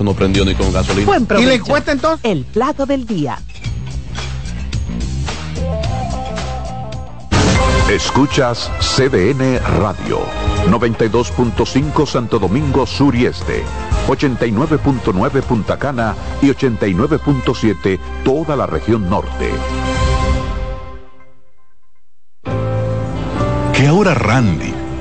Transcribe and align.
Eso 0.00 0.04
no 0.06 0.14
prendió 0.14 0.46
ni 0.46 0.54
con 0.54 0.72
gasolina. 0.72 1.04
Buen 1.04 1.28
¿Y 1.38 1.44
le 1.44 1.60
cuesta 1.60 1.92
entonces? 1.92 2.20
El 2.24 2.46
plato 2.46 2.86
del 2.86 3.06
día. 3.06 3.38
Escuchas 7.90 8.70
CDN 8.80 9.60
Radio, 9.78 10.20
92.5 10.70 12.06
Santo 12.06 12.38
Domingo 12.38 12.86
Sur 12.86 13.14
y 13.14 13.26
Este, 13.26 13.62
89.9 14.08 15.42
Punta 15.42 15.78
Cana 15.78 16.14
y 16.40 16.46
89.7 16.46 17.98
toda 18.24 18.56
la 18.56 18.64
región 18.64 19.10
norte. 19.10 19.50
Que 23.74 23.86
ahora 23.86 24.14
Randy 24.14 24.79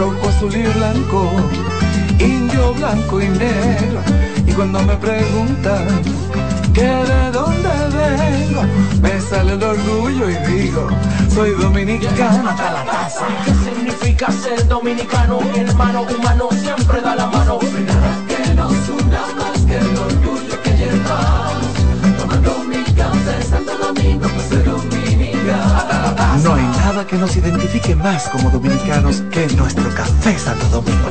rojo, 0.00 0.28
azul 0.30 0.56
y 0.56 0.62
blanco, 0.62 1.30
indio, 2.18 2.72
blanco 2.74 3.20
y 3.20 3.28
negro. 3.28 4.00
Y 4.46 4.52
cuando 4.52 4.82
me 4.82 4.96
preguntan 4.96 5.86
que 6.72 6.88
de 7.10 7.30
dónde 7.30 7.68
vengo, 7.98 8.62
me 9.02 9.20
sale 9.20 9.52
el 9.52 9.62
orgullo 9.62 10.30
y 10.30 10.36
digo, 10.50 10.88
soy 11.34 11.50
dominicano 11.50 12.48
hasta 12.48 12.72
la 12.72 12.84
casa. 12.86 13.26
¿Qué 13.44 13.52
significa 13.52 14.32
ser 14.32 14.66
dominicano? 14.68 15.40
Mi 15.52 15.58
hermano 15.60 16.02
humano 16.02 16.48
siempre 16.50 17.02
da 17.02 17.14
la 17.14 17.26
mano. 17.26 17.58
Nada 17.86 18.12
que 18.26 18.54
nos 18.54 18.72
una 18.88 19.22
más 19.38 19.58
que 19.66 19.76
el 19.76 19.96
orgullo 19.98 20.62
que 20.62 20.70
llevamos. 20.80 21.74
Tomando 22.18 22.64
mi 22.70 22.82
café 22.94 23.42
Santo 23.50 23.72
Domingo, 23.76 24.26
pues 24.34 24.50
que 27.06 27.16
nos 27.16 27.36
identifique 27.36 27.94
más 27.94 28.28
como 28.28 28.50
dominicanos 28.50 29.22
que 29.30 29.46
nuestro 29.56 29.88
café 29.94 30.38
Santo 30.38 30.66
Domingo. 30.66 31.08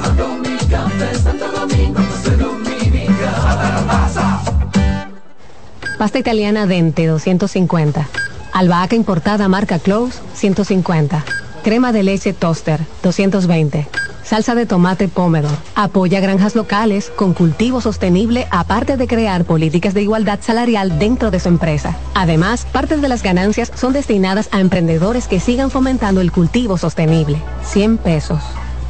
Pasta 5.97 6.19
italiana 6.19 6.65
Dente 6.65 7.07
250. 7.07 8.07
Albahaca 8.53 8.95
importada 8.95 9.47
marca 9.47 9.79
Close 9.79 10.19
150. 10.35 11.25
Crema 11.63 11.91
de 11.91 12.03
leche 12.03 12.33
Toaster 12.33 12.79
220. 13.03 13.87
Salsa 14.29 14.53
de 14.53 14.67
tomate 14.67 15.07
Pomodoro. 15.07 15.57
Apoya 15.73 16.19
granjas 16.19 16.53
locales 16.53 17.11
con 17.15 17.33
cultivo 17.33 17.81
sostenible 17.81 18.47
aparte 18.51 18.95
de 18.95 19.07
crear 19.07 19.43
políticas 19.43 19.95
de 19.95 20.03
igualdad 20.03 20.37
salarial 20.43 20.99
dentro 20.99 21.31
de 21.31 21.39
su 21.39 21.49
empresa. 21.49 21.97
Además, 22.13 22.67
parte 22.71 22.97
de 22.97 23.09
las 23.09 23.23
ganancias 23.23 23.71
son 23.73 23.91
destinadas 23.91 24.47
a 24.51 24.59
emprendedores 24.59 25.27
que 25.27 25.39
sigan 25.39 25.71
fomentando 25.71 26.21
el 26.21 26.31
cultivo 26.31 26.77
sostenible. 26.77 27.41
100 27.63 27.97
pesos. 27.97 28.39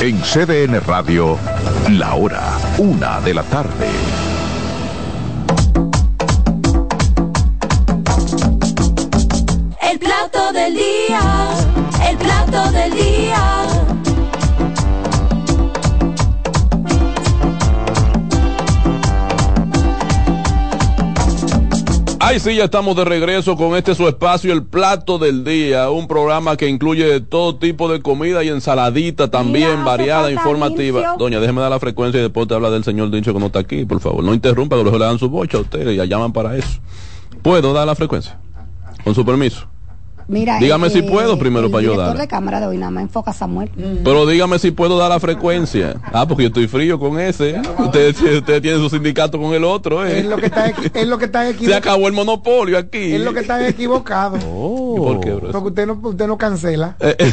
En 0.00 0.20
CDN 0.20 0.80
Radio, 0.86 1.36
la 1.90 2.14
hora, 2.14 2.56
una 2.78 3.20
de 3.20 3.34
la 3.34 3.42
tarde. 3.42 4.27
Ay, 22.28 22.40
sí, 22.40 22.56
ya 22.56 22.64
estamos 22.64 22.94
de 22.94 23.06
regreso 23.06 23.56
con 23.56 23.74
este 23.74 23.94
su 23.94 24.06
espacio, 24.06 24.52
el 24.52 24.62
plato 24.62 25.16
del 25.18 25.44
día, 25.44 25.88
un 25.88 26.06
programa 26.06 26.58
que 26.58 26.68
incluye 26.68 27.22
todo 27.22 27.56
tipo 27.56 27.90
de 27.90 28.02
comida 28.02 28.44
y 28.44 28.48
ensaladita 28.48 29.30
también, 29.30 29.70
Mira, 29.70 29.84
variada, 29.84 30.30
informativa. 30.30 31.00
Lincio. 31.00 31.16
Doña, 31.18 31.40
déjeme 31.40 31.62
dar 31.62 31.70
la 31.70 31.80
frecuencia 31.80 32.18
y 32.18 32.24
después 32.24 32.46
te 32.46 32.52
habla 32.52 32.68
del 32.68 32.84
señor 32.84 33.10
Dincho 33.10 33.32
que 33.32 33.40
no 33.40 33.46
está 33.46 33.60
aquí, 33.60 33.86
por 33.86 34.00
favor. 34.00 34.22
No 34.22 34.34
interrumpa, 34.34 34.76
que 34.76 34.82
luego 34.82 34.98
le 34.98 35.06
dan 35.06 35.18
su 35.18 35.30
bocha 35.30 35.56
a 35.56 35.62
ustedes, 35.62 35.96
ya 35.96 36.04
llaman 36.04 36.34
para 36.34 36.54
eso. 36.54 36.80
¿Puedo 37.40 37.72
dar 37.72 37.86
la 37.86 37.94
frecuencia? 37.94 38.38
Con 39.02 39.14
su 39.14 39.24
permiso. 39.24 39.66
Mira, 40.28 40.58
Dígame 40.58 40.88
eh, 40.88 40.90
si 40.90 41.00
puedo 41.02 41.38
primero 41.38 41.66
el 41.66 41.72
para 41.72 41.82
yo 41.82 41.92
director 41.92 42.08
darle. 42.08 42.22
de 42.22 42.28
cámara 42.28 42.60
de 42.60 42.66
hoy 42.66 42.76
nada 42.76 42.90
más 42.90 43.02
enfoca 43.04 43.30
a 43.30 43.34
Samuel. 43.34 43.70
Pero 44.04 44.26
dígame 44.26 44.58
si 44.58 44.70
puedo 44.70 44.98
dar 44.98 45.08
la 45.08 45.18
frecuencia. 45.18 45.96
Ah, 46.12 46.26
porque 46.28 46.42
yo 46.44 46.48
estoy 46.48 46.68
frío 46.68 46.98
con 46.98 47.18
ese. 47.18 47.60
Usted, 47.78 48.14
usted 48.36 48.60
tiene 48.60 48.76
su 48.78 48.90
sindicato 48.90 49.40
con 49.40 49.54
el 49.54 49.64
otro, 49.64 50.06
¿eh? 50.06 50.18
Es 50.20 50.26
lo 50.26 50.36
que 50.36 50.46
está, 50.46 50.66
es 50.66 51.06
lo 51.08 51.16
que 51.16 51.24
está 51.24 51.44
Se 51.44 51.50
equivocado. 51.50 51.78
acabó 51.78 52.08
el 52.08 52.12
monopolio 52.12 52.76
aquí. 52.76 53.14
Es 53.14 53.20
lo 53.22 53.32
que 53.32 53.40
está 53.40 53.66
equivocado. 53.66 54.36
¿Y 54.96 54.98
por 54.98 55.20
qué, 55.20 55.32
bro? 55.32 55.50
Porque 55.50 55.68
usted 55.68 55.86
no, 55.86 55.98
usted 56.02 56.26
no 56.26 56.36
cancela. 56.36 56.96
Eh, 57.08 57.16
eh. 57.18 57.32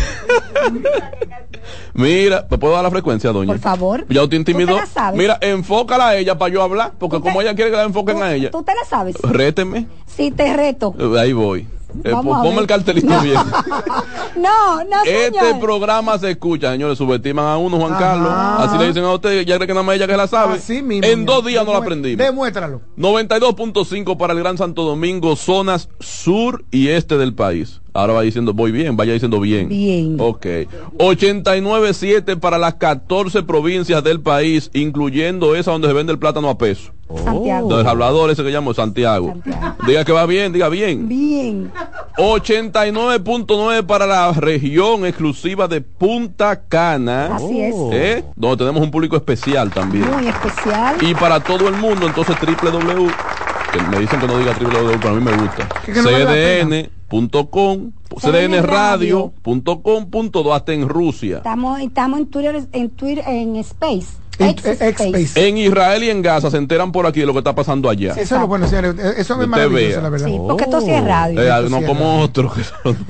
Mira, 1.94 2.45
¿me 2.50 2.57
puedo 2.57 2.73
dar 2.73 2.83
la 2.83 2.91
frecuencia, 2.91 3.31
doña? 3.31 3.47
Por 3.47 3.59
favor. 3.59 4.06
Ya 4.09 4.27
te 4.27 4.35
intimidó. 4.35 4.77
¿Tú 4.77 4.83
te? 4.94 5.17
Mira, 5.17 5.38
enfócala 5.41 6.09
a 6.09 6.17
ella 6.17 6.38
para 6.38 6.53
yo 6.53 6.62
hablar, 6.62 6.94
porque 6.97 7.19
como 7.19 7.41
ella 7.41 7.56
quiere 7.56 7.72
que 7.72 7.77
la 7.77 7.83
enfoquen 7.83 8.22
a 8.22 8.33
ella, 8.33 8.51
¿Tú 8.51 8.63
te 8.63 8.73
la 8.73 8.83
sabes? 8.88 9.16
réteme. 9.22 9.88
Sí, 10.06 10.31
te 10.31 10.53
reto. 10.56 10.94
Ahí 11.19 11.33
voy. 11.33 11.67
Eh, 12.03 12.11
ponme 12.11 12.59
el 12.61 12.67
cartelito 12.67 13.07
No. 13.07 13.22
bien. 13.22 13.38
No, 14.35 14.83
no, 14.83 14.97
Este 15.06 15.39
señor. 15.39 15.61
programa 15.61 16.17
se 16.19 16.31
escucha, 16.31 16.69
señores, 16.73 16.97
subestiman 16.97 17.45
a 17.45 17.57
uno, 17.57 17.78
Juan 17.78 17.94
Ajá. 17.94 18.01
Carlos. 18.01 18.31
Así 18.33 18.78
le 18.78 18.88
dicen 18.88 19.06
a 19.06 19.13
usted, 19.13 19.45
ya 19.45 19.56
cree 19.56 19.66
que 19.67 19.73
nada 19.73 19.83
más 19.83 19.95
ella 19.95 20.07
que 20.07 20.17
la 20.17 20.28
sabe. 20.28 20.56
Así 20.56 20.81
mismo. 20.81 21.07
en 21.07 21.25
dos 21.25 21.45
días 21.45 21.66
no 21.66 21.72
la 21.72 21.78
aprendimos. 21.79 22.17
Demuéstralo. 22.25 22.81
92.5 22.97 24.17
para 24.17 24.33
el 24.33 24.39
Gran 24.39 24.57
Santo 24.57 24.83
Domingo, 24.83 25.35
zonas 25.38 25.88
sur 26.01 26.66
y 26.69 26.89
este 26.89 27.17
del 27.17 27.33
país. 27.33 27.79
Ahora 27.95 28.11
va 28.11 28.23
diciendo, 28.23 28.53
voy 28.53 28.73
bien, 28.73 28.97
vaya 28.97 29.13
diciendo 29.13 29.39
bien. 29.39 29.69
Bien. 29.69 30.17
Ok. 30.19 30.45
89.7 30.97 32.38
para 32.38 32.57
las 32.57 32.73
14 32.73 33.44
provincias 33.44 34.03
del 34.03 34.19
país, 34.19 34.69
incluyendo 34.73 35.56
esa 35.56 35.72
donde 35.72 35.88
se 35.88 35.94
vende 35.94 36.11
el 36.11 36.19
plátano 36.19 36.50
a 36.50 36.57
peso. 36.57 36.91
Santiago. 37.23 37.78
Del 37.78 37.88
hablador 37.88 38.31
ese 38.31 38.44
que 38.44 38.50
llamo 38.50 38.73
Santiago. 38.73 39.29
Santiago. 39.29 39.75
Diga 39.88 40.03
que 40.03 40.11
va 40.11 40.25
bien, 40.25 40.51
diga 40.51 40.67
bien. 40.67 41.07
Bien. 41.07 41.72
89.9 42.17 43.85
para 43.85 44.06
la 44.06 44.33
región 44.33 45.06
exclusiva 45.06 45.69
de 45.69 45.79
Punta 45.79 46.67
Cana. 46.67 47.38
Así 47.38 47.62
es. 47.62 47.75
¿Eh? 47.94 48.25
Donde 48.35 48.57
tenemos 48.57 48.83
un 48.83 48.91
público 48.91 49.16
especial 49.16 49.72
también. 49.72 50.06
Muy 50.12 50.27
especial. 50.27 50.97
Y 51.00 51.13
para 51.13 51.39
todo 51.39 51.69
el 51.69 51.75
mundo, 51.75 52.07
entonces 52.07 52.35
www, 52.41 53.07
que 53.72 53.81
me 53.89 54.00
dicen 54.00 54.19
que 54.19 54.27
no 54.27 54.38
diga 54.38 54.51
www, 54.51 54.97
pero 55.00 55.13
a 55.13 55.17
mí 55.17 55.23
me 55.23 55.31
gusta. 55.31 55.69
Que 55.85 55.94
no 55.94 56.12
vale 56.12 56.89
cdn.com, 57.10 57.92
cdnradio.com.do, 58.19 60.54
hasta 60.54 60.74
en 60.74 60.90
Rusia. 60.90 61.38
Estamos, 61.38 61.80
estamos 61.81 62.19
en 62.19 62.28
Twitter, 62.28 62.68
en 62.72 62.90
Twitter, 62.90 63.24
en 63.28 63.56
Space. 63.57 64.18
En- 64.39 64.55
eh, 64.63 64.95
Space. 64.97 65.49
Israel 65.49 66.03
y 66.03 66.09
en 66.09 66.21
Gaza 66.21 66.49
se 66.51 66.57
enteran 66.57 66.91
por 66.91 67.05
aquí 67.05 67.21
de 67.21 67.25
lo 67.25 67.33
que 67.33 67.39
está 67.39 67.55
pasando 67.55 67.89
allá. 67.89 68.11
Eso 68.13 68.35
es 68.35 68.41
lo 68.41 68.47
bueno, 68.47 68.67
señores. 68.67 68.95
Eso 69.17 69.41
es 69.41 69.47
maravilloso, 69.47 69.85
vea. 69.95 70.01
la 70.01 70.09
verdad. 70.09 70.27
Sí, 70.27 70.37
porque 70.47 70.63
esto 70.65 70.81
sí 70.81 70.91
es 70.91 71.03
radio. 71.03 71.41
Eh, 71.41 71.69
no 71.69 71.81
como 71.83 71.99
radio. 72.05 72.19
otros. 72.23 72.53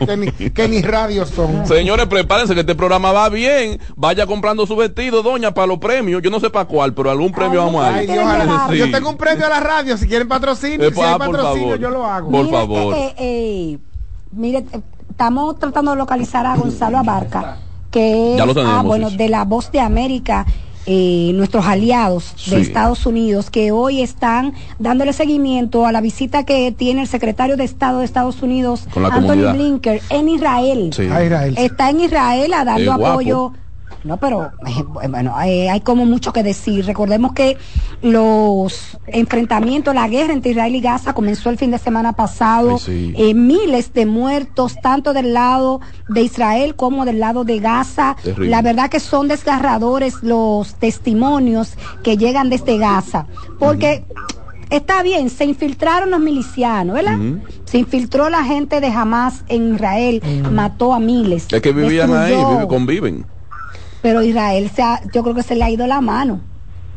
que 0.06 0.18
ni, 0.18 0.32
que 0.32 0.68
ni 0.68 0.82
radios 0.82 1.30
son. 1.30 1.66
Señores, 1.68 2.06
prepárense 2.08 2.54
que 2.54 2.60
este 2.62 2.76
programa 2.76 3.12
va 3.12 3.30
bien. 3.30 3.80
Vaya 3.96 4.26
comprando 4.28 4.66
su 4.68 4.76
vestido, 4.76 5.24
doña, 5.24 5.54
para 5.54 5.68
los 5.68 5.80
premios. 5.80 6.22
Yo 6.22 6.30
no 6.30 6.40
sé 6.40 6.50
para 6.50 6.66
cuál, 6.66 6.94
pero 6.94 7.10
algún 7.12 7.32
premio 7.32 7.62
Ay, 7.62 7.66
vamos 7.66 7.86
a 7.86 8.04
ir. 8.04 8.10
Sí. 8.72 8.78
Yo 8.78 8.92
tengo 8.92 9.10
un 9.10 9.18
premio 9.18 9.46
a 9.46 9.50
la 9.50 9.60
radio. 9.60 9.98
Si 9.98 10.08
quieren 10.08 10.28
patrocinio, 10.28 10.88
Eh, 10.88 10.92
si 10.94 11.02
hay 11.02 11.14
ah, 11.14 11.18
patrocinio, 11.18 11.64
favor. 11.70 11.80
yo 11.80 11.90
lo 11.90 12.06
hago. 12.06 12.30
Por 12.32 12.46
Mire, 12.46 12.58
favor. 12.58 12.94
eh, 12.96 13.06
eh, 13.08 13.14
eh, 13.18 13.78
mire, 14.32 14.60
eh, 14.72 14.82
estamos 15.10 15.58
tratando 15.60 15.92
de 15.92 15.98
localizar 15.98 16.46
a 16.46 16.56
Gonzalo 16.56 16.98
Abarca, 16.98 17.58
que 17.92 18.36
Ya 18.38 18.46
lo 18.46 18.52
es 18.52 18.56
tenemos, 18.58 18.78
ah, 18.80 18.82
bueno, 18.84 19.10
de 19.10 19.30
la 19.30 19.46
Voz 19.46 19.72
de 19.72 19.80
América 19.80 20.46
eh, 20.88 21.32
nuestros 21.34 21.66
aliados 21.66 22.34
de 22.50 22.56
Sí. 22.58 22.62
Estados 22.62 23.06
Unidos 23.06 23.50
que 23.50 23.72
hoy 23.72 24.02
están 24.02 24.54
dándole 24.80 25.14
seguimiento 25.14 25.86
a 25.86 25.92
la 25.92 26.02
visita 26.02 26.44
que 26.44 26.72
tiene 26.72 27.02
el 27.02 27.08
secretario 27.08 27.58
de 27.58 27.64
Estado 27.64 28.00
de 28.00 28.06
Estados 28.06 28.42
Unidos, 28.42 28.88
Anthony 28.96 29.12
comunidad. 29.12 29.54
Blinken, 29.56 30.00
en 30.10 30.30
Israel. 30.30 30.92
Sí. 30.94 31.04
A 31.04 31.24
Israel. 31.24 31.56
Está 31.58 31.90
en 31.90 32.02
Israel 32.02 32.54
a 32.54 32.66
dando 32.66 32.98
guapo. 32.98 33.54
No, 34.06 34.18
pero 34.18 34.52
eh, 34.68 35.08
bueno, 35.10 35.34
hay 35.36 35.82
como 35.82 36.06
mucho 36.06 36.32
que 36.32 36.44
decir. 36.44 36.86
Recordemos 36.86 37.34
que 37.34 37.58
los 38.04 39.00
enfrentamientos, 39.08 39.96
la 39.96 40.08
guerra 40.08 40.32
entre 40.32 40.52
Israel 40.52 40.76
y 40.76 40.82
Gaza 40.82 41.14
comenzó 41.14 41.50
el 41.50 41.58
fin 41.58 41.72
de 41.72 41.80
semana 41.80 42.14
pasado. 42.14 42.78
Sí. 42.78 43.16
Eh, 43.18 43.34
miles 43.34 43.94
de 43.94 44.06
muertos, 44.06 44.76
tanto 44.80 45.12
del 45.12 45.34
lado 45.34 45.82
de 46.08 46.22
Israel 46.22 46.76
como 46.76 47.04
del 47.04 47.20
lado 47.20 47.44
de 47.46 47.60
Gaza. 47.60 48.16
Terrible. 48.22 48.50
La 48.50 48.62
verdad 48.62 48.92
que 48.92 49.00
son 49.00 49.28
desgarradores 49.28 50.22
los 50.22 50.76
testimonios 50.76 51.74
que 52.04 52.16
llegan 52.16 52.52
desde 52.52 52.78
Gaza. 52.78 53.26
Porque 53.58 54.06
está 54.70 55.02
bien, 55.02 55.32
se 55.32 55.46
infiltraron 55.46 56.12
los 56.12 56.20
milicianos, 56.20 56.94
¿verdad? 56.94 57.18
Se 57.66 57.80
infiltró 57.80 58.30
la 58.30 58.44
gente 58.44 58.82
de 58.82 58.88
Hamas 58.88 59.44
en 59.48 59.74
Israel, 59.74 60.22
mató 60.52 60.94
a 60.94 61.00
miles. 61.00 61.48
Es 61.52 61.62
que 61.62 61.72
vivían 61.72 62.14
ahí, 62.14 62.36
destruyó. 62.36 62.68
conviven. 62.68 63.26
Pero 64.06 64.22
Israel, 64.22 64.70
se 64.76 64.84
ha- 64.84 65.02
yo 65.12 65.24
creo 65.24 65.34
que 65.34 65.42
se 65.42 65.56
le 65.56 65.64
ha 65.64 65.70
ido 65.72 65.88
la 65.88 66.00
mano. 66.00 66.40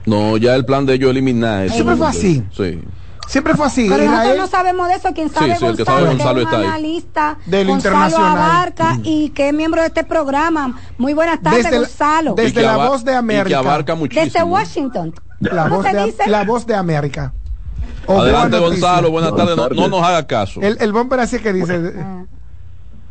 No, 0.05 0.37
ya 0.37 0.55
el 0.55 0.67
plan 0.67 0.85
de 0.85 0.93
ellos 0.93 1.11
eliminar 1.11 1.65
eso. 1.65 1.75
Siempre 1.77 1.97
fue 1.97 2.07
así. 2.07 2.45
Sí. 2.55 2.83
Siempre 3.27 3.55
fue 3.55 3.65
así. 3.67 3.87
Pero 3.89 4.05
nosotros 4.11 4.37
no 4.37 4.47
sabemos 4.47 4.89
de 4.89 4.95
eso. 4.97 5.09
Quien 5.15 5.31
sabe 5.31 5.47
sí, 5.57 5.65
el 5.65 5.77
que 5.77 5.85
Gonzalo, 5.85 5.87
sabe 5.87 6.01
que 6.03 6.09
Gonzalo 6.17 6.41
es 6.41 6.47
un 6.47 6.53
está 6.53 6.59
ahí. 6.59 6.67
analista 6.67 7.39
De 7.47 7.65
lo 7.65 7.71
Gonzalo 7.73 7.95
internacional. 7.97 8.39
Abarca 8.39 8.99
y 9.05 9.31
que 9.31 9.49
es 9.49 9.55
miembro 9.55 9.81
de 9.81 9.87
este 9.87 10.05
programa. 10.05 10.79
Muy 10.99 11.15
buenas 11.15 11.41
tardes, 11.41 11.65
Desde 11.65 11.71
la- 11.79 11.79
Gonzalo. 11.87 12.35
desde 12.35 12.53
que 12.53 12.63
la 12.63 12.77
voz 12.77 13.05
de 13.07 13.13
Y 13.13 13.15
que 13.15 13.19
América. 13.19 13.59
abarca 13.61 13.95
muchísimo. 13.95 14.25
Desde 14.27 14.43
Washington. 14.43 15.15
la, 15.41 15.63
¿Cómo 15.65 15.77
voz 15.77 15.87
se 15.87 15.97
de, 15.97 16.05
dice? 16.05 16.27
la 16.29 16.45
voz 16.45 16.67
de 16.67 16.75
América. 16.75 17.33
O 18.07 18.21
Adelante. 18.21 18.59
Gonzalo. 18.59 19.11
Buenas 19.11 19.35
tardes. 19.35 19.57
No, 19.57 19.69
no 19.71 19.89
nos 19.89 20.03
haga 20.03 20.27
caso. 20.27 20.61
El, 20.61 20.77
el 20.79 20.93
bomber 20.93 21.21
así 21.21 21.39
que 21.39 21.55
dice. 21.55 21.93
Ah. 21.99 22.25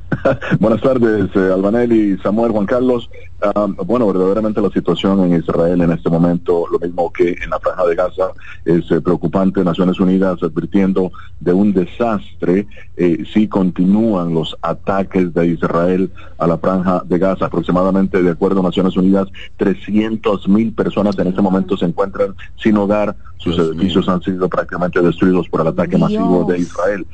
Buenas 0.60 0.82
tardes, 0.82 1.30
eh, 1.36 1.52
Albanelli, 1.54 2.18
Samuel, 2.20 2.52
Juan 2.52 2.66
Carlos. 2.66 3.10
Ah, 3.42 3.68
bueno, 3.86 4.08
verdaderamente 4.08 4.62
la 4.62 4.70
situación 4.70 5.24
en 5.26 5.40
Israel 5.40 5.82
en 5.82 5.92
este 5.92 6.10
momento, 6.10 6.66
lo 6.72 6.80
mismo 6.80 7.12
que 7.12 7.36
en 7.42 7.50
la 7.50 7.60
franja 7.60 7.86
de 7.86 7.96
Gaza, 7.96 8.30
es 8.66 8.90
eh, 8.90 9.02
preocupante. 9.02 9.64
Naciones 9.64 10.00
Unidas 10.00 10.42
advirtiendo 10.42 11.12
de 11.40 11.54
un 11.54 11.74
desastre 11.74 12.68
eh, 12.96 13.24
si 13.32 13.48
continúan 13.48 14.34
los 14.34 14.56
ataques 14.62 15.34
de 15.34 15.48
Israel 15.48 16.12
a 16.38 16.48
la 16.48 16.58
franja 16.58 17.04
de 17.06 17.18
Gaza. 17.18 17.46
Aproximadamente, 17.46 18.24
de 18.24 18.32
acuerdo 18.32 18.62
a 18.62 18.64
Naciones 18.64 18.96
Unidas, 18.98 19.28
300 19.58 20.48
mil 20.48 20.74
personas 20.74 21.18
en 21.20 21.28
este 21.28 21.42
momento 21.42 21.78
se 21.78 21.86
encuentran 21.86 22.34
sin 22.56 22.78
hogar. 22.78 23.16
Sus 23.38 23.56
Dios 23.56 23.70
edificios 23.70 24.08
mío. 24.08 24.16
han 24.16 24.22
sido 24.24 24.50
prácticamente 24.50 25.00
destruidos 25.00 25.48
por 25.48 25.62
el 25.62 25.68
ataque 25.68 25.96
Dios. 25.96 26.02
masivo 26.02 26.44
de 26.46 26.58
Israel. 26.58 27.06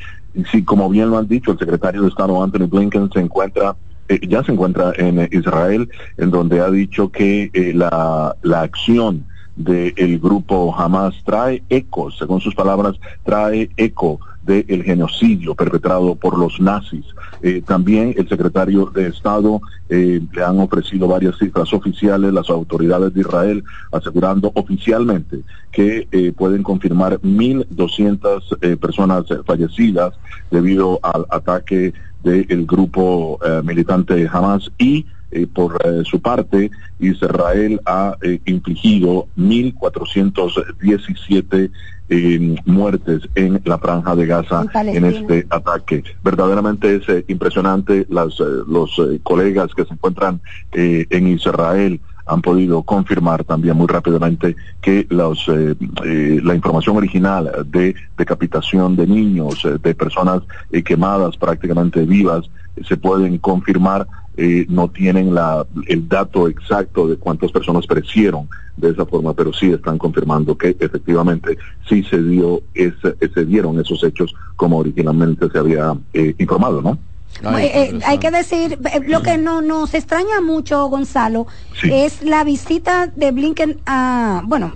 Sí, 0.51 0.63
como 0.63 0.89
bien 0.89 1.09
lo 1.09 1.17
han 1.17 1.27
dicho, 1.27 1.51
el 1.51 1.59
secretario 1.59 2.01
de 2.01 2.07
Estado 2.09 2.41
Anthony 2.43 2.67
Blinken 2.67 3.11
se 3.11 3.19
encuentra, 3.19 3.75
eh, 4.09 4.19
ya 4.27 4.43
se 4.43 4.51
encuentra 4.51 4.93
en 4.97 5.27
Israel, 5.31 5.89
en 6.17 6.31
donde 6.31 6.59
ha 6.59 6.71
dicho 6.71 7.09
que 7.09 7.51
eh, 7.53 7.73
la, 7.73 8.35
la 8.41 8.61
acción 8.61 9.25
del 9.55 10.19
grupo 10.19 10.73
Hamas 10.75 11.13
trae 11.23 11.61
eco, 11.69 12.09
según 12.11 12.41
sus 12.41 12.55
palabras, 12.55 12.95
trae 13.23 13.69
eco 13.77 14.19
del 14.45 14.83
genocidio 14.83 15.55
perpetrado 15.55 16.15
por 16.15 16.37
los 16.37 16.59
nazis. 16.59 17.05
Eh, 17.41 17.61
también 17.65 18.13
el 18.17 18.27
secretario 18.27 18.87
de 18.87 19.07
Estado 19.07 19.61
eh, 19.89 20.21
le 20.31 20.43
han 20.43 20.59
ofrecido 20.59 21.07
varias 21.07 21.37
cifras 21.37 21.73
oficiales, 21.73 22.33
las 22.33 22.49
autoridades 22.49 23.13
de 23.13 23.21
Israel, 23.21 23.63
asegurando 23.91 24.51
oficialmente 24.55 25.39
que 25.71 26.07
eh, 26.11 26.33
pueden 26.35 26.63
confirmar 26.63 27.19
1.200 27.21 28.57
eh, 28.61 28.77
personas 28.77 29.25
fallecidas 29.45 30.13
debido 30.51 30.99
al 31.01 31.25
ataque 31.29 31.93
del 32.23 32.65
grupo 32.65 33.37
militante 33.65 34.29
Hamas 34.31 34.71
y 34.77 35.05
por 35.53 35.77
su 36.05 36.21
parte, 36.21 36.71
Israel 36.99 37.81
ha 37.85 38.17
eh, 38.21 38.39
infligido 38.45 39.27
1.417 39.37 41.71
eh, 42.13 42.55
muertes 42.65 43.21
en 43.35 43.61
la 43.65 43.77
franja 43.77 44.15
de 44.15 44.25
Gaza 44.25 44.65
En 44.99 45.05
este 45.05 45.45
ataque. 45.49 46.03
Verdaderamente 46.23 46.95
es 46.97 47.09
eh, 47.09 47.25
impresionante. 47.27 48.05
Las, 48.09 48.39
eh, 48.39 48.43
los 48.67 48.89
eh, 48.99 49.19
colegas 49.23 49.73
que 49.75 49.85
se 49.85 49.93
encuentran 49.93 50.41
eh, 50.73 51.05
en 51.09 51.27
Israel 51.27 51.99
han 52.25 52.41
podido 52.41 52.83
confirmar 52.83 53.43
también 53.43 53.75
muy 53.75 53.87
rápidamente 53.87 54.55
que 54.81 55.05
los, 55.09 55.45
eh, 55.49 55.75
eh, 56.05 56.39
la 56.43 56.55
información 56.55 56.95
original 56.97 57.51
de 57.65 57.95
decapitación 58.17 58.95
de 58.95 59.07
niños, 59.07 59.65
eh, 59.65 59.77
de 59.81 59.93
personas 59.93 60.41
quemadas 60.85 61.35
prácticamente 61.37 62.05
vivas, 62.05 62.49
se 62.87 62.97
pueden 62.97 63.37
confirmar. 63.39 64.07
Eh, 64.37 64.65
no 64.69 64.89
tienen 64.89 65.33
la, 65.33 65.65
el 65.87 66.07
dato 66.07 66.47
exacto 66.47 67.07
de 67.07 67.17
cuántas 67.17 67.51
personas 67.51 67.85
perecieron 67.85 68.49
de 68.77 68.89
esa 68.89 69.05
forma, 69.05 69.33
pero 69.33 69.53
sí 69.53 69.71
están 69.71 69.97
confirmando 69.97 70.57
que 70.57 70.75
efectivamente 70.79 71.57
sí 71.87 72.03
se 72.03 72.21
dio 72.21 72.61
ese, 72.73 73.15
se 73.33 73.45
dieron 73.45 73.79
esos 73.79 74.03
hechos 74.03 74.33
como 74.55 74.79
originalmente 74.79 75.49
se 75.51 75.57
había 75.59 75.95
eh, 76.13 76.33
informado, 76.39 76.81
¿no? 76.81 76.97
Ay, 77.43 77.65
Eh, 77.73 77.99
hay 78.05 78.19
que 78.19 78.29
decir, 78.31 78.79
eh, 78.93 79.01
lo 79.07 79.21
que 79.21 79.37
no 79.37 79.61
nos 79.61 79.93
extraña 79.93 80.39
mucho, 80.41 80.87
Gonzalo, 80.87 81.47
Sí. 81.79 81.89
es 81.91 82.23
la 82.23 82.43
visita 82.43 83.07
de 83.15 83.31
Blinken 83.31 83.79
a, 83.85 84.43
bueno, 84.45 84.73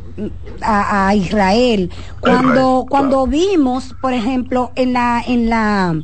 a, 0.62 1.08
a 1.08 1.16
Israel. 1.16 1.92
Cuando, 2.20 2.50
Israel, 2.50 2.86
cuando 2.90 3.28
vimos, 3.28 3.96
por 4.02 4.14
ejemplo, 4.14 4.72
en 4.76 4.94
la, 4.94 5.24
en 5.26 5.50
la 5.50 6.02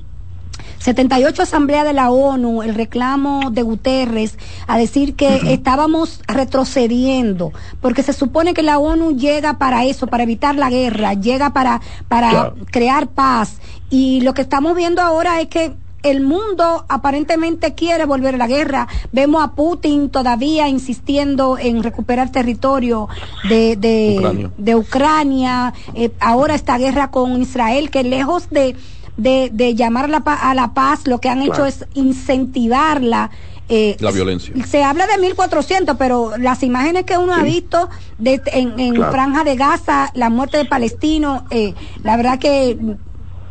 78 0.83 1.43
Asamblea 1.43 1.85
de 1.85 1.93
la 1.93 2.11
ONU, 2.11 2.61
el 2.61 2.75
reclamo 2.75 3.51
de 3.51 3.61
Guterres 3.61 4.37
a 4.67 4.77
decir 4.77 5.15
que 5.15 5.53
estábamos 5.53 6.19
retrocediendo, 6.27 7.53
porque 7.81 8.03
se 8.03 8.11
supone 8.11 8.53
que 8.53 8.63
la 8.63 8.79
ONU 8.79 9.15
llega 9.15 9.57
para 9.57 9.85
eso, 9.85 10.07
para 10.07 10.23
evitar 10.23 10.55
la 10.55 10.69
guerra, 10.69 11.13
llega 11.13 11.53
para, 11.53 11.79
para 12.09 12.29
Claro. 12.31 12.55
crear 12.71 13.07
paz. 13.07 13.57
Y 13.89 14.21
lo 14.21 14.33
que 14.33 14.41
estamos 14.41 14.75
viendo 14.75 15.01
ahora 15.01 15.39
es 15.39 15.47
que 15.47 15.73
el 16.03 16.19
mundo 16.21 16.85
aparentemente 16.89 17.75
quiere 17.75 18.03
volver 18.05 18.35
a 18.35 18.37
la 18.37 18.47
guerra. 18.47 18.89
Vemos 19.13 19.41
a 19.41 19.51
Putin 19.53 20.09
todavía 20.09 20.67
insistiendo 20.67 21.57
en 21.57 21.81
recuperar 21.81 22.29
territorio 22.29 23.07
de, 23.47 23.77
de 23.77 24.15
Ucrania. 24.17 24.51
de 24.57 24.75
Ucrania. 24.75 25.73
Eh, 25.93 26.11
ahora 26.19 26.55
esta 26.55 26.77
guerra 26.77 27.09
con 27.09 27.41
Israel, 27.41 27.89
que 27.89 28.03
lejos 28.03 28.49
de, 28.49 28.75
de, 29.17 29.49
de 29.53 29.75
llamar 29.75 30.05
a 30.05 30.07
la, 30.07 30.17
a 30.17 30.53
la 30.55 30.73
paz, 30.73 31.05
lo 31.07 31.19
que 31.19 31.29
han 31.29 31.41
hecho 31.41 31.65
es 31.65 31.85
incentivarla. 31.93 33.29
eh, 33.69 33.95
La 33.99 34.11
violencia. 34.11 34.53
Se 34.65 34.83
habla 34.83 35.07
de 35.07 35.17
1400, 35.19 35.95
pero 35.97 36.37
las 36.37 36.63
imágenes 36.63 37.03
que 37.05 37.17
uno 37.17 37.33
ha 37.33 37.43
visto 37.43 37.89
de, 38.17 38.41
en, 38.47 38.79
en 38.79 38.95
Claro. 38.95 39.11
Franja 39.11 39.43
de 39.43 39.55
Gaza, 39.55 40.11
la 40.15 40.29
muerte 40.29 40.57
de 40.57 40.65
palestinos, 40.65 41.43
eh, 41.49 41.73
la 42.03 42.17
verdad 42.17 42.39
que 42.39 42.77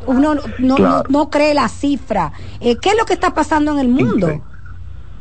uno 0.07 0.35
no, 0.59 0.75
Claro. 0.77 1.05
no, 1.09 1.21
no 1.21 1.31
cree 1.31 1.55
la 1.55 1.69
cifra. 1.69 2.33
Eh, 2.61 2.77
¿Qué 2.77 2.91
es 2.91 2.97
lo 2.99 3.05
que 3.07 3.15
está 3.15 3.33
pasando 3.35 3.73
en 3.73 3.79
el 3.79 3.89
mundo? 3.89 4.43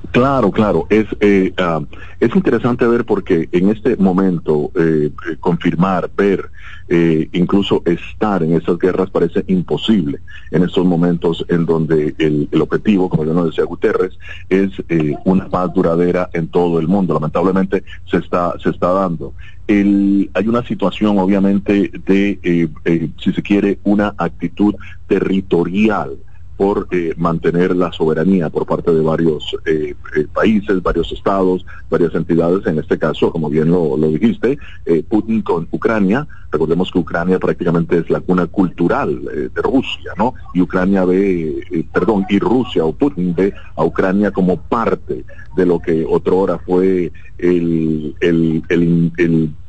Claro, 0.09 0.51
claro. 0.51 0.87
Es, 0.89 1.05
eh, 1.21 1.53
ah, 1.57 1.81
es 2.19 2.35
interesante 2.35 2.85
ver 2.87 3.05
porque 3.05 3.47
en 3.51 3.69
este 3.69 3.95
momento 3.95 4.71
eh, 4.75 5.09
eh, 5.29 5.35
confirmar, 5.39 6.09
ver, 6.17 6.49
eh, 6.89 7.29
incluso 7.31 7.81
estar 7.85 8.43
en 8.43 8.53
esas 8.53 8.77
guerras 8.77 9.09
parece 9.09 9.45
imposible 9.47 10.19
en 10.51 10.63
estos 10.63 10.85
momentos 10.85 11.45
en 11.47 11.65
donde 11.65 12.13
el, 12.17 12.49
el 12.51 12.61
objetivo, 12.61 13.07
como 13.07 13.23
ya 13.23 13.31
nos 13.31 13.45
decía 13.45 13.63
Guterres, 13.63 14.17
es 14.49 14.71
eh, 14.89 15.15
una 15.23 15.47
paz 15.47 15.73
duradera 15.73 16.29
en 16.33 16.49
todo 16.49 16.79
el 16.79 16.89
mundo. 16.89 17.13
Lamentablemente 17.13 17.83
se 18.09 18.17
está, 18.17 18.53
se 18.61 18.71
está 18.71 18.91
dando. 18.91 19.33
El, 19.67 20.29
hay 20.33 20.47
una 20.49 20.65
situación 20.65 21.19
obviamente 21.19 21.89
de, 22.05 22.39
eh, 22.43 23.09
si 23.23 23.31
se 23.31 23.41
quiere, 23.41 23.79
una 23.83 24.13
actitud 24.17 24.75
territorial 25.07 26.17
por 26.61 26.87
eh, 26.91 27.15
mantener 27.17 27.75
la 27.75 27.91
soberanía 27.91 28.51
por 28.51 28.67
parte 28.67 28.91
de 28.93 29.01
varios 29.01 29.57
eh, 29.65 29.95
eh, 30.15 30.27
países, 30.31 30.83
varios 30.83 31.11
estados, 31.11 31.65
varias 31.89 32.13
entidades, 32.13 32.67
en 32.67 32.77
este 32.77 32.99
caso, 32.99 33.31
como 33.31 33.49
bien 33.49 33.71
lo, 33.71 33.97
lo 33.97 34.09
dijiste, 34.09 34.59
eh, 34.85 35.01
Putin 35.01 35.41
con 35.41 35.67
Ucrania, 35.71 36.27
recordemos 36.51 36.91
que 36.91 36.99
Ucrania 36.99 37.39
prácticamente 37.39 37.97
es 37.97 38.11
la 38.11 38.19
cuna 38.19 38.45
cultural 38.45 39.21
eh, 39.33 39.49
de 39.51 39.61
Rusia, 39.63 40.11
¿no? 40.19 40.35
Y 40.53 40.61
Ucrania 40.61 41.03
ve, 41.03 41.63
eh, 41.71 41.83
perdón, 41.91 42.27
y 42.29 42.37
Rusia 42.37 42.85
o 42.85 42.93
Putin 42.93 43.33
ve 43.33 43.55
a 43.75 43.83
Ucrania 43.83 44.29
como 44.29 44.57
parte 44.57 45.25
de 45.55 45.65
lo 45.65 45.79
que 45.79 46.05
otrora 46.05 46.59
fue 46.59 47.11
el, 47.39 48.15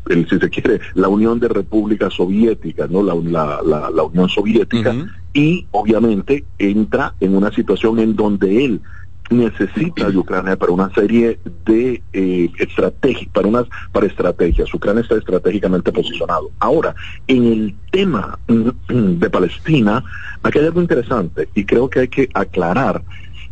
el, 0.08 0.28
si 0.28 0.38
se 0.38 0.50
quiere, 0.50 0.80
la 0.94 1.08
Unión 1.08 1.38
de 1.38 1.48
Repúblicas 1.48 2.14
Soviéticas, 2.14 2.90
¿no? 2.90 3.02
La, 3.02 3.14
la, 3.14 3.62
la, 3.62 3.90
la 3.90 4.02
Unión 4.02 4.28
Soviética, 4.28 4.94
y 5.32 5.66
obviamente 5.70 6.44
entra 6.58 7.14
en 7.20 7.34
una 7.36 7.50
situación 7.52 7.98
en 7.98 8.16
donde 8.16 8.64
él 8.64 8.80
necesita 9.30 10.10
de 10.10 10.18
Ucrania 10.18 10.56
para 10.56 10.72
una 10.72 10.92
serie 10.92 11.38
de 11.64 12.02
eh, 12.12 12.50
estrategias, 12.58 13.30
para 13.32 13.48
unas 13.48 13.66
para 13.92 14.06
estrategias. 14.06 14.72
Ucrania 14.74 15.02
está 15.02 15.16
estratégicamente 15.16 15.90
posicionado. 15.90 16.50
Ahora, 16.58 16.94
en 17.26 17.44
el 17.44 17.74
tema 17.90 18.38
de 18.48 19.30
Palestina, 19.30 20.04
aquí 20.42 20.58
hay 20.58 20.66
algo 20.66 20.82
interesante 20.82 21.48
y 21.54 21.64
creo 21.64 21.88
que 21.88 22.00
hay 22.00 22.08
que 22.08 22.28
aclarar 22.34 23.02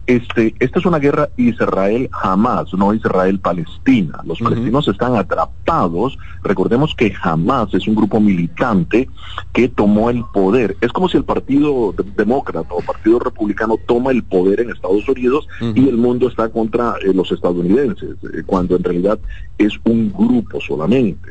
este, 0.06 0.54
esta 0.58 0.78
es 0.78 0.86
una 0.86 0.98
guerra 0.98 1.28
Israel-Hamas, 1.36 2.74
no 2.74 2.92
Israel-Palestina. 2.92 4.20
Los 4.24 4.40
palestinos 4.40 4.88
están 4.88 5.14
atrapados. 5.16 6.18
Recordemos 6.42 6.94
que 6.94 7.12
Hamas 7.22 7.72
es 7.74 7.86
un 7.86 7.94
grupo 7.94 8.20
militante 8.20 9.08
que 9.52 9.68
tomó 9.68 10.10
el 10.10 10.24
poder. 10.32 10.76
Es 10.80 10.92
como 10.92 11.08
si 11.08 11.16
el 11.16 11.24
Partido 11.24 11.94
Demócrata 12.16 12.74
o 12.74 12.80
Partido 12.80 13.18
Republicano 13.18 13.76
toma 13.86 14.10
el 14.10 14.22
poder 14.24 14.60
en 14.60 14.70
Estados 14.70 15.08
Unidos 15.08 15.46
y 15.60 15.88
el 15.88 15.96
mundo 15.96 16.28
está 16.28 16.48
contra 16.48 16.94
eh, 17.02 17.12
los 17.14 17.30
estadounidenses, 17.30 18.16
eh, 18.34 18.42
cuando 18.44 18.76
en 18.76 18.84
realidad 18.84 19.18
es 19.58 19.74
un 19.84 20.12
grupo 20.12 20.60
solamente. 20.60 21.28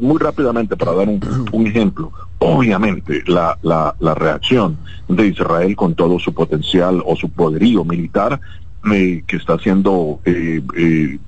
Muy 0.00 0.18
rápidamente, 0.18 0.76
para 0.76 0.92
dar 0.92 1.08
un, 1.08 1.20
un 1.52 1.66
ejemplo, 1.66 2.12
obviamente 2.38 3.22
la, 3.26 3.58
la, 3.62 3.94
la, 3.98 4.14
reacción 4.14 4.78
de 5.08 5.26
Israel 5.26 5.74
con 5.76 5.94
todo 5.94 6.18
su 6.18 6.32
potencial 6.32 7.02
o 7.04 7.16
su 7.16 7.28
poderío 7.30 7.84
militar 7.84 8.40
eh, 8.92 9.24
que 9.26 9.36
está 9.36 9.58
siendo 9.58 10.20
eh, 10.24 10.62
eh, 10.76 11.18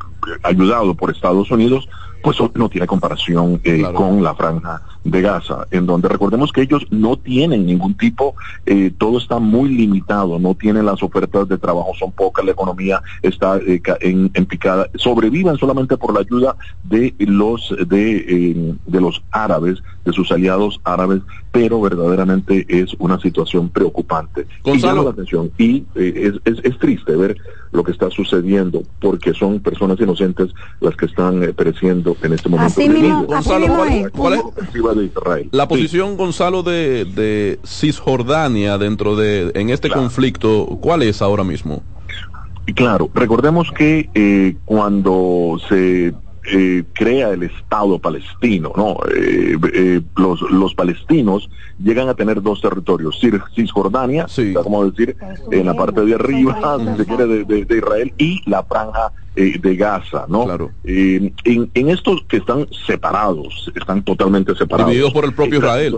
ayudado 0.42 0.94
por 0.94 1.10
Estados 1.10 1.50
Unidos 1.50 1.88
pues 2.22 2.38
no 2.54 2.68
tiene 2.68 2.86
comparación 2.86 3.60
eh, 3.64 3.82
con 3.94 4.22
la 4.22 4.34
franja 4.34 4.82
de 5.04 5.22
Gaza, 5.22 5.66
en 5.70 5.86
donde 5.86 6.08
recordemos 6.08 6.52
que 6.52 6.62
ellos 6.62 6.86
no 6.90 7.16
tienen 7.16 7.66
ningún 7.66 7.96
tipo, 7.96 8.34
eh, 8.66 8.92
todo 8.96 9.18
está 9.18 9.38
muy 9.38 9.70
limitado, 9.70 10.38
no 10.38 10.54
tienen 10.54 10.86
las 10.86 11.02
ofertas 11.02 11.48
de 11.48 11.58
trabajo, 11.58 11.92
son 11.98 12.12
pocas, 12.12 12.44
la 12.44 12.52
economía 12.52 13.02
está 13.22 13.56
eh, 13.58 13.80
en, 14.00 14.30
picada, 14.46 14.88
sobreviven 14.96 15.56
solamente 15.56 15.96
por 15.96 16.12
la 16.12 16.20
ayuda 16.20 16.56
de 16.84 17.14
los 17.18 17.74
de, 17.86 18.74
de 18.86 19.00
los 19.00 19.22
árabes, 19.30 19.82
de 20.04 20.12
sus 20.12 20.30
aliados 20.32 20.80
árabes, 20.84 21.22
pero 21.52 21.80
verdaderamente 21.80 22.66
es 22.68 22.94
una 22.98 23.18
situación 23.20 23.68
preocupante. 23.70 24.46
Y 24.64 24.78
llama 24.78 25.04
la 25.04 25.10
atención 25.10 25.50
y 25.58 25.84
es, 25.94 26.34
es, 26.44 26.58
es 26.62 26.78
triste 26.78 27.16
ver 27.16 27.36
lo 27.72 27.84
que 27.84 27.92
está 27.92 28.10
sucediendo, 28.10 28.82
porque 29.00 29.32
son 29.32 29.60
personas 29.60 30.00
inocentes 30.00 30.50
las 30.80 30.96
que 30.96 31.06
están 31.06 31.40
pereciendo 31.56 32.16
en 32.22 32.32
este 32.32 32.48
momento. 32.48 32.72
Así 32.72 32.88
mismo, 32.88 33.24
Gonzalo, 33.24 33.66
así 33.66 33.74
¿cuál, 33.74 33.90
mismo 33.90 34.10
cuál 34.12 34.34
es 34.34 34.96
de 34.96 35.04
Israel. 35.04 35.48
la 35.52 35.68
posición, 35.68 36.16
Gonzalo, 36.16 36.62
de, 36.62 37.04
de 37.04 37.60
Cisjordania 37.64 38.78
dentro 38.78 39.16
de 39.16 39.52
en 39.54 39.70
este 39.70 39.88
conflicto? 39.88 40.66
¿Cuál 40.80 41.02
es 41.02 41.22
ahora 41.22 41.44
mismo? 41.44 41.82
Claro, 42.74 43.10
recordemos 43.14 43.70
que 43.72 44.08
eh, 44.14 44.56
cuando 44.64 45.56
se 45.68 46.12
eh, 46.52 46.84
crea 46.92 47.30
el 47.30 47.42
Estado 47.44 47.98
palestino, 47.98 48.72
¿no? 48.76 48.96
Eh, 49.14 49.56
eh, 49.74 50.00
los, 50.16 50.40
los 50.50 50.74
palestinos 50.74 51.48
llegan 51.82 52.08
a 52.08 52.14
tener 52.14 52.42
dos 52.42 52.60
territorios, 52.60 53.18
Cis- 53.22 53.42
Cisjordania, 53.54 54.26
Sí. 54.28 54.52
como 54.54 54.84
decir, 54.90 55.16
en 55.50 55.66
la 55.66 55.74
parte 55.74 56.04
de 56.04 56.14
arriba, 56.14 56.78
si 56.78 56.96
se 56.96 57.06
quiere, 57.06 57.26
de, 57.26 57.44
de- 57.44 57.64
de 57.64 57.76
Israel, 57.78 58.12
y 58.18 58.42
la 58.50 58.62
franja 58.64 59.12
eh, 59.36 59.58
de 59.60 59.76
Gaza, 59.76 60.24
¿no? 60.28 60.44
Claro. 60.44 60.70
Eh, 60.84 61.32
en, 61.44 61.70
en 61.74 61.88
estos 61.88 62.22
que 62.28 62.38
están 62.38 62.66
separados, 62.86 63.70
están 63.74 64.02
totalmente 64.02 64.54
separados. 64.56 64.90
Divididos 64.90 65.12
por 65.12 65.24
el 65.24 65.32
propio 65.34 65.58
Israel. 65.58 65.96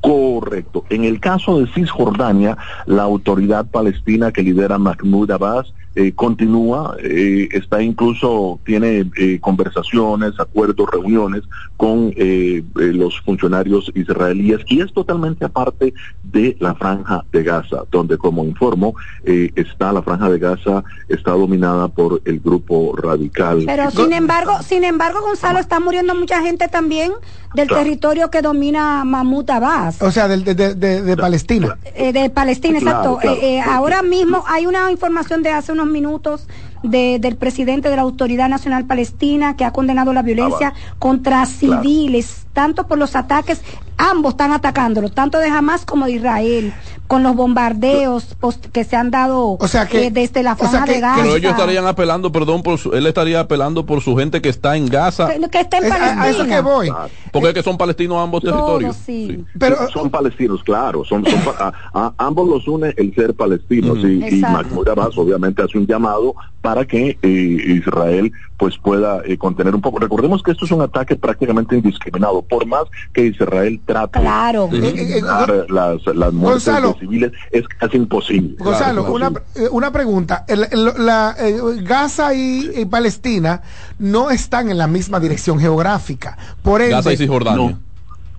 Correcto. 0.00 0.84
En 0.90 1.04
el 1.04 1.18
caso 1.18 1.60
de 1.60 1.66
Cisjordania, 1.72 2.58
la 2.86 3.04
autoridad 3.04 3.64
palestina 3.66 4.32
que 4.32 4.42
lidera 4.42 4.76
Mahmoud 4.78 5.30
Abbas 5.30 5.72
eh, 5.96 6.12
continúa, 6.12 6.96
eh, 7.02 7.48
está 7.52 7.80
incluso, 7.82 8.58
tiene 8.64 9.10
eh, 9.16 9.38
conversaciones, 9.40 10.32
acuerdos, 10.38 10.88
reuniones 10.90 11.42
con 11.76 12.12
eh, 12.16 12.62
eh, 12.80 12.92
los 12.92 13.20
funcionarios 13.20 13.90
israelíes 13.94 14.60
y 14.68 14.80
es 14.80 14.92
totalmente 14.92 15.44
aparte 15.44 15.94
de 16.22 16.56
la 16.60 16.74
franja 16.74 17.24
de 17.32 17.42
Gaza, 17.42 17.84
donde 17.90 18.18
como 18.18 18.44
informo, 18.44 18.94
eh, 19.24 19.50
está 19.56 19.92
la 19.92 20.02
franja 20.02 20.28
de 20.30 20.38
Gaza, 20.38 20.84
está 21.08 21.32
dominada 21.32 21.88
por 21.88 22.20
el 22.24 22.40
grupo 22.40 22.94
radical. 22.96 23.62
Pero 23.66 23.90
sin 23.90 24.12
embargo, 24.12 24.52
sin 24.66 24.84
embargo, 24.84 25.20
Gonzalo, 25.22 25.58
está 25.58 25.80
muriendo 25.80 26.14
mucha 26.14 26.42
gente 26.42 26.68
también 26.68 27.12
del 27.54 27.68
Claro. 27.68 27.84
territorio 27.84 28.30
que 28.30 28.42
domina 28.42 29.04
Mahmoud 29.04 29.48
Abbas. 29.50 30.02
O 30.02 30.10
sea, 30.10 30.26
del- 30.26 30.42
de, 30.42 30.54
de, 30.56 30.74
de- 30.74 31.02
de 31.02 31.16
Palestina. 31.16 31.78
Eh, 31.94 32.12
de 32.12 32.28
Palestina, 32.30 32.80
Claro, 32.80 32.98
exacto. 32.98 33.18
claro. 33.20 33.36
Eh, 33.36 33.56
eh, 33.58 33.60
ahora 33.60 34.02
mismo 34.02 34.42
hay 34.48 34.66
una 34.66 34.90
información 34.90 35.42
de 35.44 35.50
hace 35.50 35.70
unos 35.70 35.83
minutos 35.92 36.48
de- 36.82 37.18
del 37.18 37.36
presidente 37.36 37.88
de 37.90 37.96
la 37.96 38.02
Autoridad 38.02 38.48
Nacional 38.48 38.84
Palestina 38.84 39.56
que 39.56 39.64
ha 39.64 39.72
condenado 39.72 40.12
la 40.12 40.22
violencia 40.22 40.72
contra 40.98 41.44
civiles, 41.46 42.46
tanto 42.52 42.86
por 42.86 42.98
los 42.98 43.16
ataques, 43.16 43.60
ambos 43.96 44.32
están 44.34 44.52
atacándolo, 44.52 45.08
tanto 45.10 45.38
de 45.38 45.48
Hamas 45.48 45.84
como 45.84 46.06
de 46.06 46.12
Israel, 46.12 46.72
con 47.06 47.22
los 47.22 47.36
bombardeos 47.36 48.36
que 48.72 48.84
se 48.84 48.96
han 48.96 49.10
dado 49.10 49.56
O 49.60 49.68
sea 49.68 49.86
que- 49.86 50.06
eh, 50.06 50.10
desde 50.10 50.42
la 50.42 50.54
o 50.54 50.56
sea 50.56 50.68
franja 50.68 50.86
que- 50.86 50.92
de 50.94 51.00
Gaza. 51.00 51.22
Pero 51.22 51.36
ellos 51.36 51.50
estarían 51.52 51.86
apelando, 51.86 52.32
perdón, 52.32 52.62
por 52.62 52.78
su- 52.78 52.92
él 52.92 53.06
estaría 53.06 53.40
apelando 53.40 53.84
por 53.86 54.00
su 54.00 54.16
gente 54.16 54.40
que 54.40 54.48
está 54.48 54.76
en 54.76 54.86
Gaza, 54.86 55.28
que, 55.28 55.48
que 55.50 55.60
está 55.60 55.78
en 55.78 55.84
Es- 55.84 55.90
Palestina. 55.90 56.22
a, 56.22 56.24
a 56.24 56.30
eso 56.30 56.46
que 56.46 56.60
voy. 56.60 56.90
porque 57.30 57.48
es 57.48 57.54
que 57.54 57.62
son 57.62 57.76
palestinos 57.76 58.18
ambos 58.22 58.42
Todos, 58.42 58.54
territorios. 58.54 58.96
sí. 58.96 59.44
Pero, 59.58 59.76
son, 59.76 59.88
son 59.90 60.10
palestinos, 60.10 60.62
claro, 60.64 61.04
son, 61.04 61.24
son 61.26 61.40
pa- 61.40 61.72
a, 61.92 62.06
a- 62.06 62.14
ambos 62.18 62.48
los 62.48 62.66
une 62.68 62.94
el 62.96 63.14
ser 63.14 63.34
palestinos 63.34 63.98
y, 63.98 64.06
y 64.20 64.24
Exacto. 64.24 64.64
Mahmoud 64.68 64.88
Abbas 64.88 65.18
obviamente 65.18 65.62
hace 65.62 65.76
un 65.78 65.86
llamado 65.86 66.34
para 66.62 66.86
que 66.86 67.18
eh, 67.22 67.28
Israel 67.28 68.32
pues 68.56 68.78
pueda 68.78 69.20
eh, 69.26 69.36
contener 69.36 69.74
un 69.74 69.80
poco. 69.80 69.98
Recordemos 69.98 70.42
que 70.42 70.52
esto 70.52 70.64
es 70.64 70.70
un 70.70 70.80
ataque 70.80 71.16
prácticamente 71.16 71.76
indiscriminado, 71.76 72.40
por 72.42 72.64
más 72.66 72.84
que 73.12 73.26
Israel 73.26 73.80
trate 73.84 74.20
Claro. 74.20 74.68
de 74.70 74.78
Eh, 74.78 74.82
eh, 74.96 75.02
eliminar 75.02 75.66
las, 75.68 76.06
las 76.06 76.32
muertes 76.32 76.64
Gonzalo. 76.66 76.93
De 76.94 77.00
civiles, 77.00 77.32
es 77.50 77.66
casi 77.68 77.96
imposible. 77.96 78.56
Gonzalo, 78.58 79.12
una, 79.12 79.32
eh, 79.54 79.68
una 79.70 79.92
pregunta. 79.92 80.44
El- 80.48 80.66
el- 80.70 80.92
la, 81.04 81.34
eh, 81.38 81.56
Gaza 81.82 82.34
y, 82.34 82.70
y 82.76 82.84
Palestina 82.86 83.62
no 83.98 84.30
están 84.30 84.70
en 84.70 84.78
la 84.78 84.86
misma 84.86 85.20
dirección 85.20 85.58
geográfica. 85.60 86.36
Por 86.62 86.80
ende, 86.80 86.94
Gaza 86.94 87.12
y 87.12 87.16
Cisjordania. 87.16 87.70
No. 87.70 87.78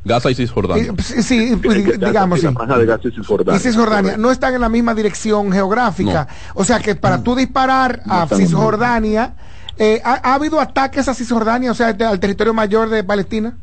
Gaza 0.03 0.29
y 0.29 0.35
Cisjordania. 0.35 0.83
eh, 1.17 1.21
sí, 1.23 1.55
que- 1.61 1.97
digamos 1.97 2.43
la 2.43 2.49
sí. 2.49 2.55
franja 2.55 2.77
de 2.77 2.85
Gaza 2.85 3.07
y 3.07 3.11
Cisjordania. 3.11 3.57
Y 3.57 3.59
Cisjordania 3.63 4.17
no 4.17 4.29
están 4.31 4.53
en 4.53 4.61
la 4.61 4.69
misma 4.69 4.93
dirección 4.93 5.51
geográfica. 5.51 6.27
O 6.53 6.63
sea 6.63 6.79
que 6.79 6.95
para 6.95 7.23
tú 7.23 7.35
disparar 7.35 8.01
a 8.07 8.27
Cisjordania, 8.27 9.33
eh, 9.77 10.01
¿ha, 10.05 10.21
ha 10.31 10.33
habido 10.35 10.59
ataques 10.59 11.07
a 11.07 11.13
Cisjordania, 11.13 11.71
o 11.71 11.73
sea, 11.73 11.91
de- 11.93 12.05
al 12.05 12.19
territorio 12.19 12.53
mayor 12.53 12.89
de 12.89 13.03
Palestina? 13.03 13.57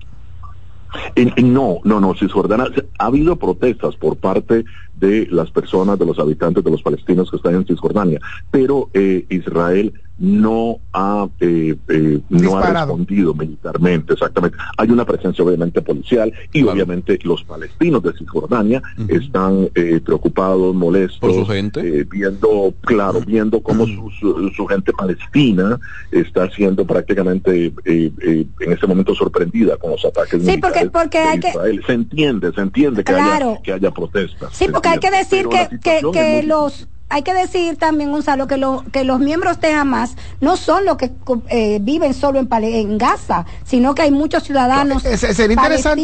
En- 1.14 1.32
en- 1.36 1.52
no, 1.52 1.80
no, 1.84 2.00
no, 2.00 2.14
Cisjordania, 2.14 2.66
ha 2.98 3.06
habido 3.06 3.36
protestas 3.36 3.96
por 3.96 4.16
parte 4.18 4.64
de 4.98 5.26
las 5.30 5.50
personas, 5.50 5.98
de 5.98 6.06
los 6.06 6.18
habitantes, 6.18 6.62
de 6.62 6.70
los 6.70 6.82
palestinos 6.82 7.30
que 7.30 7.36
están 7.36 7.54
en 7.54 7.66
Cisjordania, 7.66 8.20
pero 8.50 8.88
eh, 8.94 9.24
Israel 9.30 9.92
no 10.18 10.76
ha 10.92 11.26
eh, 11.40 11.74
eh, 11.88 12.20
no 12.28 12.56
ha 12.58 12.70
respondido 12.70 13.34
militarmente, 13.34 14.12
exactamente. 14.12 14.56
Hay 14.76 14.90
una 14.90 15.04
presencia 15.04 15.42
obviamente 15.44 15.82
policial 15.82 16.32
y 16.52 16.60
Claro. 16.60 16.74
obviamente 16.74 17.18
los 17.24 17.42
palestinos 17.42 18.02
de 18.04 18.12
Cisjordania 18.12 18.80
están 19.08 19.68
eh, 19.74 20.00
preocupados, 20.04 20.74
molestos, 20.76 21.18
Por 21.18 21.32
su 21.34 21.46
gente. 21.46 21.80
eh, 21.80 22.06
viendo, 22.08 22.72
claro, 22.82 23.20
viendo 23.26 23.60
cómo 23.62 23.84
su, 23.86 24.10
su- 24.20 24.50
su 24.54 24.66
gente 24.66 24.92
palestina 24.92 25.80
está 26.12 26.48
siendo 26.50 26.86
prácticamente 26.86 27.72
eh, 27.84 28.12
eh, 28.22 28.46
en 28.60 28.72
este 28.72 28.86
momento 28.86 29.14
sorprendida 29.16 29.76
con 29.76 29.90
los 29.92 30.04
ataques 30.04 30.40
Sí, 30.44 30.58
porque- 30.58 30.84
militares 30.84 30.90
porque 30.92 31.18
de 31.18 31.24
hay 31.24 31.40
que- 31.40 31.48
Israel. 31.48 31.82
Se 31.86 31.92
entiende, 31.94 32.52
se 32.52 32.60
entiende 32.60 33.02
que, 33.02 33.12
Claro. 33.12 33.50
haya, 33.52 33.62
que 33.62 33.72
haya 33.72 33.90
protestas. 33.90 34.50
Sí, 34.52 34.66
porque 34.70 34.90
hay 34.92 34.98
que 35.00 35.10
decir 35.10 35.48
que, 35.48 35.68
que, 35.78 36.00
que 36.12 36.38
es 36.38 36.44
los 36.46 36.88
hay 37.14 37.22
que 37.22 37.34
decir 37.34 37.76
también 37.76 38.10
Gonzalo 38.10 38.46
que, 38.46 38.56
lo- 38.56 38.84
que 38.90 39.04
los 39.04 39.20
miembros 39.20 39.60
de 39.60 39.70
Hamas 39.74 40.16
no 40.40 40.56
son 40.56 40.86
los 40.86 40.96
que 40.96 41.10
eh, 41.50 41.78
viven 41.82 42.14
solo 42.14 42.38
en, 42.38 42.46
Pale- 42.48 42.80
en 42.80 42.96
Gaza, 42.96 43.44
sino 43.66 43.94
que 43.94 44.00
hay 44.00 44.10
muchos 44.10 44.44
ciudadanos 44.44 45.04
Eh, 45.04 45.18
se- 45.18 45.34
sería 45.34 45.52
interesante, 45.52 46.02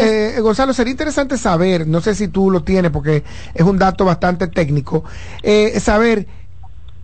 eh, 0.00 0.34
eh, 0.36 0.40
Gonzalo, 0.40 0.72
sería 0.72 0.92
interesante 0.92 1.36
saber, 1.36 1.86
no 1.86 2.00
sé 2.00 2.14
si 2.14 2.28
tú 2.28 2.50
lo 2.50 2.62
tienes 2.64 2.90
porque 2.90 3.24
es 3.52 3.62
un 3.62 3.76
dato 3.76 4.06
bastante 4.06 4.46
técnico, 4.48 5.04
eh, 5.42 5.78
saber 5.80 6.26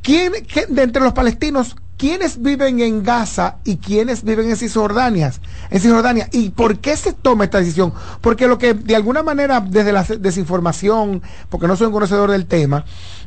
quién, 0.00 0.32
qué- 0.50 0.64
de 0.66 0.82
entre 0.84 1.02
los 1.02 1.12
palestinos, 1.12 1.76
quiénes 1.98 2.40
viven 2.40 2.80
en 2.80 3.02
Gaza 3.02 3.56
y 3.64 3.76
quiénes 3.78 4.22
viven 4.22 4.48
en 4.48 4.56
Cisjordania, 4.56 5.32
en 5.68 5.80
Cisjordania, 5.80 6.28
y 6.32 6.50
por 6.50 6.78
qué 6.78 6.96
se 6.96 7.12
toma 7.12 7.44
esta 7.44 7.58
decisión, 7.58 7.92
porque 8.20 8.46
lo 8.46 8.56
que 8.56 8.72
de 8.72 8.96
alguna 8.96 9.22
manera 9.22 9.60
desde 9.60 9.92
la 9.92 10.04
desinformación, 10.04 11.22
porque 11.50 11.66
no 11.66 11.76
soy 11.76 11.88
un 11.88 11.92
conocedor 11.92 12.30
del 12.30 12.46
tema, 12.46 12.84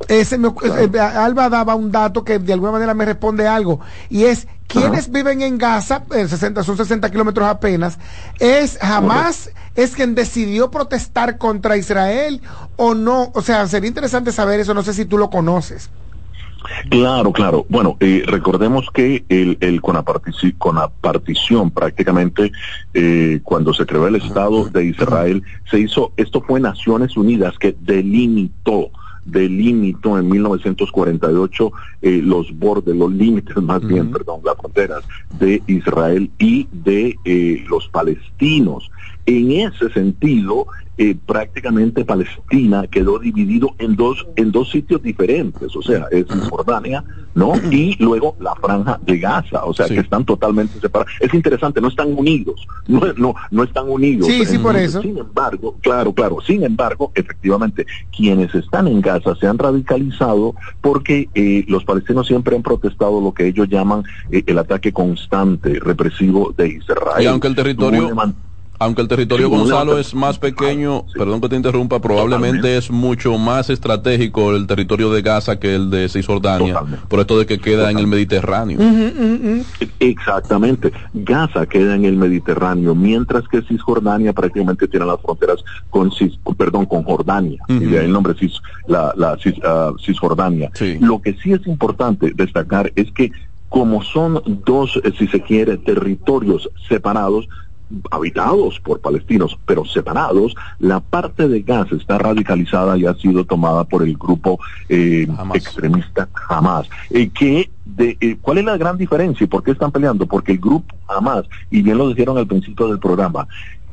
eh, 0.08 0.26
se 0.26 0.38
me 0.38 0.48
ocu- 0.48 0.66
eh, 0.96 1.00
Alba 1.00 1.50
daba 1.50 1.76
un 1.76 1.92
dato 1.92 2.24
que 2.24 2.40
de 2.40 2.54
alguna 2.54 2.72
manera 2.72 2.94
me 2.94 3.06
responde 3.06 3.48
algo, 3.48 3.82
y 4.10 4.24
es 4.24 4.48
quienes 4.68 5.12
viven 5.12 5.42
en 5.42 5.58
Gaza, 5.58 6.06
eh, 6.16 6.26
60, 6.28 6.64
son 6.64 6.78
60 6.78 7.12
kilómetros 7.12 7.48
apenas, 7.48 7.98
es 8.40 8.78
jamás 8.82 9.50
es 9.76 9.96
quien 9.96 10.16
decidió 10.16 10.72
protestar 10.72 11.38
contra 11.38 11.76
Israel 11.78 12.42
o 12.78 12.94
no, 12.96 13.32
o 13.36 13.42
sea, 13.42 13.68
sería 13.68 13.90
interesante 13.90 14.32
saber 14.32 14.62
eso, 14.62 14.74
no 14.74 14.82
sé 14.84 14.94
si 14.94 15.06
tú 15.06 15.18
lo 15.18 15.30
conoces. 15.30 15.90
Claro, 16.90 17.32
claro. 17.32 17.66
Bueno, 17.70 17.98
eh, 18.00 18.24
recordemos 18.26 18.88
que 18.94 19.24
el, 19.30 19.58
el 19.62 19.82
con, 19.82 19.96
la 19.96 20.04
con 20.58 20.76
la 20.76 20.90
partición 20.90 21.72
prácticamente 21.72 22.52
eh, 22.94 23.40
cuando 23.44 23.74
se 23.74 23.86
creó 23.86 24.08
el 24.08 24.16
Estado 24.16 24.66
de 24.70 24.86
Israel, 24.86 25.44
se 25.70 25.80
hizo, 25.80 26.14
esto 26.18 26.42
fue 26.42 26.60
Naciones 26.60 27.18
Unidas 27.18 27.58
que 27.58 27.76
delimitó 27.80 28.92
delimitó 29.26 30.18
en 30.18 30.30
1948 30.30 31.72
eh, 32.02 32.22
los 32.24 32.58
bordes, 32.58 32.96
los 32.96 33.12
límites 33.12 33.56
más 33.62 33.86
bien, 33.86 34.12
perdón, 34.12 34.42
las 34.44 34.58
fronteras 34.58 35.04
de 35.40 35.62
Israel 35.68 36.32
y 36.40 36.68
de 36.72 37.18
eh, 37.26 37.64
los 37.70 37.88
palestinos. 37.90 38.90
En 39.26 39.52
ese 39.52 39.90
sentido, 39.94 40.68
eh, 40.98 41.16
prácticamente 41.26 42.06
Palestina 42.06 42.86
quedó 42.86 43.18
dividido 43.18 43.74
en 43.80 43.96
dos 43.96 44.28
en 44.36 44.52
dos 44.52 44.70
sitios 44.70 45.02
diferentes, 45.02 45.76
o 45.76 45.82
sea, 45.82 46.06
es 46.12 46.28
Cisjordania, 46.28 47.04
¿no? 47.34 47.54
Y 47.72 47.96
luego 48.04 48.36
la 48.40 48.54
franja 48.56 49.00
de 49.04 49.18
Gaza, 49.18 49.64
o 49.66 49.74
sea, 49.74 49.88
que 49.88 50.00
están 50.00 50.26
totalmente 50.26 50.80
separados. 50.80 51.12
Es 51.20 51.34
interesante, 51.34 51.82
no 51.82 51.88
están 51.88 52.16
unidos, 52.16 52.68
no 52.88 53.02
no 53.16 53.34
no 53.50 53.64
están 53.64 53.90
unidos. 53.90 54.28
Sí, 54.28 54.46
sí, 54.46 54.58
por 54.60 54.76
eso. 54.76 55.02
Sin 55.02 55.18
embargo, 55.18 55.76
claro, 55.82 56.14
claro, 56.14 56.38
sin 56.46 56.64
embargo, 56.64 57.12
efectivamente, 57.16 57.88
quienes 58.16 58.54
están 58.54 58.88
en 58.88 59.02
Gaza 59.02 59.34
se 59.36 59.48
han 59.48 59.58
radicalizado 59.58 60.56
porque 60.82 61.30
eh, 61.34 61.66
los 61.68 61.84
palestinos 61.84 62.28
siempre 62.28 62.56
han 62.56 62.62
protestado 62.64 63.22
lo 63.22 63.34
que 63.34 63.48
ellos 63.48 63.68
llaman 63.70 64.04
eh, 64.30 64.44
el 64.46 64.60
ataque 64.60 64.92
constante, 64.92 65.80
represivo 65.80 66.54
de 66.56 66.68
Israel. 66.68 67.24
Y 67.24 67.26
aunque 67.28 67.48
el 67.48 67.56
territorio, 67.56 68.14
aunque 68.82 69.04
el 69.04 69.08
territorio 69.08 69.48
Sí, 69.48 69.56
Gonzalo 69.56 70.00
es 70.00 70.16
más 70.16 70.40
pequeño, 70.40 71.06
perdón 71.14 71.40
que 71.40 71.50
te 71.50 71.56
interrumpa, 71.56 72.00
probablemente 72.02 72.78
es 72.78 72.90
mucho 72.90 73.38
más 73.38 73.70
estratégico 73.70 74.56
el 74.56 74.66
territorio 74.66 75.12
de 75.12 75.22
Gaza 75.22 75.60
que 75.60 75.76
el 75.76 75.92
de 75.92 76.10
Cisjordania, 76.10 76.82
por 77.08 77.20
esto 77.20 77.38
de 77.38 77.46
que 77.46 77.60
queda 77.60 77.92
en 77.92 78.00
el 78.00 78.08
Mediterráneo. 78.08 78.80
Exactamente. 80.00 80.92
Gaza 81.14 81.68
queda 81.68 81.94
en 81.96 82.06
el 82.06 82.18
Mediterráneo, 82.18 82.96
mientras 82.96 83.48
que 83.48 83.62
Cisjordania 83.62 84.34
prácticamente 84.34 84.88
tiene 84.88 85.06
las 85.06 85.22
fronteras 85.22 85.64
con 85.92 86.12
Cis, 86.12 86.40
perdón, 86.58 86.88
con 86.88 87.04
Jordania. 87.04 87.62
Y 87.70 87.80
de 87.86 88.00
ahí 88.00 88.06
el 88.06 88.12
nombre 88.12 88.34
Cis, 88.34 88.54
la, 88.88 89.14
la 89.16 89.38
Cis- 89.38 89.62
ah, 89.64 89.92
Cisjordania. 90.04 90.72
Lo 91.00 91.22
que 91.22 91.34
sí 91.42 91.54
es 91.54 91.66
importante 91.68 92.32
destacar 92.36 92.92
es 92.96 93.12
que 93.12 93.32
como 93.70 94.04
son 94.04 94.42
dos, 94.66 95.00
eh, 95.04 95.14
si 95.18 95.28
se 95.28 95.40
quiere, 95.42 95.78
territorios 95.78 96.70
separados, 96.90 97.48
habitados 98.10 98.80
por 98.80 99.00
palestinos, 99.00 99.58
pero 99.66 99.86
separados, 99.86 100.56
la 100.80 101.00
parte 101.00 101.48
de 101.48 101.62
Gaza 101.62 101.96
está 101.96 102.18
radicalizada 102.18 102.98
y 102.98 103.06
ha 103.06 103.14
sido 103.16 103.46
tomada 103.46 103.84
por 103.84 104.04
el 104.04 104.18
grupo 104.18 104.60
eh, 104.90 105.28
extremista 105.54 106.30
Hamas. 106.50 106.90
Eh, 107.10 107.30
que 107.30 107.70
de, 107.86 108.18
eh, 108.22 108.38
¿Cuál 108.42 108.60
es 108.60 108.66
la 108.66 108.78
gran 108.78 108.98
diferencia 108.98 109.44
y 109.44 109.48
por 109.48 109.64
qué 109.64 109.72
están 109.72 109.92
peleando? 109.92 110.26
Porque 110.26 110.54
el 110.54 110.60
grupo 110.60 110.96
Hamas, 111.08 111.46
y 111.70 111.82
bien 111.82 111.98
lo 111.98 112.10
dijeron 112.10 112.38
al 112.38 112.48
principio 112.48 112.88
del 112.88 113.00
programa, 113.00 113.48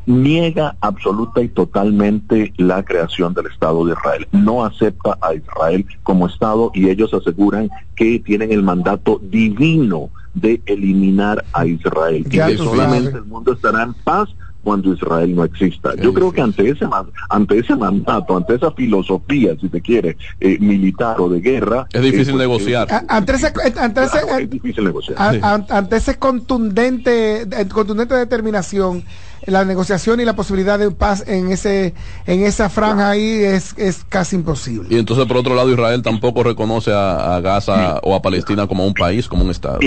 niega 0.09 0.75
absoluta 0.81 1.43
y 1.43 1.49
totalmente 1.49 2.55
la 2.57 2.83
creación 2.83 3.35
del 3.35 3.47
Estado 3.47 3.85
de 3.85 3.93
Israel. 3.93 4.27
No 4.33 4.65
acepta 4.65 5.19
a 5.21 5.35
Israel 5.35 5.85
como 6.03 6.27
Estado 6.27 6.71
y 6.75 6.89
ellos 6.89 7.13
aseguran 7.13 7.69
que 7.95 8.19
tienen 8.19 8.51
el 8.51 8.63
mandato 8.63 9.21
divino 9.23 10.11
de 10.35 10.61
eliminar 10.67 11.45
a 11.53 11.67
Israel 11.67 12.25
y 12.27 12.29
que 12.31 12.57
solamente 12.57 13.11
sabes. 13.11 13.23
el 13.23 13.25
mundo 13.25 13.53
estará 13.53 13.83
en 13.83 13.95
paz 13.95 14.29
cuando 14.63 14.93
Israel 14.93 15.35
no 15.35 15.45
exista. 15.45 15.95
Yo 15.97 16.13
creo 16.13 16.31
que 16.33 16.43
ante 16.43 16.69
ese 16.69 16.87
ante 17.31 17.59
ese 17.59 17.75
mandato, 17.77 18.37
ante 18.37 18.55
esa 18.57 18.71
filosofía, 18.73 19.57
si 19.59 19.69
se 19.69 19.81
quiere, 19.81 20.19
eh, 20.41 20.59
militar 20.61 21.19
o 21.21 21.29
de 21.29 21.41
guerra, 21.41 21.87
Es 21.93 22.03
difícil 22.03 22.35
eh, 22.35 22.39
negociar. 22.39 22.89
Ante 23.09 23.33
ese, 23.35 23.53
ante 23.81 24.03
ese- 24.05 24.21
claro, 24.21 24.39
es 24.39 24.51
difícil 24.51 24.85
negociar. 24.85 25.17
a- 25.19 25.55
a- 25.55 25.67
ante 25.79 25.97
ese 25.97 26.19
contundente, 26.19 27.47
contundente 27.73 28.15
determinación, 28.15 29.05
la 29.47 29.65
negociación 29.65 30.21
y 30.21 30.25
la 30.25 30.35
posibilidad 30.35 30.79
de 30.79 30.91
paz 30.91 31.25
en 31.27 31.51
ese, 31.51 31.95
en 32.27 32.43
esa 32.43 32.69
franja 32.69 33.11
ahí 33.11 33.43
es, 33.43 33.75
es 33.77 34.05
casi 34.09 34.37
imposible. 34.37 34.89
Y 34.91 34.99
entonces, 34.99 35.27
por 35.27 35.37
otro 35.37 35.55
lado, 35.55 35.71
Israel 35.71 36.03
tampoco 36.03 36.43
reconoce 36.43 36.93
a, 36.93 37.37
a 37.37 37.41
Gaza 37.41 38.01
o 38.03 38.15
a 38.15 38.23
Palestina 38.23 38.67
como 38.67 38.87
un 38.87 38.95
país, 38.95 39.29
como 39.29 39.45
un 39.45 39.51
Estado. 39.51 39.79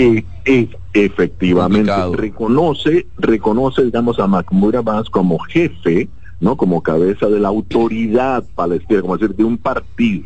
Efectivamente, 0.94 1.90
Complicado. 1.90 2.14
reconoce, 2.14 3.06
reconoce, 3.18 3.84
digamos, 3.84 4.18
a 4.18 4.26
Mahmoud 4.26 4.74
Abbas 4.76 5.08
como 5.08 5.38
jefe, 5.38 6.08
¿no? 6.40 6.56
Como 6.56 6.82
cabeza 6.82 7.28
de 7.28 7.40
la 7.40 7.48
autoridad 7.48 8.44
palestina, 8.54 9.00
como 9.00 9.16
decir, 9.16 9.34
de 9.34 9.44
un 9.44 9.56
partido. 9.56 10.24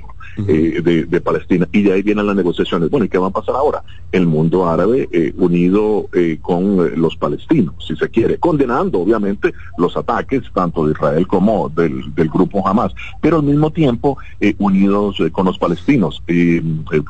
Eh, 0.48 0.80
de, 0.82 1.04
de 1.04 1.20
Palestina 1.20 1.68
y 1.72 1.82
de 1.82 1.92
ahí 1.92 2.02
vienen 2.02 2.26
las 2.26 2.36
negociaciones. 2.36 2.90
Bueno, 2.90 3.06
¿y 3.06 3.08
qué 3.08 3.18
va 3.18 3.28
a 3.28 3.30
pasar 3.30 3.54
ahora? 3.54 3.82
El 4.12 4.26
mundo 4.26 4.68
árabe 4.68 5.08
eh, 5.12 5.32
unido 5.36 6.08
eh, 6.12 6.38
con 6.42 6.86
eh, 6.86 6.92
los 6.96 7.16
palestinos, 7.16 7.74
si 7.86 7.96
se 7.96 8.08
quiere, 8.10 8.38
condenando 8.38 9.00
obviamente 9.00 9.52
los 9.78 9.96
ataques 9.96 10.42
tanto 10.52 10.84
de 10.86 10.92
Israel 10.92 11.26
como 11.26 11.68
del, 11.70 12.14
del 12.14 12.28
grupo 12.28 12.66
Hamas, 12.66 12.92
pero 13.20 13.38
al 13.38 13.42
mismo 13.44 13.70
tiempo 13.70 14.18
eh, 14.40 14.54
unidos 14.58 15.16
eh, 15.20 15.30
con 15.30 15.46
los 15.46 15.58
palestinos. 15.58 16.22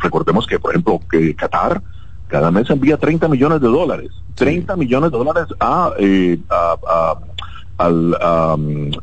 Recordemos 0.02 0.46
que, 0.46 0.58
por 0.58 0.70
ejemplo, 0.70 1.00
que 1.10 1.34
Qatar 1.34 1.82
cada 2.28 2.50
mes 2.50 2.68
envía 2.70 2.96
30 2.96 3.28
millones 3.28 3.60
de 3.60 3.68
dólares, 3.68 4.10
30 4.34 4.76
millones 4.76 5.12
de 5.12 5.18
dólares 5.18 5.46
a, 5.60 5.92
eh, 5.98 6.38
a, 6.50 6.76
a- 6.88 7.18
al, 7.78 8.14
a, 8.20 8.56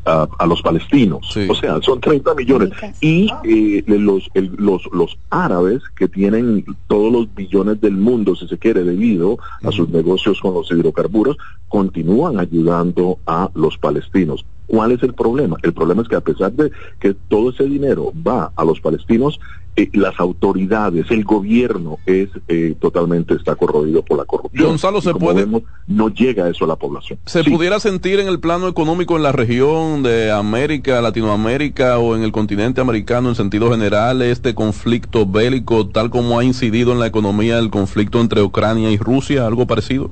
a- 0.06 0.28
a 0.40 0.46
los 0.48 0.62
palestinos. 0.62 1.28
O 1.50 1.56
sea, 1.56 1.82
son 1.82 2.00
30 2.02 2.34
millones. 2.36 2.70
Y 3.02 3.30
eh, 3.44 3.84
los, 3.88 4.30
el- 4.34 4.52
los, 4.58 4.82
los 4.92 5.18
árabes 5.30 5.82
que 5.96 6.08
tienen 6.08 6.66
todos 6.88 7.12
los 7.12 7.34
billones 7.36 7.80
del 7.82 7.94
mundo, 7.98 8.36
si 8.36 8.48
se 8.48 8.58
quiere, 8.58 8.84
debido 8.84 9.38
a 9.64 9.72
sus 9.72 9.90
negocios 9.90 10.40
con 10.42 10.54
los 10.54 10.72
hidrocarburos, 10.72 11.38
continúan 11.68 12.40
ayudando 12.40 13.20
a 13.26 13.50
los 13.56 13.78
palestinos. 13.78 14.46
¿Cuál 14.68 14.92
es 14.94 15.04
el 15.04 15.14
problema? 15.14 15.58
El 15.62 15.74
problema 15.74 16.02
es 16.02 16.08
que 16.08 16.16
a 16.16 16.22
pesar 16.22 16.52
de 16.54 16.72
que 17.00 17.14
todo 17.28 17.50
ese 17.50 17.66
dinero 17.66 18.12
va 18.26 18.52
a 18.56 18.64
los 18.64 18.80
palestinos, 18.80 19.40
eh, 19.76 19.90
las 19.94 20.20
autoridades, 20.20 21.10
el 21.10 21.24
gobierno 21.24 21.98
es 22.06 22.30
eh, 22.48 22.76
totalmente 22.80 23.34
está 23.34 23.56
corroído 23.56 24.04
por 24.04 24.18
la 24.18 24.26
corrupción. 24.26 24.68
Gonzalo, 24.70 25.00
Y 25.00 25.02
¿se 25.02 25.12
como 25.14 25.26
puede- 25.26 25.46
vemos, 25.46 25.64
no 25.88 26.10
llega 26.10 26.48
eso 26.50 26.66
a 26.66 26.68
la 26.68 26.76
población. 26.76 27.18
¿Se 27.26 27.44
pudiera 27.44 27.80
sentir 27.80 28.20
en 28.20 28.28
el 28.28 28.40
plano 28.40 28.68
económico 28.68 29.16
en 29.18 29.24
la 29.24 29.32
región 29.32 30.04
de 30.04 30.32
América, 30.32 31.02
Latinoamérica 31.02 31.98
o 31.98 32.16
en 32.16 32.24
el 32.24 32.32
continente 32.32 32.82
americano 32.82 33.30
en 33.30 33.36
sentido 33.36 33.72
general 33.72 34.22
este 34.22 34.54
conflicto 34.54 35.26
bélico 35.26 35.88
tal 35.88 36.10
como 36.10 36.38
ha 36.40 36.44
incidido 36.44 36.92
en 36.92 37.00
la 37.00 37.08
economía 37.08 37.58
el 37.60 37.70
conflicto 37.70 38.20
entre 38.22 38.42
Ucrania 38.42 38.92
y 38.92 38.98
Rusia? 38.98 39.46
¿Algo 39.48 39.66
parecido? 39.68 40.12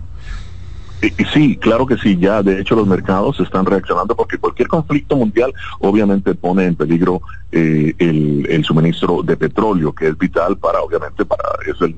Sí, 1.34 1.58
claro 1.58 1.86
que 1.88 1.98
sí, 1.98 2.18
ya 2.18 2.44
de 2.44 2.60
hecho 2.62 2.76
los 2.76 2.86
mercados 2.86 3.40
están 3.40 3.66
reaccionando 3.66 4.16
porque 4.16 4.38
cualquier 4.38 4.68
conflicto 4.68 5.16
mundial 5.16 5.52
obviamente 5.80 6.36
pone 6.36 6.66
en 6.66 6.76
peligro 6.76 7.22
eh, 7.52 7.94
el, 7.98 8.46
el 8.50 8.64
suministro 8.64 9.24
de 9.24 9.36
petróleo, 9.36 9.94
que 9.94 10.10
es 10.10 10.18
vital 10.18 10.58
para, 10.58 10.82
obviamente, 10.82 11.26
para, 11.26 11.44
es 11.66 11.80
el, 11.82 11.96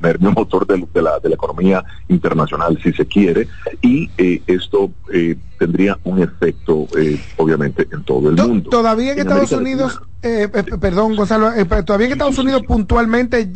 nervio 0.00 0.30
motor 0.32 0.66
del- 0.66 0.86
de, 0.92 1.02
la, 1.02 1.18
de 1.18 1.30
la 1.30 1.34
economía 1.34 1.84
internacional, 2.08 2.78
si 2.82 2.92
se 2.92 3.06
quiere, 3.06 3.48
y 3.82 4.10
eh, 4.18 4.42
esto 4.46 4.90
eh, 5.12 5.36
tendría 5.58 5.98
un 6.04 6.22
efecto, 6.22 6.86
eh, 6.98 7.18
obviamente, 7.36 7.86
en 7.92 8.02
todo 8.04 8.30
el 8.30 8.36
mundo. 8.36 8.70
Todavía 8.70 9.12
en 9.12 9.20
En 9.20 9.26
Estados 9.26 9.52
América 9.52 9.84
Unidos, 9.84 10.00
eh, 10.22 10.48
eh, 10.52 10.78
perdón 10.80 11.16
Gonzalo, 11.16 11.52
eh, 11.52 11.64
todavía 11.84 12.06
en 12.08 12.12
Estados 12.12 12.38
Unidos 12.38 12.62
puntualmente 12.66 13.48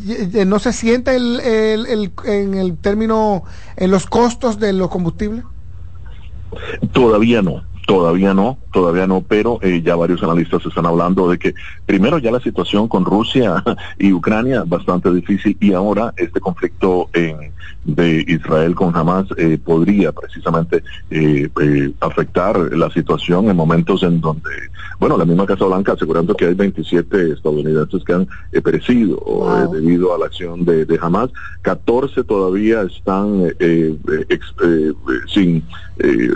no 0.47 0.59
se 0.59 0.73
siente 0.73 1.17
el, 1.17 1.41
el- 1.41 1.87
el- 1.87 2.13
en 2.25 2.55
el 2.55 2.77
término, 2.79 3.45
en 3.77 3.91
los 3.91 4.07
costos 4.07 4.59
de 4.59 4.73
los 4.73 4.89
combustibles. 4.89 5.45
Todavía 6.93 7.43
no, 7.43 7.63
todavía 7.89 8.35
no, 8.35 8.59
todavía 8.71 9.07
no, 9.07 9.23
pero 9.23 9.59
eh, 9.63 9.81
ya 9.83 9.97
varios 9.97 10.23
analistas 10.23 10.65
están 10.67 10.85
hablando 10.85 11.31
de 11.31 11.39
que 11.39 11.55
primero 11.87 12.19
ya 12.19 12.31
la 12.31 12.39
situación 12.39 12.87
con 12.87 13.07
Rusia 13.07 13.65
y 13.99 14.13
Ucrania 14.13 14.63
bastante 14.67 15.11
difícil 15.11 15.57
y 15.59 15.73
ahora 15.73 16.13
este 16.19 16.39
conflicto 16.39 17.09
en- 17.15 17.57
de 17.85 18.23
Israel 18.29 18.75
con 18.75 18.95
Hamas 18.95 19.27
eh, 19.39 19.57
podría 19.65 20.13
precisamente 20.13 20.83
eh, 21.09 21.49
eh, 21.63 21.91
afectar 22.01 22.59
la 22.77 22.91
situación 22.91 23.49
en 23.49 23.57
momentos 23.57 24.03
en 24.03 24.21
donde, 24.21 24.51
bueno, 25.01 25.17
la 25.17 25.25
misma 25.25 25.47
Casa 25.47 25.65
Blanca 25.65 25.93
asegurando 25.93 26.35
que 26.35 26.45
hay 26.47 26.55
27 26.55 27.33
estadounidenses 27.33 28.05
que 28.05 28.13
han 28.13 28.29
eh, 28.53 28.61
perecido 28.61 29.17
eh, 29.17 29.69
debido 29.73 30.15
a 30.15 30.19
la 30.19 30.27
acción 30.27 30.67
de, 30.67 30.85
de 30.85 30.99
Hamas, 31.01 31.31
14 31.63 32.25
todavía 32.25 32.83
están 32.83 33.47
eh, 33.47 33.55
eh, 33.59 34.27
ex- 34.29 34.55
eh, 34.63 34.93
eh, 34.93 34.95
sin, 35.33 35.65
eh, 35.99 36.29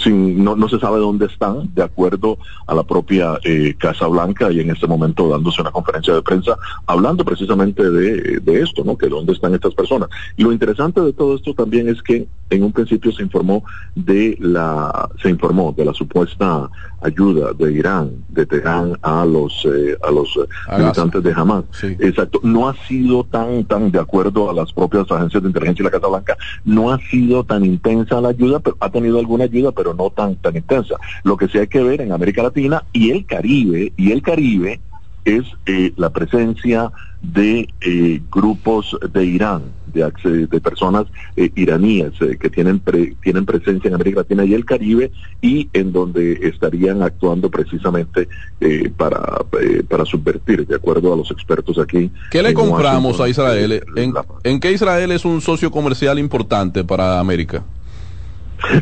sin 0.00 0.42
no, 0.42 0.56
no 0.56 0.68
se 0.68 0.78
sabe 0.78 0.98
dónde 0.98 1.26
están, 1.26 1.72
de 1.74 1.82
acuerdo 1.82 2.38
a 2.66 2.74
la 2.74 2.82
propia 2.82 3.38
eh, 3.44 3.74
Casa 3.78 4.06
Blanca 4.06 4.50
y 4.50 4.60
en 4.60 4.70
este 4.70 4.86
momento 4.86 5.28
dándose 5.28 5.60
una 5.60 5.70
conferencia 5.70 6.14
de 6.14 6.22
prensa 6.22 6.56
hablando 6.86 7.24
precisamente 7.24 7.90
de, 7.90 8.40
de 8.40 8.60
esto, 8.60 8.84
¿no? 8.84 8.96
Que 8.96 9.08
dónde 9.08 9.32
están 9.32 9.54
estas 9.54 9.74
personas. 9.74 10.08
Y 10.36 10.42
lo 10.42 10.52
interesante 10.52 11.00
de 11.00 11.12
todo 11.12 11.36
esto 11.36 11.54
también 11.54 11.88
es 11.88 12.02
que 12.02 12.26
en 12.50 12.62
un 12.62 12.72
principio 12.72 13.12
se 13.12 13.22
informó 13.22 13.64
de 13.94 14.36
la, 14.40 15.08
se 15.22 15.30
informó 15.30 15.72
de 15.76 15.84
la 15.84 15.94
supuesta 15.94 16.68
ayuda 17.04 17.52
de 17.52 17.72
Irán, 17.72 18.24
de 18.28 18.46
Teherán 18.46 18.98
a 19.02 19.24
los 19.24 19.64
eh, 19.64 19.96
a 20.02 20.10
los 20.10 20.28
eh, 20.36 20.48
A 20.68 20.78
militantes 20.78 21.22
Gaza. 21.22 21.28
de 21.34 21.40
Hamas. 21.40 21.64
Sí. 21.72 21.96
Exacto, 22.00 22.40
no 22.42 22.68
ha 22.68 22.74
sido 22.88 23.24
tan 23.24 23.64
tan 23.64 23.90
de 23.90 24.00
acuerdo 24.00 24.50
a 24.50 24.54
las 24.54 24.72
propias 24.72 25.10
agencias 25.10 25.42
de 25.42 25.48
inteligencia 25.48 25.82
y 25.82 25.84
la 25.84 25.90
Casa 25.90 26.08
Blanca, 26.08 26.36
no 26.64 26.90
ha 26.92 26.98
sido 27.10 27.44
tan 27.44 27.64
intensa 27.64 28.20
la 28.20 28.30
ayuda, 28.30 28.60
pero 28.60 28.76
ha 28.80 28.90
tenido 28.90 29.18
alguna 29.18 29.44
ayuda, 29.44 29.72
pero 29.72 29.94
no 29.94 30.10
tan 30.10 30.36
tan 30.36 30.56
intensa. 30.56 30.96
Lo 31.22 31.36
que 31.36 31.48
sí 31.48 31.58
hay 31.58 31.66
que 31.68 31.82
ver 31.82 32.00
en 32.00 32.12
América 32.12 32.42
Latina 32.42 32.82
y 32.92 33.10
el 33.10 33.26
Caribe 33.26 33.92
y 33.96 34.12
el 34.12 34.22
Caribe 34.22 34.80
es 35.24 35.44
eh, 35.66 35.92
la 35.96 36.10
presencia 36.10 36.90
de 37.22 37.68
eh, 37.80 38.20
grupos 38.30 38.96
de 39.12 39.24
Irán, 39.24 39.62
de, 39.94 40.46
de 40.46 40.60
personas 40.60 41.06
eh, 41.36 41.50
iraníes 41.54 42.12
eh, 42.20 42.36
que 42.38 42.50
tienen 42.50 42.80
pre- 42.80 43.16
tienen 43.22 43.46
presencia 43.46 43.88
en 43.88 43.94
América 43.94 44.20
Latina 44.20 44.44
y 44.44 44.52
el 44.52 44.64
Caribe 44.64 45.12
y 45.40 45.70
en 45.72 45.92
donde 45.92 46.32
estarían 46.42 47.02
actuando 47.02 47.50
precisamente 47.50 48.28
eh, 48.60 48.90
para 48.96 49.44
eh, 49.60 49.82
para 49.88 50.04
subvertir, 50.04 50.66
de 50.66 50.74
acuerdo 50.74 51.12
a 51.12 51.16
los 51.16 51.30
expertos 51.30 51.78
aquí. 51.78 52.10
¿Qué 52.30 52.42
le 52.42 52.52
compramos 52.52 53.18
Washington, 53.18 53.26
a 53.26 53.28
Israel? 53.28 53.72
eh, 53.72 53.82
¿En, 53.96 54.14
en 54.42 54.60
qué 54.60 54.72
Israel 54.72 55.12
es 55.12 55.24
un 55.24 55.40
socio 55.40 55.70
comercial 55.70 56.18
importante 56.18 56.84
para 56.84 57.20
América? 57.20 57.64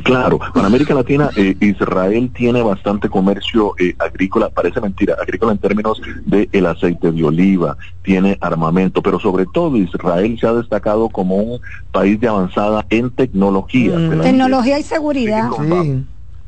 Claro, 0.04 0.38
para 0.54 0.66
América 0.66 0.94
Latina 0.94 1.30
eh, 1.37 1.56
Israel 1.61 2.30
tiene 2.35 2.62
bastante 2.62 3.08
comercio 3.08 3.74
eh, 3.78 3.94
agrícola, 3.98 4.48
parece 4.50 4.80
mentira, 4.80 5.16
agrícola 5.20 5.52
en 5.52 5.58
términos 5.58 6.00
de 6.24 6.48
el 6.52 6.66
aceite 6.66 7.11
de 7.11 7.24
oliva, 7.24 7.76
tiene 8.02 8.38
armamento, 8.40 9.02
pero 9.02 9.18
sobre 9.18 9.44
todo 9.52 9.76
Israel 9.76 10.37
se 10.40 10.46
ha 10.46 10.52
destacado 10.52 11.08
como 11.08 11.37
un 11.37 11.61
país 11.90 12.20
de 12.20 12.28
avanzada 12.28 12.87
en 12.90 13.11
tecnología. 13.11 13.96
Mm. 13.98 14.20
Tecnología 14.20 14.78
y 14.78 14.82
seguridad. 14.82 15.48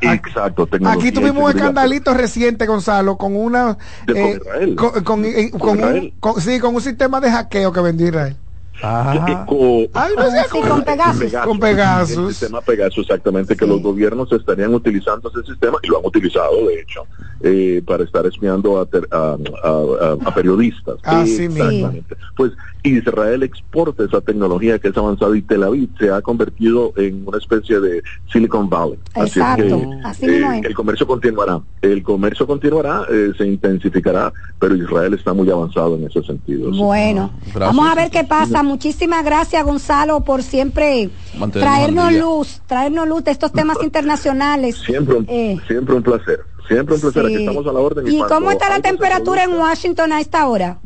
Sí. 0.00 0.08
Exacto, 0.10 0.66
tecnología. 0.66 1.00
Aquí 1.08 1.12
tuvimos 1.12 1.44
un 1.44 1.50
escandalito 1.50 2.12
reciente, 2.12 2.66
Gonzalo, 2.66 3.16
con 3.16 3.34
una 3.36 3.78
De- 4.06 4.12
con 4.12 4.22
eh, 4.22 4.38
Israel. 4.40 4.74
con, 4.76 5.04
con- 5.04 5.24
eh, 5.24 5.50
Con 5.50 5.60
con 5.60 5.70
un, 5.70 5.78
Israel. 5.78 6.14
sí, 6.38 6.58
con 6.60 6.74
un 6.74 6.80
sistema 6.82 7.20
de 7.20 7.30
hackeo 7.30 7.72
que 7.72 7.80
vendió 7.80 8.08
Israel. 8.08 8.36
Eh, 8.82 9.36
co- 9.46 9.86
Ay, 9.94 10.12
no 10.16 10.30
sé, 10.30 10.42
Sí, 10.42 10.48
con- 10.50 10.68
con 10.68 10.82
Pegasus. 10.84 11.32
Con 11.44 11.58
Pegasus. 11.60 12.18
El 12.18 12.28
sistema 12.34 12.60
Pegasus, 12.60 12.98
exactamente, 13.06 13.56
que 13.56 13.64
Sí. 13.64 13.70
los 13.70 13.80
gobiernos 13.82 14.30
estarían 14.32 14.74
utilizando 14.74 15.30
ese 15.34 15.46
sistema, 15.46 15.78
y 15.82 15.88
lo 15.88 15.98
han 15.98 16.06
utilizado, 16.06 16.66
de 16.66 16.80
hecho, 16.80 17.06
eh, 17.40 17.82
para 17.86 18.04
estar 18.04 18.26
espiando 18.26 18.80
a, 18.80 18.86
ter- 18.86 19.08
a- 19.10 19.36
a- 19.62 19.68
a- 19.68 20.28
a 20.28 20.34
periodistas. 20.34 20.96
Ah, 21.04 21.24
sí, 21.24 21.44
exactamente. 21.44 22.16
Pues 22.36 22.52
Israel 22.84 23.42
exporta 23.42 24.04
esa 24.04 24.20
tecnología 24.20 24.78
que 24.78 24.88
es 24.88 24.96
avanzada 24.96 25.36
y 25.36 25.42
Tel 25.42 25.62
Aviv 25.62 25.88
se 25.98 26.10
ha 26.10 26.20
convertido 26.20 26.92
en 26.96 27.26
una 27.26 27.38
especie 27.38 27.80
de 27.80 28.02
Silicon 28.30 28.68
Valley. 28.68 28.98
Así 29.14 29.22
es 29.22 29.36
Exacto, 29.36 29.64
que, 29.80 29.98
así 30.04 30.26
mismo 30.26 30.52
eh, 30.52 30.58
es. 30.58 30.64
el 30.66 30.74
comercio 30.74 31.06
continuará. 31.06 31.60
El 31.80 32.02
comercio 32.02 32.46
continuará, 32.46 33.06
eh, 33.10 33.32
se 33.38 33.46
intensificará, 33.46 34.32
pero 34.58 34.76
Israel 34.76 35.14
está 35.14 35.32
muy 35.32 35.50
avanzado 35.50 35.96
en 35.96 36.04
ese 36.04 36.22
sentido. 36.22 36.70
Bueno, 36.72 37.30
Gracias. 37.40 37.60
vamos 37.60 37.88
a 37.88 37.94
ver 37.94 38.10
qué 38.10 38.24
pasa. 38.24 38.62
Muchísimas 38.62 39.24
gracias, 39.24 39.64
Gonzalo, 39.64 40.20
por 40.20 40.42
siempre 40.42 41.08
Mantenernos 41.38 41.52
traernos 41.74 42.12
luz, 42.12 42.62
traernos 42.66 43.08
luz 43.08 43.24
de 43.24 43.30
estos 43.30 43.50
temas 43.52 43.78
internacionales. 43.82 44.76
Siempre 44.84 45.14
un, 45.16 45.26
Eh, 45.28 45.58
siempre 45.66 45.94
un 45.94 46.02
placer. 46.02 46.40
Siempre 46.68 46.94
un 46.96 47.00
placer. 47.00 47.24
Aquí 47.26 47.36
sí. 47.36 47.42
estamos 47.46 47.66
a 47.66 47.72
la 47.72 47.80
orden. 47.80 48.06
¿Y 48.06 48.18
cuando 48.18 48.34
cómo 48.34 48.50
está 48.50 48.68
la 48.68 48.80
temperatura 48.80 49.44
en 49.44 49.54
Washington 49.54 50.12
a 50.12 50.20
esta 50.20 50.46
hora? 50.46 50.78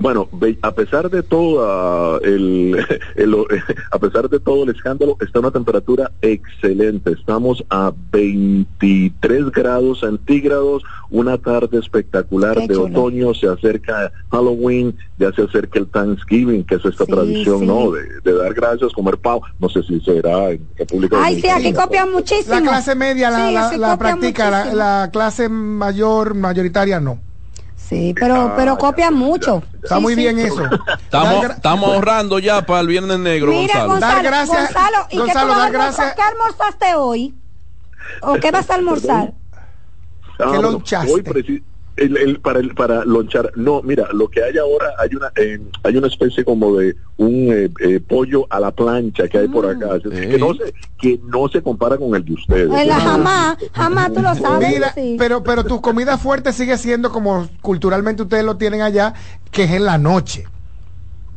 Bueno, 0.00 0.28
ve- 0.32 0.58
a 0.62 0.70
pesar 0.72 1.10
de 1.10 1.22
todo 1.24 2.20
el, 2.20 2.76
el- 3.16 3.34
a 3.90 3.98
pesar 3.98 4.28
de 4.28 4.38
todo 4.38 4.62
el 4.64 4.70
escándalo, 4.70 5.16
está 5.20 5.40
una 5.40 5.50
temperatura 5.50 6.12
excelente. 6.22 7.10
Estamos 7.12 7.64
a 7.68 7.92
23 8.12 9.50
grados 9.50 10.00
centígrados, 10.00 10.82
una 11.10 11.36
tarde 11.38 11.78
espectacular 11.78 12.54
Qué 12.56 12.68
de 12.68 12.74
chulo. 12.74 12.84
otoño, 13.00 13.34
se 13.34 13.48
acerca 13.48 14.12
Halloween, 14.30 14.96
ya 15.18 15.32
se 15.32 15.42
acerca 15.42 15.78
el 15.80 15.88
Thanksgiving, 15.88 16.64
que 16.64 16.76
es 16.76 16.84
esta 16.84 17.04
Sí, 17.04 17.10
tradición, 17.12 17.60
sí. 17.60 17.66
¿no? 17.66 17.90
De, 17.90 18.02
de 18.22 18.32
dar 18.38 18.54
gracias, 18.54 18.92
comer 18.92 19.18
pavo. 19.18 19.42
No 19.58 19.68
sé 19.68 19.82
si 19.82 19.98
será 20.00 20.50
en 20.50 20.66
República 20.76 21.16
Ay, 21.20 21.36
sí, 21.40 21.48
Dominicana. 21.48 21.56
aquí 21.68 21.72
copian 21.74 22.12
muchísimo. 22.12 22.54
La 22.54 22.62
clase 22.62 22.94
media 22.94 23.30
la, 23.30 23.48
Sí, 23.48 23.54
la- 23.54 23.68
sí 23.70 23.76
la 23.78 23.98
practica, 23.98 24.72
la 24.72 25.10
clase 25.12 25.48
mayor, 25.48 26.34
mayoritaria 26.34 27.00
no. 27.00 27.18
Sí, 27.88 28.14
pero, 28.18 28.34
Ah, 28.34 28.54
pero 28.56 28.76
ya, 28.76 29.10
mucho. 29.10 29.62
Está 29.82 29.96
Sí, 29.96 30.02
muy 30.02 30.14
sí. 30.14 30.20
bien 30.20 30.38
eso. 30.38 30.62
Estamos, 31.00 31.44
estamos 31.46 31.94
ahorrando 31.94 32.38
ya 32.38 32.60
para 32.66 32.80
el 32.80 32.86
Viernes 32.86 33.18
Negro, 33.18 33.50
Mira, 33.52 33.86
Gonzalo. 33.86 33.88
Gonzalo, 33.92 34.14
Dar 34.14 34.22
gracias- 34.24 34.74
Gonzalo, 34.74 34.98
¿y 35.08 35.10
qué, 35.16 35.18
Gonzalo, 35.22 35.48
dar 35.48 35.66
almorzar? 35.66 35.72
gracias- 35.72 36.14
¿Qué 36.14 36.22
almorzaste 36.22 36.94
hoy? 36.96 37.34
¿O 38.22 38.34
qué 38.34 38.50
vas 38.50 38.68
a 38.70 38.74
almorzar? 38.74 39.32
Ah, 39.54 39.58
¿Qué 40.36 40.44
bueno, 40.44 40.62
lonchaste? 40.72 41.12
hoy 41.12 41.22
el- 41.98 42.16
el- 42.16 42.40
para 42.40 42.60
el, 42.60 42.74
para 42.74 43.04
lonchar 43.04 43.52
no 43.56 43.82
mira 43.82 44.08
lo 44.12 44.28
que 44.28 44.42
hay 44.42 44.56
ahora 44.58 44.92
hay 44.98 45.14
una 45.14 45.30
eh, 45.36 45.58
hay 45.82 45.96
una 45.96 46.06
especie 46.06 46.44
como 46.44 46.76
de 46.76 46.96
un 47.16 47.52
eh, 47.52 47.68
eh, 47.80 48.00
pollo 48.00 48.46
a 48.50 48.60
la 48.60 48.70
plancha 48.70 49.28
que 49.28 49.38
hay 49.38 49.48
por 49.48 49.66
acá 49.66 49.94
así 49.94 50.08
Ey. 50.12 50.30
que 50.30 50.38
no 50.38 50.54
se 50.54 50.72
que 50.98 51.20
no 51.24 51.48
se 51.48 51.62
compara 51.62 51.96
con 51.96 52.14
el 52.14 52.24
de 52.24 52.32
ustedes 52.32 52.70
El 52.72 52.90
jamás, 52.90 53.56
jamás 53.72 54.12
tú 54.12 54.20
lo 54.22 54.34
sabes. 54.34 54.68
Mira, 54.68 54.92
sí. 54.94 55.16
pero, 55.18 55.42
pero 55.42 55.64
tu 55.64 55.80
comida 55.80 56.18
fuerte 56.18 56.52
sigue 56.52 56.76
siendo 56.78 57.10
como 57.10 57.48
culturalmente 57.60 58.22
ustedes 58.22 58.44
lo 58.44 58.56
tienen 58.56 58.82
allá, 58.82 59.14
que 59.50 59.64
es 59.64 59.70
en 59.72 59.84
la 59.84 59.98
noche. 59.98 60.44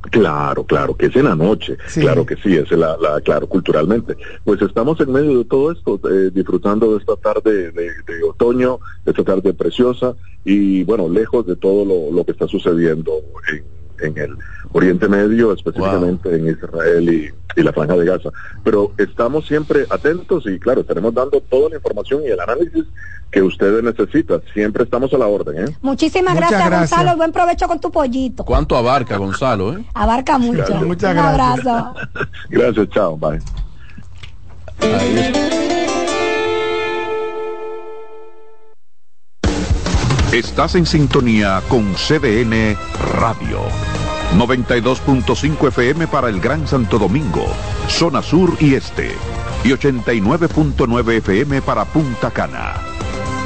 Claro, 0.09 0.63
claro, 0.65 0.95
que 0.97 1.05
es 1.07 1.15
en 1.15 1.25
la 1.25 1.35
noche, 1.35 1.77
Sí. 1.87 2.01
claro 2.01 2.25
que 2.25 2.35
sí, 2.37 2.55
es 2.55 2.71
la, 2.71 2.97
la, 2.97 3.21
claro, 3.21 3.47
culturalmente. 3.47 4.17
Pues 4.43 4.61
estamos 4.61 4.99
en 4.99 5.11
medio 5.11 5.37
de 5.37 5.45
todo 5.45 5.71
esto, 5.71 5.99
eh, 6.09 6.31
disfrutando 6.33 6.91
de 6.91 6.97
esta 6.97 7.15
tarde 7.17 7.71
de, 7.71 7.83
de 7.83 8.23
otoño, 8.27 8.79
de 9.05 9.11
esta 9.11 9.23
tarde 9.23 9.53
preciosa 9.53 10.15
y 10.43 10.83
bueno, 10.85 11.07
lejos 11.07 11.45
de 11.45 11.55
todo 11.55 11.85
lo, 11.85 12.11
lo 12.15 12.23
que 12.25 12.31
está 12.31 12.47
sucediendo 12.47 13.11
en, 13.51 13.63
en 14.07 14.17
el 14.17 14.37
Oriente 14.73 15.07
Medio, 15.07 15.53
específicamente 15.53 16.33
en 16.35 16.47
Israel 16.47 17.09
y, 17.13 17.59
y 17.59 17.63
la 17.63 17.71
Franja 17.71 17.95
de 17.95 18.05
Gaza. 18.05 18.29
Pero 18.63 18.93
estamos 18.97 19.45
siempre 19.45 19.85
atentos 19.89 20.45
y 20.47 20.57
claro, 20.59 20.81
estaremos 20.81 21.13
dando 21.13 21.41
toda 21.41 21.69
la 21.69 21.75
información 21.75 22.23
y 22.23 22.27
el 22.31 22.39
análisis 22.39 22.85
que 23.31 23.41
ustedes 23.41 23.81
necesitan. 23.83 24.41
Siempre 24.53 24.83
estamos 24.83 25.13
a 25.13 25.17
la 25.17 25.27
orden, 25.27 25.67
¿eh? 25.69 25.77
Muchísimas 25.81 26.35
gracias, 26.35 26.65
gracias. 26.65 26.89
Gonzalo. 26.91 27.17
Buen 27.17 27.31
provecho 27.31 27.67
con 27.67 27.79
tu 27.79 27.91
pollito. 27.91 28.43
¿Cuánto 28.43 28.75
abarca, 28.75 29.17
Gonzalo? 29.17 29.77
eh? 29.77 29.83
Abarca 29.93 30.37
mucho. 30.37 30.57
Gracias. 30.57 30.83
Muchas 30.83 31.11
Un 31.11 31.17
gracias. 31.17 31.67
abrazo. 31.67 31.93
Gracias, 32.49 32.89
chao, 32.89 33.17
bye. 33.17 33.39
Estás 40.31 40.75
en 40.75 40.85
sintonía 40.85 41.61
con 41.67 41.93
CDN 41.95 42.77
Radio. 43.19 43.59
92.5 44.37 45.67
FM 45.67 46.07
para 46.07 46.29
el 46.29 46.39
Gran 46.39 46.65
Santo 46.67 46.97
Domingo, 46.97 47.45
zona 47.89 48.21
sur 48.21 48.55
y 48.61 48.75
este. 48.75 49.11
Y 49.65 49.69
89.9 49.71 51.11
FM 51.17 51.61
para 51.61 51.83
Punta 51.83 52.31
Cana. 52.31 52.75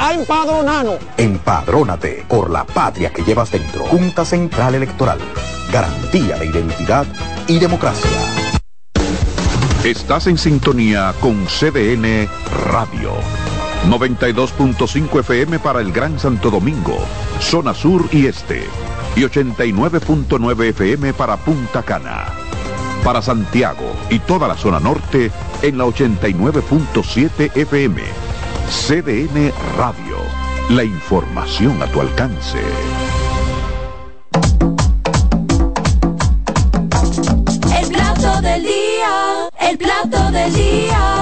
a 0.00 0.14
empadronarnos. 0.14 0.96
Empadrónate 1.18 2.24
por 2.26 2.50
la 2.50 2.64
patria 2.64 3.12
que 3.12 3.22
llevas 3.22 3.50
dentro. 3.50 3.84
Junta 3.84 4.24
Central 4.24 4.74
Electoral. 4.74 5.18
Garantía 5.70 6.36
de 6.36 6.46
identidad 6.46 7.06
y 7.46 7.58
democracia. 7.58 8.10
Estás 9.84 10.26
en 10.26 10.38
sintonía 10.38 11.14
con 11.20 11.46
CDN 11.46 12.28
Radio. 12.66 13.12
92.5 13.88 15.20
FM 15.20 15.58
para 15.58 15.80
el 15.80 15.92
Gran 15.92 16.18
Santo 16.18 16.50
Domingo, 16.50 16.98
zona 17.40 17.72
sur 17.74 18.06
y 18.12 18.26
este. 18.26 18.64
Y 19.16 19.20
89.9 19.20 20.64
FM 20.68 21.12
para 21.14 21.36
Punta 21.36 21.82
Cana. 21.82 22.26
Para 23.04 23.22
Santiago 23.22 23.96
y 24.10 24.18
toda 24.18 24.48
la 24.48 24.56
zona 24.56 24.80
norte 24.80 25.30
en 25.62 25.78
la 25.78 25.84
89.7 25.84 27.56
FM. 27.56 28.29
CDN 28.70 29.52
Radio. 29.76 30.16
La 30.68 30.84
información 30.84 31.82
a 31.82 31.86
tu 31.86 32.00
alcance. 32.00 32.60
El 37.76 37.88
plato 37.88 38.40
del 38.40 38.62
día, 38.62 39.48
el 39.58 39.76
plato 39.76 40.30
del 40.30 40.52
día. 40.52 41.19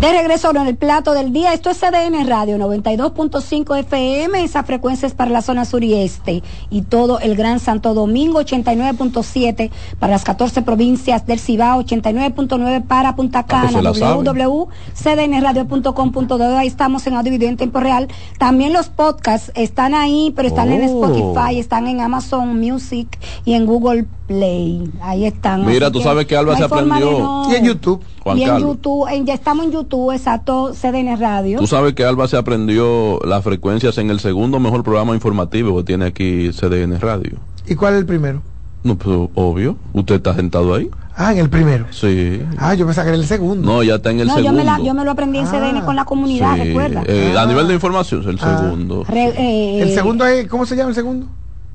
De 0.00 0.12
regreso 0.12 0.50
en 0.50 0.58
el 0.66 0.76
plato 0.76 1.14
del 1.14 1.32
día, 1.32 1.54
esto 1.54 1.70
es 1.70 1.78
CDN 1.80 2.26
Radio 2.28 2.58
92.5 2.58 3.78
FM, 3.78 4.44
esa 4.44 4.62
frecuencia 4.62 5.06
es 5.08 5.14
para 5.14 5.30
la 5.30 5.40
zona 5.40 5.64
sur 5.64 5.82
y 5.82 5.94
este 5.94 6.42
y 6.68 6.82
todo 6.82 7.18
el 7.18 7.34
Gran 7.34 7.60
Santo 7.60 7.94
Domingo, 7.94 8.42
89.7 8.42 9.70
para 9.98 10.12
las 10.12 10.22
14 10.22 10.60
provincias 10.60 11.26
del 11.26 11.40
Cibao, 11.40 11.82
89.9 11.82 12.84
para 12.86 13.16
Punta 13.16 13.44
Cana, 13.46 13.80
la 13.80 13.94
sabe. 13.94 14.22
www.cdnradio.com.do, 14.22 16.58
ahí 16.58 16.66
estamos 16.68 17.06
en 17.06 17.14
audio 17.14 17.32
y 17.32 17.36
video 17.38 17.48
en 17.48 17.56
tiempo 17.56 17.80
real. 17.80 18.08
También 18.38 18.74
los 18.74 18.90
podcasts 18.90 19.50
están 19.54 19.94
ahí, 19.94 20.30
pero 20.36 20.46
están 20.48 20.72
en 20.72 20.82
Oh. 20.90 21.06
Spotify, 21.06 21.58
están 21.58 21.86
en 21.88 22.02
Amazon 22.02 22.60
Music 22.60 23.18
y 23.46 23.54
en 23.54 23.64
Google 23.64 24.04
Play. 24.26 24.90
Ahí 25.00 25.24
están. 25.24 25.64
Mira, 25.64 25.86
así 25.86 25.92
tú 25.94 26.00
que 26.00 26.04
sabes 26.04 26.26
que 26.26 26.36
Alba 26.36 26.54
se 26.54 26.64
aprendió. 26.64 27.18
no- 27.18 27.50
Y 27.50 27.54
en 27.56 27.64
YouTube. 27.64 28.02
Juan 28.26 28.38
y 28.38 28.42
en 28.42 28.48
Carlos. 28.48 28.70
YouTube, 28.76 29.06
en- 29.12 29.24
ya 29.24 29.34
estamos 29.34 29.66
en 29.66 29.70
YouTube, 29.72 30.10
exacto, 30.12 30.72
CDN 30.74 31.16
Radio. 31.16 31.60
Tú 31.60 31.66
sabes 31.68 31.94
que 31.94 32.04
Alba 32.04 32.26
se 32.26 32.36
aprendió 32.36 33.20
las 33.24 33.44
frecuencias 33.44 33.96
en 33.98 34.10
el 34.10 34.18
segundo 34.18 34.58
mejor 34.58 34.82
programa 34.82 35.14
informativo 35.14 35.76
que 35.78 35.84
tiene 35.84 36.06
aquí 36.06 36.50
CDN 36.52 36.98
Radio. 36.98 37.38
¿Y 37.68 37.76
cuál 37.76 37.94
es 37.94 38.00
el 38.00 38.06
primero? 38.06 38.42
No, 38.82 38.96
pues 38.96 39.16
obvio. 39.34 39.76
Usted 39.92 40.16
está 40.16 40.34
sentado 40.34 40.74
ahí. 40.74 40.90
Ah, 41.16 41.32
en 41.32 41.38
el 41.38 41.48
primero. 41.48 41.86
Sí. 41.92 42.42
Ah, 42.58 42.74
yo 42.74 42.84
pensaba 42.84 43.04
que 43.06 43.10
era 43.14 43.18
el 43.22 43.26
segundo. 43.26 43.64
No, 43.66 43.82
ya 43.84 43.94
está 43.94 44.10
en 44.10 44.20
el 44.20 44.26
no, 44.26 44.34
yo 44.36 44.42
segundo. 44.42 44.58
me, 44.58 44.64
la, 44.64 44.78
yo 44.84 44.92
me 44.92 45.04
lo 45.04 45.10
aprendí 45.12 45.38
en 45.38 45.46
CDN 45.46 45.82
con 45.84 45.94
la 45.96 46.04
comunidad, 46.04 46.54
Sí, 46.56 46.62
recuerda. 46.64 47.02
eh, 47.06 47.34
A 47.38 47.46
nivel 47.46 47.68
de 47.68 47.74
información, 47.74 48.20
es 48.22 48.26
el 48.26 48.38
Ah. 48.42 48.58
segundo. 48.60 49.04
Re- 49.08 49.34
eh, 49.38 49.82
El 49.82 49.94
segundo 49.94 50.26
es, 50.26 50.46
¿cómo 50.48 50.66
se 50.66 50.74
llama 50.76 50.88
el 50.90 50.94
segundo? 50.96 51.26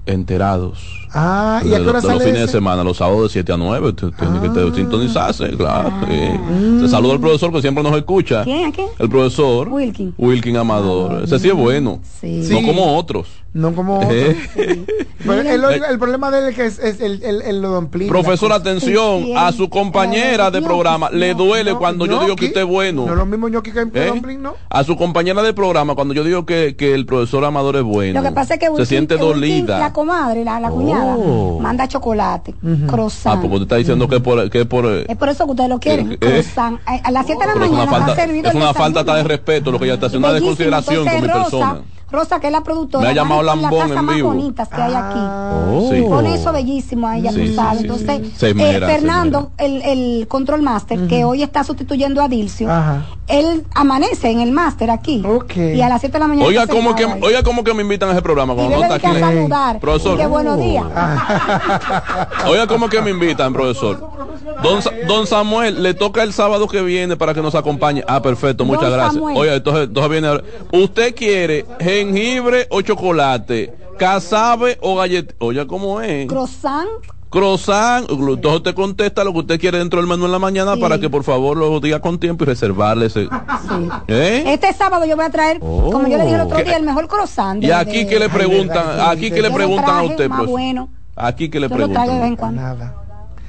Enterados. 0.05 1.00
Ah, 1.13 1.61
¿y 1.63 1.73
a 1.73 1.77
qué 1.77 1.87
hora 1.89 1.99
de 2.01 2.07
los 2.07 2.23
fines 2.23 2.41
de 2.41 2.47
semana, 2.47 2.83
los 2.83 2.97
sábados 2.97 3.23
de 3.23 3.29
7 3.29 3.51
a 3.53 3.57
9, 3.57 3.89
usted 3.89 4.07
tiene 4.17 4.41
que 4.41 4.49
te- 4.49 4.75
sintonizarse, 4.75 5.49
claro. 5.57 5.91
sí. 6.09 6.13
Mm. 6.53 6.81
Se 6.81 6.87
saluda 6.87 7.13
al 7.13 7.19
profesor 7.19 7.51
que 7.51 7.61
siempre 7.61 7.83
nos 7.83 7.95
escucha. 7.95 8.43
¿Quién? 8.43 8.65
¿A 8.65 8.71
quién? 8.71 8.87
El 8.97 9.09
profesor 9.09 9.67
Wilkin. 9.69 10.13
Wilkin 10.17 10.57
Amador. 10.57 11.23
Ese 11.23 11.39
sí 11.39 11.47
es 11.49 11.55
bueno. 11.55 11.99
Sí. 12.21 12.47
No 12.49 12.59
Sí. 12.59 12.65
como 12.65 12.95
otros. 12.97 13.27
No 13.53 13.75
como 13.75 14.01
Eh. 14.09 14.37
Pero 15.25 15.41
el, 15.41 15.47
el- 15.63 15.83
el 15.83 15.99
problema 15.99 16.31
de 16.31 16.39
él 16.39 16.45
es 16.49 16.55
que 16.55 16.65
es, 16.65 16.79
es 16.79 17.01
el, 17.01 17.21
el, 17.23 17.41
el 17.41 18.07
Profesor, 18.07 18.51
atención, 18.53 19.23
Sí, 19.25 19.33
a 19.35 19.51
sí, 19.51 19.57
su 19.57 19.69
compañera 19.69 20.49
de 20.49 20.59
eh, 20.59 20.61
programa 20.61 21.09
le 21.11 21.33
duele 21.35 21.73
no, 21.73 21.79
cuando 21.79 22.05
yo 22.05 22.19
digo 22.21 22.35
que 22.35 22.45
usted 22.45 22.61
es 22.61 22.67
bueno. 22.67 23.05
No 23.05 23.15
lo 23.15 23.25
mismo 23.25 23.49
ñoqui 23.49 23.71
que, 23.71 23.91
que 23.91 24.05
¿Eh? 24.05 24.07
domplín, 24.07 24.41
¿no? 24.41 24.55
A 24.69 24.83
su 24.83 24.95
compañera 24.97 25.43
de 25.43 25.53
programa 25.53 25.95
cuando 25.95 26.13
yo 26.13 26.23
digo 26.23 26.45
que, 26.45 26.75
que 26.77 26.93
el 26.95 27.05
profesor 27.05 27.43
Amador 27.45 27.75
es 27.75 27.83
bueno. 27.83 28.19
Lo 28.21 28.27
que 28.27 28.33
pasa 28.33 28.55
es 28.55 28.59
que 28.61 28.67
se 28.77 28.85
siente 28.85 29.15
Wilkin, 29.15 29.31
dolida. 29.65 29.79
la 29.79 29.93
comadre, 29.93 30.43
la, 30.43 30.59
la 30.59 30.69
cuñada, 30.69 31.00
Oh. 31.03 31.59
manda 31.59 31.87
chocolate, 31.87 32.53
Ah, 32.63 32.87
croissant. 32.87 33.41
porque 33.41 33.55
usted 33.55 33.63
está 33.65 33.75
diciendo 33.77 34.07
que 34.07 34.15
es 34.17 34.21
por, 34.21 34.49
que 34.49 34.65
por 34.65 34.85
eh, 34.85 35.05
Es 35.07 35.17
por 35.17 35.29
eso 35.29 35.45
que 35.45 35.51
ustedes 35.51 35.69
lo 35.69 35.79
quieren, 35.79 36.11
Eh, 36.11 36.15
eh. 36.15 36.17
croissant. 36.19 36.79
A 36.85 36.95
a 36.95 37.11
las 37.11 37.25
7 37.25 37.39
de 37.41 37.47
la 37.47 37.53
pero 37.53 37.65
es 37.65 37.71
una 37.71 37.79
mañana 37.85 37.91
falta, 37.97 38.11
está 38.11 38.25
servido 38.25 38.49
es 38.49 38.55
una 38.55 38.73
falta 38.73 39.03
de 39.15 39.23
respeto 39.23 39.71
lo 39.71 39.79
que 39.79 39.85
ella 39.85 39.93
está 39.95 40.05
haciendo, 40.07 40.27
una 40.27 40.33
desconsideración 40.35 41.05
con 41.05 41.13
mi 41.13 41.25
Entonces, 41.27 41.51
Rosa, 41.51 41.69
persona. 41.73 41.81
Rosa, 42.11 42.39
que 42.39 42.47
es 42.47 42.53
la 42.53 42.61
productora, 42.61 43.03
Me 43.03 43.09
ha 43.09 43.13
llamado 43.13 43.41
lambón 43.43 43.71
la 43.71 43.79
casa 43.87 43.99
en 43.99 44.05
más 44.05 44.15
vivo. 44.15 44.29
bonitas 44.29 44.67
que 44.67 44.81
hay 44.81 44.93
aquí. 44.93 45.19
Oh. 45.19 45.89
Sí. 45.91 46.01
Pone 46.01 46.35
eso 46.35 46.51
bellísimo 46.51 47.07
a 47.07 47.17
ella, 47.17 47.31
Sí, 47.31 47.39
tú 47.41 47.47
sí, 47.47 47.55
sabes. 47.55 47.79
sí, 47.79 47.83
Entonces, 47.85 48.21
eh, 48.41 48.79
Fernando, 48.85 49.51
el, 49.57 49.81
el 49.83 50.27
control 50.27 50.61
master, 50.61 51.07
que 51.07 51.23
hoy 51.23 51.43
está 51.43 51.63
sustituyendo 51.63 52.21
a 52.21 52.27
Dilcio, 52.27 52.69
Ajá. 52.69 53.05
él 53.27 53.65
amanece 53.73 54.29
en 54.29 54.41
el 54.41 54.51
máster 54.51 54.89
aquí. 54.91 55.23
Y 55.55 55.81
a 55.81 55.89
las 55.89 56.01
7 56.01 56.13
de 56.13 56.19
la 56.19 56.27
mañana. 56.27 56.47
Oiga 56.47 56.67
cómo 56.67 56.95
que 56.95 57.05
ahí. 57.05 57.19
oiga 57.21 57.41
me 57.73 57.81
invitan 57.83 58.09
a 58.09 58.11
ese 58.13 58.21
programa 58.21 58.53
y 58.53 58.55
cuando 58.55 58.75
no 58.77 58.81
está 58.83 58.95
aquí. 58.95 59.05
a 59.07 59.19
saludar. 59.19 59.79
Profesor. 59.79 60.15
Y 60.15 60.17
que 60.21 60.27
buenos 60.27 60.57
días. 60.59 60.85
Oiga 62.47 62.67
cómo 62.67 62.89
que 62.89 63.01
me 63.01 63.11
invitan, 63.11 63.53
profesor. 63.53 64.11
Don, 64.63 64.79
don 65.07 65.27
Samuel, 65.27 65.81
le 65.83 65.93
toca 65.93 66.23
el 66.23 66.33
sábado 66.33 66.67
que 66.67 66.81
viene 66.81 67.15
para 67.17 67.33
que 67.33 67.41
nos 67.41 67.55
acompañe. 67.55 68.03
Ah, 68.07 68.21
perfecto, 68.21 68.65
muchas 68.65 68.83
Don 68.83 68.93
gracias. 68.93 69.13
Samuel. 69.15 69.37
Oiga, 69.37 69.55
entonces, 69.55 69.83
entonces 69.85 70.11
viene 70.11 70.27
ahora. 70.27 70.43
¿Usted 70.71 71.15
quiere 71.15 71.65
jengibre 71.79 72.67
o 72.69 72.81
chocolate? 72.81 73.73
¿Casabe 73.97 74.77
o 74.81 74.95
galleta? 74.95 75.33
Oiga, 75.39 75.67
¿cómo 75.67 76.01
es? 76.01 76.27
Croissant. 76.27 76.87
Croissant, 77.29 78.09
entonces 78.09 78.57
usted 78.57 78.73
contesta 78.75 79.23
lo 79.23 79.31
que 79.31 79.39
usted 79.39 79.59
quiere 79.59 79.77
dentro 79.77 80.01
del 80.01 80.07
menú 80.09 80.25
en 80.25 80.33
la 80.33 80.39
mañana 80.39 80.73
Sí. 80.75 80.81
para 80.81 80.99
que 80.99 81.09
por 81.09 81.23
favor 81.23 81.55
lo 81.55 81.79
diga 81.79 81.99
con 82.01 82.19
tiempo 82.19 82.43
y 82.43 82.47
reservarle 82.47 83.05
ese. 83.05 83.23
Sí. 83.23 83.89
¿Eh? 84.09 84.43
Este 84.47 84.73
sábado 84.73 85.05
yo 85.05 85.15
voy 85.15 85.23
a 85.23 85.29
traer, 85.29 85.59
como 85.61 86.07
yo 86.09 86.17
le 86.17 86.23
dije 86.25 86.35
el 86.35 86.41
otro 86.41 86.57
¿Qué? 86.57 86.65
día, 86.65 86.75
el 86.75 86.83
mejor 86.83 87.07
croissant. 87.07 87.63
Y 87.63 87.71
aquí 87.71 87.99
de- 87.99 88.07
que 88.07 88.19
le 88.19 88.27
preguntan, 88.27 88.85
verdad, 88.85 89.05
sí, 89.11 89.17
aquí 89.17 89.25
sí. 89.27 89.31
que 89.31 89.35
le 89.37 89.43
Yo 89.43 89.49
lo 89.49 89.55
preguntan 89.55 89.89
a 89.97 90.03
usted, 90.03 90.27
más 90.27 90.37
profesor. 90.39 90.59
bueno. 90.59 90.89
Aquí 91.15 91.49
que 91.49 91.59
le 91.61 91.69
Yo 91.69 91.77
lo 91.77 91.87
traigo 91.89 92.13
de 92.13 92.19
vez 92.19 92.27
en 92.27 92.35
preguntan. 92.35 92.37
cuando. 92.37 92.61
Nada. 92.61 92.95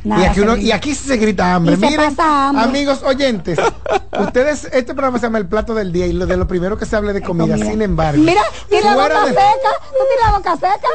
Nada 0.04 0.22
y, 0.22 0.24
aquí 0.26 0.34
se 0.34 0.42
uno- 0.42 0.52
grita. 0.54 0.66
y 0.66 0.72
aquí 0.72 0.94
se 0.94 1.16
grita 1.16 1.54
hambre. 1.54 1.74
Y 1.74 1.76
se 1.78 1.86
Miren, 1.86 2.14
pasa 2.16 2.48
hambre. 2.48 2.64
amigos 2.64 3.02
oyentes, 3.04 3.58
ustedes, 4.20 4.64
este 4.72 4.94
programa 4.94 5.18
se 5.18 5.26
llama 5.26 5.38
El 5.38 5.46
Plato 5.46 5.74
del 5.74 5.92
Día 5.92 6.06
y 6.06 6.12
lo 6.12 6.26
de 6.26 6.36
lo 6.36 6.48
primero 6.48 6.76
que 6.76 6.86
se 6.86 6.96
hable 6.96 7.12
de 7.12 7.22
comida, 7.22 7.54
comida. 7.54 7.70
sin 7.70 7.82
embargo. 7.82 8.20
Mira, 8.22 8.42
tiene 8.68 8.84
la 8.86 8.94
boca 8.94 9.20
de- 9.26 9.30
seca. 9.30 9.70
Tú 9.90 10.04
tienes 10.08 10.26
la 10.26 10.38
boca 10.38 10.54
seca. 10.56 10.88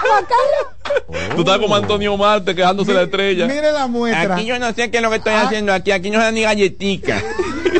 Carlos. 0.00 1.34
Tú 1.34 1.40
estás 1.42 1.58
como 1.58 1.74
Antonio 1.76 2.16
Marte 2.16 2.54
quejándose 2.54 2.92
la 2.94 3.02
estrella. 3.02 3.46
Mire 3.46 3.72
la 3.72 3.86
muestra. 3.86 4.34
Aquí 4.34 4.44
yo 4.46 4.58
no 4.58 4.72
sé 4.72 4.90
qué 4.90 4.96
es 4.98 5.02
lo 5.02 5.10
que 5.10 5.16
estoy 5.16 5.34
haciendo 5.34 5.72
aquí. 5.72 5.92
Aquí 5.92 6.10
no 6.10 6.18
se 6.18 6.24
da 6.24 6.32
ni 6.32 6.42
galletica. 6.42 7.22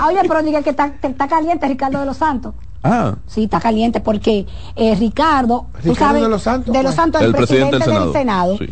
Oye, 0.07 0.20
pero 0.29 0.42
diga 0.42 0.62
que 0.62 0.70
está, 0.70 0.92
que 0.92 1.07
está 1.09 1.27
caliente 1.27 1.66
Ricardo 1.66 1.99
de 2.01 2.07
los 2.07 2.16
Santos. 2.16 2.55
Ah, 2.83 3.14
Sí, 3.27 3.45
está 3.45 3.61
caliente 3.61 4.01
porque 4.01 4.47
eh, 4.75 4.95
Ricardo, 4.95 5.66
tú 5.83 5.90
Ricardo 5.90 5.97
sabes, 6.07 6.23
de 6.23 6.29
los 6.29 6.43
Santos, 6.43 6.73
de 6.73 6.83
los 6.83 6.95
pues. 6.95 6.97
Santos, 6.97 7.21
el, 7.21 7.27
El 7.29 7.35
presidente 7.35 7.77
presidente, 7.77 7.99
del 8.01 8.05
del 8.05 8.12
Senado, 8.21 8.57
Sí. 8.59 8.64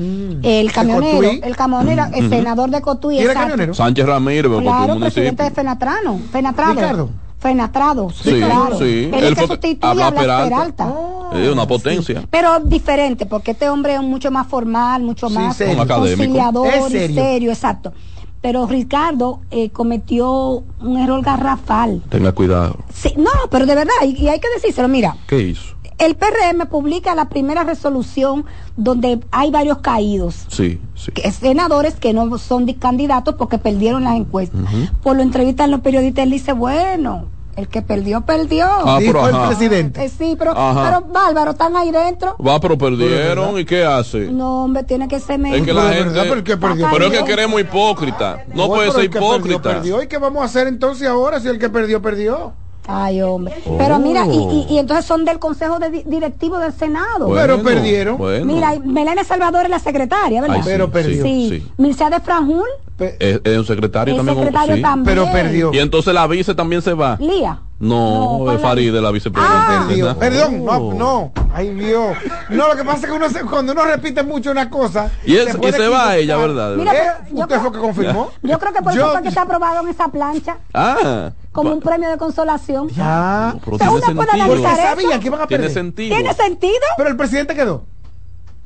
el 0.42 0.66
¿De 0.66 0.72
camionero, 0.72 1.30
el 1.42 1.56
camionero, 1.56 2.04
el 2.14 2.28
senador 2.30 2.70
de 2.70 2.80
Cotuí, 2.80 3.16
¿Y 3.16 3.18
era 3.18 3.32
exacto. 3.32 3.50
camionero? 3.50 3.74
Sánchez 3.74 4.06
Ramírez, 4.06 4.52
Claro, 4.62 4.94
un 4.94 5.00
presidente 5.00 5.42
de. 5.42 5.50
Fenatrano, 5.50 6.18
Fenatrado. 6.32 6.72
Ricardo. 6.74 7.10
Fenatrado, 7.38 8.10
sí, 8.10 8.30
Sí, 8.30 8.36
claro. 8.40 8.78
sí. 8.78 9.10
Él, 9.12 9.14
Él 9.14 9.24
es 9.32 9.38
que 9.38 9.46
sustituye 9.46 10.02
a 10.02 10.10
Blas 10.10 10.12
Peralta. 10.12 10.44
Peralta. 10.84 10.94
Es 11.40 11.48
una 11.52 11.68
potencia. 11.68 12.22
Pero 12.30 12.58
diferente, 12.60 13.26
porque 13.26 13.52
este 13.52 13.68
hombre 13.68 13.94
es 13.94 14.02
mucho 14.02 14.30
más 14.32 14.46
formal, 14.48 15.02
mucho 15.02 15.28
Sí, 15.28 15.34
más 15.34 15.56
serio. 15.56 15.86
Conciliador 15.86 16.66
Es 16.66 16.86
y 16.88 16.90
serio. 16.90 17.22
serio, 17.22 17.50
exacto. 17.52 17.92
Pero 18.40 18.66
Ricardo 18.66 19.40
eh, 19.50 19.70
cometió 19.70 20.62
un 20.80 20.96
error 20.96 21.22
garrafal. 21.22 22.02
Tenga 22.08 22.32
cuidado. 22.32 22.76
Sí, 22.92 23.12
no, 23.16 23.30
pero 23.50 23.66
de 23.66 23.74
verdad, 23.74 23.92
y, 24.04 24.16
y 24.22 24.28
hay 24.28 24.38
que 24.40 24.48
decírselo, 24.54 24.88
mira, 24.88 25.16
¿Qué 25.26 25.40
hizo? 25.40 25.74
el 25.98 26.14
PRM 26.14 26.68
publica 26.70 27.16
la 27.16 27.28
primera 27.28 27.64
resolución 27.64 28.44
donde 28.76 29.18
hay 29.32 29.50
varios 29.50 29.78
caídos. 29.78 30.46
Sí, 30.48 30.80
sí. 30.94 31.10
que- 31.10 31.32
senadores 31.32 31.96
que 31.96 32.12
no 32.12 32.38
son 32.38 32.72
candidatos 32.74 33.34
porque 33.34 33.58
perdieron 33.58 34.04
las 34.04 34.14
encuestas. 34.14 34.60
Por 35.02 35.16
lo 35.16 35.22
entrevistan 35.24 35.72
los 35.72 35.80
periodistas, 35.80 36.22
él 36.24 36.30
dice, 36.30 36.52
bueno, 36.52 37.24
el 37.58 37.68
que 37.68 37.82
perdió, 37.82 38.20
perdió. 38.20 38.66
Ah, 38.68 38.98
Dijo 39.00 39.12
pero 39.14 39.28
el 39.28 39.34
ajá. 39.34 39.48
presidente. 39.48 40.04
Eh, 40.04 40.08
sí, 40.08 40.36
pero, 40.38 40.52
Ajá. 40.56 40.84
pero 41.02 41.12
bárbaro, 41.12 41.50
están 41.50 41.76
ahí 41.76 41.90
dentro. 41.90 42.36
Va, 42.38 42.60
pero 42.60 42.78
perdieron. 42.78 43.58
¿Y 43.58 43.64
qué 43.64 43.84
hace? 43.84 44.28
No, 44.30 44.64
hombre, 44.64 44.84
tiene 44.84 45.08
que 45.08 45.18
ser 45.18 45.40
Es 45.44 45.62
que 45.64 45.72
medio. 45.72 45.74
la 45.74 45.82
Pero 45.90 46.04
gente. 46.04 46.56
Pero 46.92 47.06
es 47.06 47.12
que 47.18 47.24
queremos 47.24 47.60
hipócrita. 47.60 48.44
No 48.54 48.68
puede 48.68 48.92
ser 48.92 49.00
el 49.00 49.10
que 49.10 49.18
perdió, 49.18 49.34
hipócrita. 49.36 49.62
perdió. 49.62 50.02
¿Y 50.02 50.06
qué 50.06 50.18
vamos 50.18 50.42
a 50.42 50.44
hacer 50.44 50.68
entonces 50.68 51.08
ahora 51.08 51.40
si 51.40 51.48
el 51.48 51.58
que 51.58 51.68
perdió, 51.68 52.00
perdió? 52.00 52.52
Ay, 52.86 53.20
hombre. 53.20 53.54
Oh. 53.66 53.76
Pero 53.76 53.98
mira, 53.98 54.24
y, 54.26 54.36
y- 54.38 54.66
y 54.74 54.78
entonces 54.78 55.04
son 55.04 55.24
del 55.26 55.38
Consejo 55.38 55.78
de 55.78 55.90
di- 55.90 56.04
Directivo 56.06 56.58
del 56.58 56.72
Senado. 56.72 57.26
Bueno, 57.26 57.34
Pero 57.56 57.62
perdieron. 57.62 58.16
bueno. 58.16 58.46
Mira, 58.46 58.76
y 58.76 58.80
Melania 58.80 59.24
Salvador 59.24 59.64
es 59.64 59.70
la 59.70 59.78
secretaria, 59.78 60.40
¿verdad? 60.40 60.56
Ay, 60.56 60.62
sí, 60.62 60.68
Pero 60.70 60.90
perdió. 60.90 61.22
Sí. 61.22 61.48
sí. 61.50 61.72
Mircea 61.76 62.08
de 62.08 62.20
Franjul 62.20 62.64
Es, 62.98 63.40
es 63.44 63.58
un 63.58 63.64
secretario 63.64 64.16
también. 64.16 64.38
secretario 64.38 64.76
sí. 64.76 64.82
también. 64.82 65.04
Pero 65.04 65.32
perdió. 65.32 65.70
Y 65.72 65.78
entonces 65.78 66.12
la 66.14 66.26
vice 66.26 66.54
también 66.54 66.82
se 66.82 66.94
va. 66.94 67.16
Lía. 67.20 67.60
No, 67.80 68.38
¿cuál 68.40 68.56
es 68.56 68.62
la- 69.00 69.10
vicepresidenta. 69.12 70.10
Ah. 70.10 70.16
Perdón, 70.18 70.64
no, 70.64 70.72
Oh. 70.72 70.94
no. 70.94 71.32
Ay, 71.54 71.70
Dios. 71.74 72.16
No, 72.50 72.66
lo 72.68 72.74
que 72.76 72.82
pasa 72.84 72.98
es 72.98 73.06
que 73.06 73.12
uno 73.12 73.30
se- 73.30 73.42
cuando 73.42 73.70
uno 73.72 73.84
repite 73.84 74.24
mucho 74.24 74.50
una 74.50 74.68
cosa. 74.68 75.10
Y, 75.24 75.36
es- 75.36 75.56
y 75.62 75.72
se 75.72 75.86
va 75.88 76.16
ella, 76.16 76.36
¿verdad? 76.36 76.74
Mira. 76.74 76.92
¿Eh? 76.92 77.10
¿Usted 77.30 77.46
creo- 77.46 77.60
fue 77.60 77.72
que 77.72 77.78
confirmó? 77.78 78.30
Yo 78.42 78.58
creo 78.58 78.72
que 78.72 78.82
por 78.82 78.92
eso 78.92 79.10
fue 79.12 79.22
que 79.22 79.28
está 79.28 79.42
aprobado 79.42 79.80
en 79.82 79.88
esa 79.88 80.08
plancha 80.08 80.56
Ah. 80.74 81.30
como 81.52 81.72
un 81.72 81.80
premio 81.80 82.10
de 82.10 82.16
consolación. 82.18 82.88
Ya. 82.88 83.54
pero 83.64 83.78
tiene 83.78 83.92
uno 83.92 84.00
puede 84.00 84.06
sentido. 84.06 84.46
Porque 84.48 84.66
analizar 84.66 84.76
sabía 84.90 85.10
eso. 85.10 85.20
que 85.20 85.26
iban 85.28 85.40
a 85.40 85.46
Tiene 85.46 85.62
perder. 85.64 85.74
sentido. 85.84 86.16
¿Tiene 86.16 86.34
sentido? 86.34 86.72
Pero 86.96 87.08
el 87.10 87.16
presidente 87.16 87.54
quedó. 87.54 87.84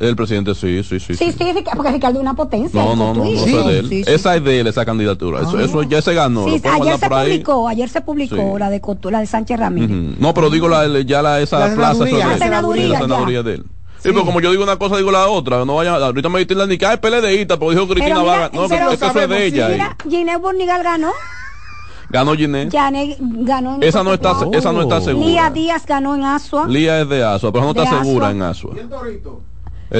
El 0.03 0.17
presidente 0.17 0.55
sí, 0.55 0.83
sí, 0.83 0.99
sí. 1.01 1.15
Sí, 1.15 1.33
sí. 1.33 1.33
sí, 1.33 1.65
porque 1.77 1.93
Ricardo 1.93 2.19
es 2.19 2.23
una 2.23 2.35
potencia. 2.35 2.83
No, 2.83 2.97
no, 2.97 3.15
no, 3.15 3.25
no, 3.25 3.31
Sí, 3.31 3.55
es 3.57 3.65
de 3.67 3.79
él. 3.79 3.89
sí, 3.89 4.05
sí. 4.05 4.11
Esa 4.13 4.35
es 4.37 4.45
de 4.45 4.61
él, 4.61 4.67
esa 4.67 4.85
candidatura. 4.85 5.41
Eso, 5.43 5.59
eso 5.61 5.83
ya 5.85 6.03
se 6.03 6.13
ganó. 6.15 6.45
Sí, 6.45 6.61
ayer 6.65 6.99
se 6.99 7.09
publicó, 7.09 7.69
ayer 7.69 7.89
se 7.89 8.01
publicó 8.01 8.35
Sí. 8.37 8.59
la 8.59 8.69
de 8.71 8.81
Cotu, 8.81 9.11
la 9.11 9.21
de 9.21 9.27
Sánchez 9.27 9.59
Ramírez. 9.61 9.91
Ujú. 9.91 10.15
No, 10.19 10.35
pero 10.35 10.51
digo 10.51 10.69
la, 10.69 11.01
ya 11.03 11.23
la, 11.23 11.41
esa 11.41 11.61
La 11.69 11.75
plaza 11.75 12.05
senaduría, 12.05 12.27
la 12.27 12.39
senaduría, 12.39 12.83
Sí, 12.85 12.89
la 12.91 12.99
senaduría 13.01 13.43
de 13.43 13.55
él. 13.55 13.65
Sí, 13.99 14.09
pero 14.09 14.25
como 14.25 14.41
yo 14.41 14.51
digo 14.51 14.65
una 14.65 14.77
cosa, 14.77 14.97
digo 14.97 15.13
la 15.13 15.29
otra. 15.29 15.65
No 15.65 15.77
vaya, 15.77 15.95
ahorita 15.95 16.29
me 16.29 16.41
dicen 16.41 16.59
la 16.59 16.67
ni 16.67 16.77
que 16.77 16.87
es 16.87 16.99
PLDista, 16.99 17.57
porque 17.57 17.77
dijo 17.77 17.87
Cristina 17.87 18.19
mira, 18.19 18.33
Vaga. 18.33 18.51
No, 18.53 18.69
pero 18.69 18.89
que 18.89 18.95
eso 18.97 19.07
es 19.07 19.29
de 19.29 19.37
sí, 19.39 19.43
ella. 19.55 19.69
Mira, 19.69 19.97
Ginés 20.11 20.41
Bornigal 20.41 20.83
ganó. 20.83 21.13
Ganó 22.11 22.35
Ginés. 22.35 22.69
Janet 22.73 23.17
ganó 23.21 23.77
en 23.77 23.85
Esa 23.85 24.03
no 24.03 24.13
está, 24.13 24.35
Cotuí. 24.35 24.59
esa 24.59 24.73
no 24.73 24.83
está 24.83 25.01
segura. 25.01 25.27
Lía 25.27 25.51
Díaz 25.51 25.87
ganó 25.87 26.15
en 26.17 26.25
Asua. 26.25 26.67
Lía 26.67 27.01
es 27.01 27.09
de 27.09 27.23
Asua, 27.25 27.53
pero 27.53 27.65
no 27.65 27.73
De 27.73 27.83
está 27.85 28.03
segura 28.03 28.31
en 28.33 28.43
Asua. 28.43 28.75
El 28.77 28.89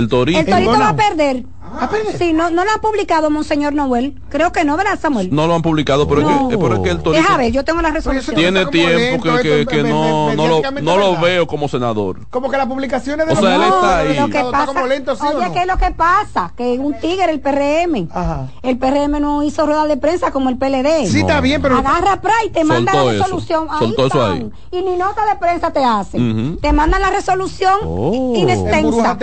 Torito. 0.09 0.39
El 0.41 0.47
Torito 0.47 0.71
va 0.79 0.89
a 0.91 0.97
perder. 0.97 1.45
¿A 1.81 1.89
perder? 1.89 2.19
Sí, 2.19 2.35
no, 2.35 2.51
no 2.51 2.65
lo 2.67 2.71
ha 2.71 2.83
publicado 2.83 3.31
Monseñor 3.31 3.73
Noel. 3.73 4.21
Creo 4.29 4.53
que 4.53 4.63
no, 4.63 4.77
¿verdad, 4.77 4.99
Samuel? 5.01 5.31
No 5.35 5.47
lo 5.47 5.55
han 5.55 5.63
publicado, 5.63 6.07
pero, 6.07 6.21
No. 6.21 6.31
es, 6.31 6.49
que, 6.51 6.59
pero 6.63 6.75
es 6.75 6.81
que 6.81 6.91
el 6.91 6.99
Torito 7.03 7.23
Deja 7.23 7.37
ver, 7.39 7.51
yo 7.51 7.65
tengo 7.65 7.81
la 7.81 7.91
resolución. 7.91 8.37
tiene 8.37 8.67
tiempo 8.67 8.99
lento, 9.29 9.43
que, 9.43 9.67
que, 9.67 9.83
me- 9.83 9.89
no, 9.89 10.27
me- 10.29 10.37
no, 10.37 10.49
lo, 10.49 10.61
no 10.83 10.97
lo 10.99 11.19
veo 11.19 11.47
como 11.47 11.69
senador. 11.69 12.27
Como 12.29 12.51
que 12.51 12.59
las 12.59 12.67
publicaciones 12.67 13.27
de 13.27 13.33
O 13.33 13.37
los 13.37 13.45
sea, 13.45 13.57
él 13.57 13.63
está 13.63 13.99
ahí. 14.01 14.17
Lo 14.19 14.29
que 14.29 14.39
Está 14.39 14.51
pasa, 14.51 14.67
como 14.67 14.87
lento, 14.87 15.17
¿sí 15.17 15.23
o 15.25 15.31
oye, 15.39 15.47
no? 15.47 15.53
¿qué 15.55 15.61
es 15.61 15.67
lo 15.67 15.79
que 15.79 15.91
pasa? 15.93 16.53
Que 16.57 16.79
un 16.79 16.93
tigre, 17.01 17.31
el 17.31 17.41
PRM. 17.41 18.09
Ajá. 18.13 18.49
El 18.63 18.77
PRM 18.77 19.19
no 19.21 19.43
hizo 19.43 19.65
rueda 19.65 19.87
de 19.87 19.97
prensa 19.97 20.31
como 20.31 20.51
el 20.51 20.59
PLD. 20.59 21.07
Sí, 21.07 21.21
está 21.21 21.41
bien, 21.41 21.63
pero. 21.63 21.79
Agarra 21.79 22.21
pra 22.21 22.35
y 22.45 22.51
te 22.51 22.65
manda 22.65 22.93
la 22.93 23.01
eso, 23.13 23.23
resolución. 23.25 23.67
Ahí 23.71 23.79
soltó 23.79 24.07
eso 24.09 24.23
ahí. 24.27 24.51
Y 24.73 24.83
ni 24.83 24.97
nota 24.97 25.25
de 25.25 25.37
prensa 25.37 25.73
te 25.73 25.83
hacen. 25.83 26.49
Ujú. 26.51 26.57
Te 26.61 26.71
mandan 26.75 27.01
la 27.01 27.11
resolución 27.11 27.77
Oh. 27.85 28.35
inextensa. 28.37 29.17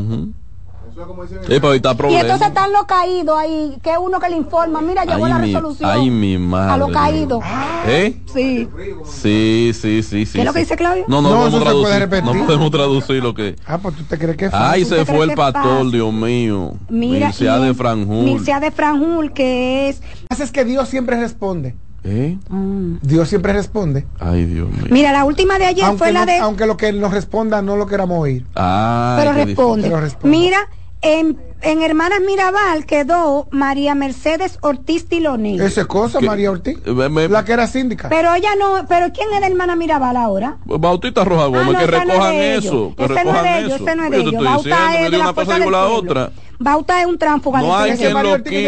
Embrújate 0.00 0.14
tú. 0.14 0.14
Tú. 0.14 0.14
Ujú. 0.14 0.32
Sí, 1.46 1.60
pero 1.60 1.72
está 1.72 1.96
Y 2.10 2.14
entonces 2.16 2.48
están 2.48 2.72
los 2.72 2.84
caídos 2.84 3.38
ahí, 3.38 3.78
que 3.82 3.96
uno 3.96 4.18
que 4.18 4.28
le 4.28 4.36
informa, 4.36 4.80
mira, 4.82 5.04
llegó 5.04 5.24
Ay, 5.26 5.32
la 5.32 5.38
mi- 5.38 5.46
resolución. 5.46 5.90
ay, 5.90 6.10
mi 6.10 6.36
madre. 6.36 6.72
A 6.72 6.76
los 6.76 6.90
caídos. 6.90 7.42
¿Eh? 7.86 8.20
Sí. 8.32 8.68
Sí, 9.04 9.70
sí, 9.72 10.02
sí, 10.02 10.26
sí. 10.26 10.32
¿Qué 10.32 10.38
es 10.40 10.44
lo 10.44 10.52
que 10.52 10.58
dice 10.60 10.76
Claudio? 10.76 11.04
No, 11.06 11.22
no, 11.22 11.30
No, 11.30 11.36
podemos 11.36 11.48
eso 11.48 11.58
puede 11.62 11.64
traducir. 11.84 11.98
repetir. 12.00 12.24
No 12.40 12.46
podemos 12.46 12.70
traducir 12.70 13.22
lo 13.22 13.34
que. 13.34 13.56
Ah, 13.66 13.78
pues 13.78 13.96
tú 13.96 14.02
te 14.04 14.18
crees 14.18 14.36
que 14.36 14.46
es 14.46 14.54
Ay, 14.54 14.84
se 14.84 15.00
¿Usted 15.00 15.14
fue 15.14 15.24
el 15.26 15.34
pastor, 15.34 15.62
pasa? 15.62 15.90
Dios 15.90 16.12
mío. 16.12 16.72
Mira, 16.88 17.26
Mircea 17.28 17.58
de 17.60 17.74
Franjul. 17.74 18.24
Mircea 18.24 18.60
de 18.60 18.70
Franjul, 18.72 19.32
que 19.32 19.88
es. 19.88 20.00
Lo 20.00 20.06
que 20.06 20.26
pasa 20.28 20.44
es 20.44 20.50
que 20.50 20.64
Dios 20.64 20.88
siempre 20.88 21.18
responde. 21.18 21.76
¿Eh? 22.04 22.38
Mm. 22.48 22.94
Dios 23.02 23.28
siempre 23.28 23.52
responde. 23.52 24.06
Ay, 24.18 24.44
Dios 24.46 24.70
mío. 24.70 24.86
Mira, 24.90 25.12
la 25.12 25.24
última 25.24 25.58
de 25.58 25.66
ayer 25.66 25.84
Aunque, 25.84 25.98
fue 25.98 26.12
la 26.12 26.20
no- 26.20 26.26
de. 26.32 26.38
aunque 26.38 26.66
lo 26.66 26.76
que 26.76 26.88
él 26.88 27.00
nos 27.00 27.12
responda 27.12 27.60
no 27.62 27.76
lo 27.76 27.86
queramos 27.86 28.18
oír. 28.20 28.46
Ay, 28.54 29.18
pero 29.22 29.32
responde. 29.44 29.88
Pero 29.88 30.00
responde. 30.00 30.36
Mira, 30.36 30.58
en, 31.02 31.38
en 31.62 31.82
Hermanas 31.82 32.20
Mirabal 32.26 32.86
quedó 32.86 33.48
María 33.50 33.94
Mercedes 33.94 34.58
Ortiz 34.62 35.08
Tiloni. 35.08 35.60
Esa 35.60 35.82
es 35.82 35.86
cosa, 35.86 36.20
¿Qué? 36.20 36.26
María 36.26 36.50
Ortiz. 36.50 36.78
Ve- 36.84 37.08
me- 37.10 37.28
La 37.28 37.44
que 37.44 37.52
era 37.52 37.66
síndica. 37.66 38.08
Pero 38.08 38.34
ella 38.34 38.50
no. 38.58 38.86
¿Pero 38.88 39.12
quién 39.12 39.28
es 39.34 39.40
de 39.40 39.46
Hermana 39.48 39.76
Mirabal 39.76 40.16
ahora? 40.16 40.56
Bautista 40.64 41.22
Roja 41.24 41.46
Gómez, 41.46 41.62
Ah, 41.62 41.72
no, 41.72 41.78
que 41.78 41.84
ese 41.84 41.90
no 41.92 41.98
es 41.98 42.06
recojan 42.08 42.30
de 42.32 42.50
ellos. 42.54 42.64
eso. 42.64 42.94
Que 42.96 43.04
Ese 43.04 43.12
no 43.12 43.18
es 43.18 43.24
recojan 43.24 43.44
de 43.44 43.58
ellos, 43.58 43.72
eso. 43.74 43.84
ese 43.86 43.96
no 43.96 44.04
es 44.04 44.10
de 44.10 44.16
Yo 44.16 44.22
te 44.22 44.28
ellos. 44.30 44.32
estoy 44.32 44.46
Bauta 44.46 44.68
diciendo, 44.88 44.96
es 44.96 45.02
me 45.02 45.10
de 45.10 45.22
una 45.22 45.32
cosa 45.34 45.58
la 45.58 45.64
Pueblo. 45.64 45.94
otra. 45.94 46.30
Bauta 46.62 47.00
es 47.00 47.06
un 47.06 47.16
tránfuga. 47.18 47.62
No 47.62 47.74
hay 47.74 47.92
quien 47.96 48.12
lo 48.12 48.36
quite. 48.36 48.60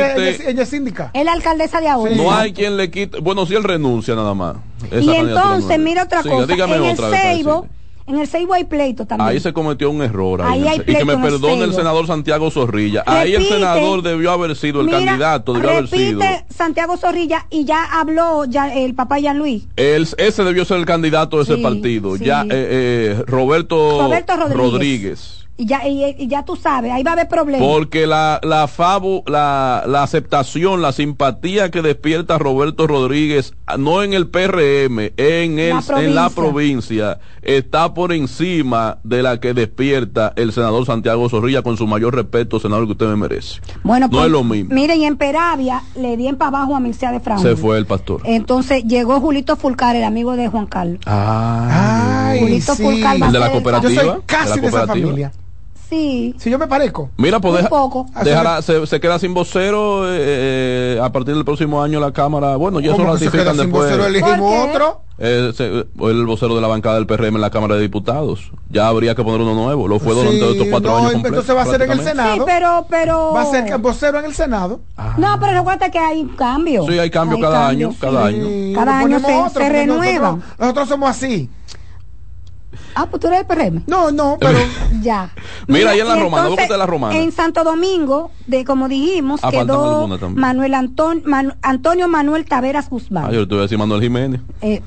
ella- 0.50 0.62
es 0.62 0.68
síndica. 0.68 1.10
Es 1.12 1.24
la 1.26 1.32
alcaldesa 1.32 1.78
de 1.80 1.88
ahora. 1.88 2.14
No 2.16 2.32
hay 2.32 2.52
quien 2.54 2.78
le 2.78 2.90
quite. 2.90 3.20
Bueno, 3.20 3.44
si 3.44 3.54
él 3.54 3.62
renuncia 3.64 4.14
nada 4.14 4.32
más. 4.32 4.56
Esa 4.90 4.98
Y 5.00 5.10
entonces, 5.14 5.78
mira 5.78 6.04
otra 6.04 6.22
Siga, 6.22 6.34
cosa. 6.36 6.46
dígame 6.46 6.76
En 6.76 6.84
el 6.84 6.92
otra 6.92 7.10
para 7.10 7.22
Seibo, 7.22 7.66
en 8.06 8.18
el 8.18 8.26
Seibo 8.26 8.54
hay 8.54 8.64
pleito 8.64 9.06
también. 9.06 9.28
Ahí 9.28 9.40
se 9.40 9.52
cometió 9.52 9.90
un 9.90 10.00
error. 10.00 10.40
Ahí 10.40 10.52
Ahí 10.52 10.60
el 10.62 10.68
hay 10.68 10.76
Se- 10.76 10.82
y 10.82 10.86
que 10.86 10.92
pleito 10.92 11.06
me 11.06 11.12
el 11.12 11.20
perdone 11.20 11.52
el 11.54 11.60
Seibo. 11.60 11.74
senador 11.76 12.06
Santiago 12.06 12.50
Zorrilla. 12.50 13.02
Ahí 13.06 13.34
el 13.34 13.42
Repite. 13.42 13.54
senador 13.56 14.02
debió 14.02 14.30
haber 14.32 14.56
sido, 14.56 14.80
el 14.80 14.86
Mira, 14.86 14.98
candidato 15.04 15.52
debió 15.52 15.70
haber 15.70 15.88
sido. 15.88 16.20
repite 16.20 16.44
Santiago 16.48 16.96
Zorrilla 16.96 17.46
y 17.50 17.66
ya 17.66 17.84
habló 17.84 18.46
ya 18.46 18.72
el 18.74 18.94
papá 18.94 19.18
Jean 19.18 19.36
Luis. 19.38 19.64
Él, 19.76 20.08
ese 20.16 20.44
debió 20.44 20.64
ser 20.64 20.78
el 20.78 20.86
candidato 20.86 21.36
de 21.36 21.42
ese 21.42 21.56
Sí, 21.56 21.62
partido. 21.62 22.16
sí. 22.16 22.24
Ya, 22.24 22.40
eh, 22.42 22.46
eh, 22.50 23.24
Roberto, 23.26 24.00
Roberto 24.00 24.34
Rodríguez. 24.36 24.56
Rodríguez. 24.56 25.41
Y 25.56 25.66
ya, 25.66 25.86
y, 25.86 26.16
y 26.18 26.28
ya 26.28 26.44
tú 26.44 26.56
sabes, 26.56 26.90
ahí 26.92 27.02
va 27.02 27.10
a 27.10 27.14
haber 27.14 27.28
problemas. 27.28 27.66
Porque 27.68 28.06
la, 28.06 28.40
la, 28.42 28.66
fabu, 28.68 29.22
la, 29.26 29.84
la 29.86 30.02
aceptación, 30.02 30.80
la 30.80 30.92
simpatía 30.92 31.70
que 31.70 31.82
despierta 31.82 32.38
Roberto 32.38 32.86
Rodríguez, 32.86 33.52
no 33.78 34.02
en 34.02 34.14
el 34.14 34.28
PRM, 34.28 35.12
en, 35.16 35.58
el, 35.58 35.74
La 35.88 36.02
en 36.02 36.14
la 36.14 36.30
provincia. 36.30 37.20
está 37.42 37.92
por 37.92 38.12
encima 38.14 38.98
de 39.04 39.22
la 39.22 39.40
que 39.40 39.52
despierta 39.52 40.32
el 40.36 40.52
senador 40.52 40.86
Santiago 40.86 41.28
Zorrilla, 41.28 41.62
con 41.62 41.76
su 41.76 41.86
mayor 41.86 42.14
respeto, 42.14 42.58
senador, 42.58 42.86
que 42.86 42.92
usted 42.92 43.06
me 43.06 43.16
merece. 43.16 43.60
Bueno, 43.84 44.06
no 44.06 44.10
pues, 44.10 44.24
es 44.24 44.30
lo 44.32 44.44
mismo. 44.44 44.74
Miren, 44.74 45.02
en 45.02 45.16
Peravia 45.16 45.82
le 45.96 46.16
di 46.16 46.28
en 46.28 46.36
para 46.36 46.48
abajo 46.48 46.76
a 46.76 46.80
Mircea 46.80 47.12
de 47.12 47.20
Franco. 47.20 47.42
Se 47.42 47.56
fue 47.56 47.76
el 47.76 47.84
pastor. 47.86 48.22
Entonces 48.24 48.84
llegó 48.84 49.20
Julito 49.20 49.56
Fulcar, 49.56 49.96
el 49.96 50.04
amigo 50.04 50.34
de 50.34 50.48
Juan 50.48 50.66
Carlos. 50.66 51.00
Ah, 51.06 52.34
Julito 52.38 52.74
sí. 52.74 52.82
Fulcar 52.82 53.16
el 53.16 53.32
de 53.32 53.38
la 53.38 53.50
cooperativa. 53.50 53.92
Yo 54.02 54.12
soy 54.12 54.20
casi 54.26 54.44
de, 54.44 54.62
la 54.62 54.68
esa 54.68 54.78
cooperativa. 54.78 55.06
familia. 55.08 55.32
Sí. 55.92 56.34
Si 56.38 56.48
yo 56.50 56.58
me 56.58 56.66
parezco. 56.66 57.10
Mira, 57.18 57.38
pues 57.38 57.50
Un 57.52 57.56
deja- 57.58 57.68
poco. 57.68 58.06
dejará- 58.24 58.62
se, 58.62 58.86
se 58.86 58.98
queda 58.98 59.18
sin 59.18 59.34
vocero 59.34 60.08
eh, 60.10 60.16
eh, 60.96 61.00
a 61.02 61.12
partir 61.12 61.34
del 61.34 61.44
próximo 61.44 61.82
año 61.82 62.00
la 62.00 62.12
Cámara. 62.12 62.56
Bueno, 62.56 62.80
ya 62.80 62.88
eso 62.92 62.96
¿Cómo 62.96 63.12
que 63.12 63.18
se 63.18 63.24
ratifican 63.26 63.44
queda 63.54 63.62
sin 63.62 63.70
después. 63.72 63.90
vocero? 63.90 64.06
Elegimos 64.06 64.68
otro. 64.70 65.00
Eh, 65.18 65.52
se- 65.54 65.66
el 66.08 66.26
vocero 66.26 66.54
de 66.54 66.62
la 66.62 66.66
bancada 66.68 66.94
del 66.94 67.06
PRM 67.06 67.36
en 67.36 67.40
la 67.42 67.50
Cámara 67.50 67.74
de 67.76 67.82
Diputados. 67.82 68.50
Ya 68.70 68.88
habría 68.88 69.14
que 69.14 69.22
poner 69.22 69.42
uno 69.42 69.54
nuevo. 69.54 69.86
Lo 69.86 70.00
fue 70.00 70.14
durante 70.14 70.38
Sí, 70.40 70.50
estos 70.52 70.66
cuatro 70.70 70.90
no, 70.92 70.96
años 70.96 71.12
completos. 71.12 71.38
entonces 71.40 71.56
va 71.56 71.62
a 71.62 71.66
ser 71.76 71.82
en 71.82 71.90
el. 71.92 72.00
Senado. 72.00 72.34
Sí, 72.36 72.40
pero, 72.46 72.86
pero. 72.88 73.32
Va 73.34 73.42
a 73.42 73.46
ser 73.46 73.78
vocero 73.78 74.18
en 74.18 74.24
el 74.24 74.34
Senado. 74.34 74.80
No, 75.18 75.38
pero 75.38 75.52
recuerda 75.52 75.90
que 75.90 75.98
hay 75.98 76.24
cambio. 76.38 76.86
Sí, 76.88 76.98
hay 76.98 77.10
cambio 77.10 77.38
cada 77.38 77.68
año, 77.68 77.94
cada 78.00 78.24
año. 78.24 78.46
Cada 78.74 78.98
año 78.98 79.20
se- 79.20 79.26
otro. 79.36 79.62
Nosotros, 79.86 80.38
nosotros 80.58 80.88
somos 80.88 81.10
así. 81.10 81.50
Ah, 82.94 83.06
pues 83.06 83.20
tú 83.20 83.28
eres 83.28 83.46
del 83.46 83.46
PRM. 83.46 83.82
No, 83.86 84.10
no, 84.10 84.36
pero. 84.40 84.58
Ya. 85.02 85.30
Mira, 85.66 85.90
ahí 85.90 86.00
en 86.00 86.08
la 86.08 86.16
Romana, 86.16 86.48
entonces, 86.48 86.76
la 86.78 86.86
Romana. 86.86 87.16
En 87.16 87.32
Santo 87.32 87.64
Domingo, 87.64 88.30
de 88.46 88.64
como 88.64 88.88
dijimos, 88.88 89.40
Ah, 89.42 89.50
quedó. 89.50 90.06
Manuel 90.30 90.74
Anton, 90.74 91.22
Manu- 91.24 91.54
Antonio 91.62 92.06
Manuel 92.08 92.44
Taveras 92.44 92.88
Guzmán. 92.90 93.24
Ah, 93.26 93.32
yo 93.32 93.40
le 93.40 93.46
te 93.46 93.54
voy 93.54 93.58
a 93.60 93.62
decir 93.62 93.78
Manuel 93.78 94.00
Jiménez. 94.00 94.40
Eh, 94.60 94.80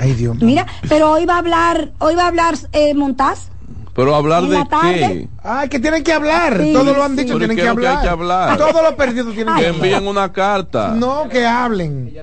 Ay, 0.00 0.14
Dios 0.14 0.36
mío. 0.36 0.46
mira, 0.46 0.66
pero 0.88 1.10
hoy 1.12 1.24
va 1.26 1.34
a 1.34 1.38
hablar, 1.38 1.92
hoy 1.98 2.14
va 2.14 2.24
a 2.24 2.28
hablar 2.28 2.54
eh, 2.72 2.94
Montaz. 2.94 3.48
Pero 3.94 4.14
hablar 4.14 4.44
¿En 4.44 4.50
de 4.50 4.56
qué? 4.68 5.28
Ay, 5.42 5.68
que 5.68 5.78
tienen 5.78 6.02
que 6.02 6.12
hablar. 6.14 6.58
Sí, 6.62 6.72
Todos 6.72 6.96
lo 6.96 7.04
han 7.04 7.14
dicho, 7.14 7.34
sí. 7.34 7.38
tienen 7.38 7.56
que 7.56 7.62
¿qué 7.62 7.68
es 7.68 7.74
lo 7.74 7.80
que 7.80 7.86
hablar. 7.88 7.98
hay 7.98 8.02
que 8.04 8.08
hablar? 8.08 8.56
Todos 8.58 8.82
los 8.82 8.92
perdidos 8.94 9.34
tienen 9.34 9.54
Que 9.54 9.60
que 9.62 9.68
envíen 9.68 9.94
hablar. 9.96 10.10
una 10.10 10.32
carta. 10.32 10.94
No, 10.96 11.28
que 11.28 11.44
hablen. 11.44 12.06
Que 12.06 12.22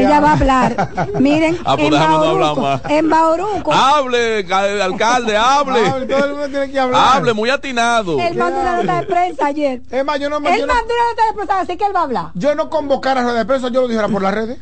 Ella 0.00 0.20
va 0.20 0.30
a 0.30 0.32
hablar. 0.32 0.88
Miren, 1.20 1.58
Ah, 1.64 1.74
pues 1.76 1.86
en 1.86 1.90
no 1.92 1.98
Bauruco, 2.18 2.60
más. 2.62 2.80
en 2.88 3.08
Bauruco, 3.10 3.72
Hable, 3.72 4.44
ca- 4.46 4.84
alcalde, 4.84 5.36
hable. 5.36 5.86
Hable, 5.86 6.06
Todo 6.06 6.24
el 6.24 6.30
mundo 6.32 6.48
tiene 6.48 6.70
que 6.70 6.78
hablar. 6.80 7.16
Hable, 7.16 7.32
muy 7.34 7.50
atinado. 7.50 8.18
él 8.20 8.34
mandó 8.36 8.60
una 8.60 8.76
nota 8.76 9.00
de 9.00 9.06
prensa 9.06 9.46
ayer. 9.46 9.82
Es 9.90 10.04
más, 10.04 10.18
yo 10.18 10.30
no, 10.30 10.40
me- 10.40 10.54
Él 10.54 10.62
no, 10.66 10.74
mandó 10.74 10.92
una 10.94 11.10
nota 11.10 11.26
de 11.28 11.32
prensa, 11.34 11.60
así 11.60 11.76
que 11.76 11.84
él 11.84 11.92
va 11.94 12.00
a 12.00 12.04
hablar. 12.04 12.26
yo 12.34 12.54
no 12.54 12.70
convocara 12.70 13.20
a 13.20 13.24
rueda 13.24 13.38
de 13.38 13.44
prensa, 13.44 13.68
yo 13.68 13.82
lo 13.82 13.88
dijera 13.88 14.08
por 14.08 14.22
las 14.22 14.34
redes. 14.34 14.58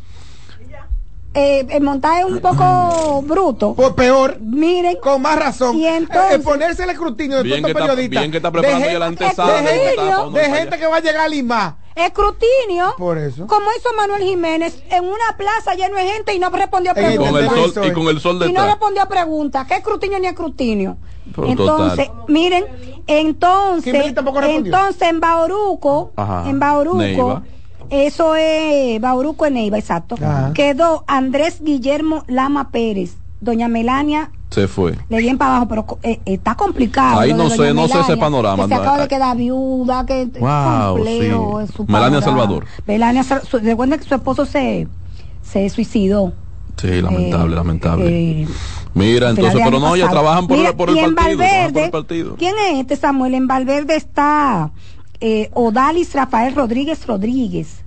Eh, 1.33 1.65
el 1.71 1.83
montaje 1.85 2.21
es 2.21 2.25
un 2.27 2.41
poco 2.41 3.23
bruto. 3.23 3.75
Por 3.75 3.95
peor, 3.95 4.39
Miren, 4.41 4.97
con 5.01 5.23
más 5.23 5.39
razón. 5.39 5.77
Y 5.77 5.87
entonces- 5.87 6.33
Eh, 6.35 6.39
ponerse 6.41 6.83
el 6.83 6.91
escrutinio 6.91 7.37
de 7.37 7.43
Bien 7.45 7.63
todos 7.63 7.69
que, 7.69 7.73
los 7.75 7.83
está, 7.83 7.93
periodistas. 7.95 8.21
bien 8.23 8.31
que 8.33 8.37
está 8.39 8.51
preparando 8.51 8.89
de 8.89 9.05
antesala. 9.05 9.53
de 9.63 10.41
gente, 10.45 10.71
de 10.71 10.79
que 10.79 10.87
va 10.89 10.97
a 10.97 11.01
llegar 11.01 11.21
a 11.27 11.29
Lima. 11.29 11.77
Escrutinio, 11.97 12.95
Por 12.99 13.19
eso. 13.19 13.47
como 13.47 13.67
hizo 13.79 13.89
Manuel 13.97 14.23
Jiménez, 14.23 14.83
en 14.91 15.05
una 15.05 15.37
plaza 15.37 15.75
lleno 15.75 15.97
de 15.97 16.05
gente 16.07 16.35
y 16.35 16.39
no 16.39 16.51
respondió 16.51 16.93
a 16.93 16.95
Con 16.95 17.05
preguntas. 17.05 17.43
el 17.43 17.49
sol, 17.51 17.73
Soy. 17.75 17.89
y 17.89 17.93
con 17.93 18.07
el 18.09 18.21
sol 18.21 18.43
Y 18.49 18.53
no 18.53 18.65
respondió 18.67 19.03
a 19.03 19.07
preguntas. 19.07 19.67
¿Qué 19.67 19.75
escrutinio 19.77 20.19
ni 20.19 20.27
escrutinio? 20.27 20.97
Pero 21.35 21.47
entonces, 21.49 22.09
total. 22.09 22.25
miren, 22.29 22.65
entonces, 23.07 23.95
entonces 23.95 25.03
en 25.09 25.21
Bauruco, 25.21 26.13
Ajá, 26.17 26.49
en 26.49 26.59
Bauruco, 26.59 26.99
Neiva. 26.99 27.43
eso 27.91 28.35
es 28.37 29.01
Bauruco 29.01 29.47
en 29.47 29.55
Neiva, 29.55 29.79
exacto. 29.79 30.17
Ajá. 30.17 30.53
Quedó 30.55 31.05
Andrés 31.07 31.63
Guillermo 31.63 32.25
Lama 32.27 32.71
Pérez, 32.71 33.17
doña 33.41 33.69
Melania 33.69 34.31
Se 34.51 34.69
fue. 34.69 34.97
le 35.09 35.19
di 35.19 35.29
en 35.29 35.39
para 35.39 35.57
abajo, 35.57 35.69
pero 35.69 35.99
eh, 36.03 36.21
está 36.27 36.55
complicado. 36.55 37.21
Ahí 37.21 37.33
no 37.33 37.49
sé, 37.51 37.73
no 37.75 37.89
sé 37.89 38.01
ese 38.01 38.17
panorama, 38.17 38.65
Que 38.65 38.69
se 38.69 38.75
acaba 38.75 38.99
de 38.99 39.09
quedar 39.09 39.37
viuda, 39.37 40.05
que 40.07 40.27
Wow, 40.39 40.97
complejo 40.97 41.61
sí. 41.67 41.83
Melania. 41.87 42.23
Salvador. 42.23 42.67
Melania, 42.87 43.25
recuerda 43.63 43.97
que 43.99 44.05
su 44.05 44.15
esposo 44.15 44.45
se, 44.47 44.89
se 45.43 45.69
suicidó. 45.71 46.33
Sí, 46.77 47.01
lamentable, 47.03 47.53
Eh, 47.53 47.57
lamentable. 47.57 48.07
eh, 48.43 48.49
Mira, 48.95 49.29
a 49.29 49.31
entonces, 49.31 49.61
pero 49.65 49.79
no, 49.79 49.95
ya 49.97 50.09
trabajan 50.09 50.47
por, 50.49 50.57
Mira, 50.57 50.71
el, 50.71 50.77
por 50.77 50.91
el 50.91 51.15
partido. 51.15 51.39
por 51.73 51.83
el 51.83 51.91
partido. 51.91 52.37
¿quién 52.37 52.55
es 52.73 52.81
este 52.81 52.97
Samuel? 52.97 53.35
En 53.35 53.47
Valverde 53.47 53.95
está 53.97 54.73
eh, 55.21 55.49
Odalis 55.55 56.13
Rafael 56.15 56.55
Rodríguez 56.55 57.07
Rodríguez. 57.07 57.85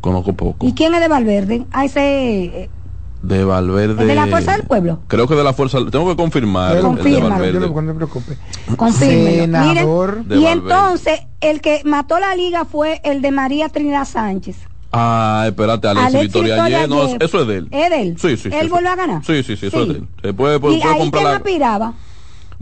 Conozco 0.00 0.32
poco. 0.34 0.66
¿Y 0.66 0.72
quién 0.72 0.94
es 0.94 1.00
de 1.00 1.08
Valverde? 1.08 1.66
Ah, 1.72 1.84
ese 1.84 2.00
eh, 2.64 2.70
De 3.22 3.44
Valverde. 3.44 4.02
¿Es 4.02 4.08
de 4.08 4.14
la 4.14 4.26
Fuerza 4.26 4.52
del 4.56 4.62
Pueblo? 4.66 5.00
Creo 5.06 5.28
que 5.28 5.34
de 5.34 5.44
la 5.44 5.52
Fuerza. 5.52 5.78
Tengo 5.90 6.08
que 6.08 6.16
confirmar. 6.16 6.70
El 6.70 6.76
de 6.76 6.82
lo- 7.60 7.70
no 7.82 7.86
te 7.92 7.94
preocupes. 7.94 8.38
Senador 8.94 10.24
Miren, 10.26 10.40
y 10.40 10.44
Valverde. 10.44 10.52
entonces, 10.52 11.20
el 11.40 11.60
que 11.60 11.82
mató 11.84 12.18
la 12.18 12.34
liga 12.34 12.64
fue 12.64 13.00
el 13.04 13.20
de 13.22 13.30
María 13.30 13.68
Trinidad 13.68 14.06
Sánchez. 14.06 14.56
Ah, 14.92 15.44
espérate, 15.46 15.86
Alexis 15.86 16.06
Alexis 16.14 16.32
Victoria 16.32 16.54
Victoria 16.54 16.76
ayer. 16.78 16.88
No, 16.88 17.04
eso 17.24 17.40
es 17.42 17.46
de 17.46 17.56
él. 17.58 17.68
¿Es 17.70 17.90
de 17.90 18.02
él? 18.02 18.16
Sí, 18.18 18.28
sí. 18.36 18.36
sí, 18.36 18.48
¿Él 18.48 18.66
eso- 18.66 18.74
volvió 18.74 18.90
a 18.90 18.96
ganar? 18.96 19.24
Sí, 19.24 19.42
sí, 19.44 19.56
sí, 19.56 19.66
eso 19.66 19.76
Sí. 19.76 19.82
es 19.82 19.88
de 19.88 19.94
él. 20.00 20.08
Eh, 20.22 20.32
puede, 20.32 20.58
puede- 20.58 20.76
y 20.78 20.80
puede 20.80 20.94
ahí 20.94 20.98
comprar 21.00 21.22
quién 21.22 21.32
la- 21.32 21.36
aspiraba? 21.36 21.92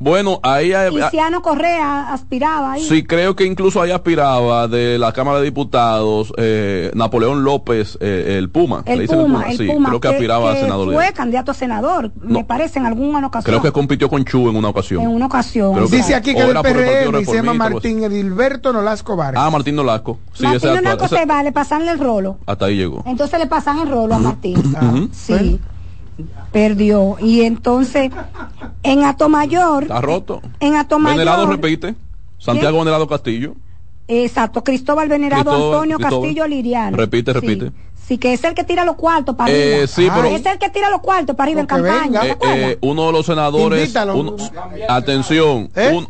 Bueno, 0.00 0.38
ahí. 0.44 0.72
Luciano 0.92 1.42
Correa 1.42 2.12
aspiraba 2.12 2.72
ahí. 2.74 2.84
Sí, 2.84 3.02
creo 3.04 3.34
que 3.34 3.44
incluso 3.44 3.82
ahí 3.82 3.90
aspiraba 3.90 4.68
de 4.68 4.96
la 4.96 5.12
Cámara 5.12 5.38
de 5.40 5.44
Diputados 5.46 6.32
eh, 6.36 6.92
Napoleón 6.94 7.42
López, 7.42 7.98
eh, 8.00 8.36
el 8.38 8.48
Puma. 8.48 8.84
le 8.86 8.92
el 8.92 9.00
dicen 9.00 9.18
Puma, 9.18 9.42
el 9.50 9.58
sí, 9.58 9.66
Puma, 9.66 9.88
creo 9.88 10.00
que 10.00 10.08
aspiraba 10.08 10.52
a 10.52 10.56
senador. 10.56 10.92
fue 10.94 11.12
candidato 11.12 11.50
a 11.50 11.54
senador, 11.54 12.12
me 12.22 12.40
No. 12.42 12.46
parece, 12.46 12.78
en 12.78 12.86
alguna 12.86 13.26
ocasión. 13.26 13.50
Creo 13.52 13.60
que 13.60 13.72
compitió 13.72 14.08
con 14.08 14.24
Chu 14.24 14.48
en 14.48 14.54
una 14.54 14.68
ocasión. 14.68 15.02
en 15.02 15.08
una 15.08 15.26
ocasión. 15.26 15.74
Creo 15.74 15.88
que- 15.88 15.96
Dice 15.96 16.14
aquí 16.14 16.32
que 16.32 16.44
del 16.44 16.56
PRM 16.56 17.20
y 17.20 17.24
se 17.24 17.34
llama 17.34 17.54
Martín 17.54 18.04
Edilberto 18.04 18.72
Nolasco 18.72 19.16
Vargas. 19.16 19.42
Ah, 19.44 19.50
Martín 19.50 19.74
Nolasco. 19.74 20.20
Sí, 20.32 20.44
Martín 20.44 20.74
Nolasco 20.74 21.08
se 21.08 21.26
va, 21.26 21.42
le 21.42 21.50
pasan 21.50 21.88
el 21.88 21.98
rolo. 21.98 22.38
hasta 22.46 22.66
ahí 22.66 22.76
llegó. 22.76 23.02
Entonces 23.04 23.36
le 23.40 23.46
pasan 23.48 23.80
el 23.80 23.90
rolo 23.90 24.14
a 24.14 24.18
Martín. 24.18 24.58
Ujú. 24.58 25.08
Sí. 25.12 25.58
Perdió. 26.52 27.16
Y 27.20 27.42
entonces, 27.42 28.10
en 28.82 29.04
Atomayor, 29.04 29.84
Está 29.84 30.00
roto. 30.00 30.40
en 30.60 30.70
Venerado 30.70 30.80
Atomayor, 30.80 31.48
repite. 31.50 31.94
Santiago 32.38 32.78
Venerado 32.78 33.06
Castillo. 33.08 33.54
exacto, 34.06 34.62
Cristóbal 34.64 35.08
Venerado 35.08 35.44
Cristóbal- 35.50 35.74
Antonio 35.74 35.96
Cristóbal. 35.98 36.22
Castillo 36.28 36.46
Liriano. 36.46 36.96
Repite, 36.96 37.32
repite. 37.32 37.72
Sí, 38.06 38.16
que 38.16 38.32
es 38.32 38.42
el 38.44 38.54
que 38.54 38.64
tira 38.64 38.86
los 38.86 38.96
cuartos 38.96 39.34
para 39.36 39.52
Eh, 39.52 39.84
arriba. 39.94 40.14
pero- 40.16 40.28
Es 40.34 40.46
el 40.46 40.58
que 40.58 40.70
tira 40.70 40.88
los 40.88 41.00
cuartos 41.02 41.36
para 41.36 41.44
arriba 41.46 41.60
en 41.60 41.66
campaña. 41.66 42.20
venga. 42.22 42.38
¿te 42.38 42.46
Eh, 42.46 42.70
eh, 42.72 42.78
uno 42.80 43.06
de 43.08 43.12
los 43.12 43.26
senadores. 43.26 43.94
Uno- 44.14 44.36
atención. 44.88 45.70
¿Eh? 45.76 45.92
un- 45.94 46.08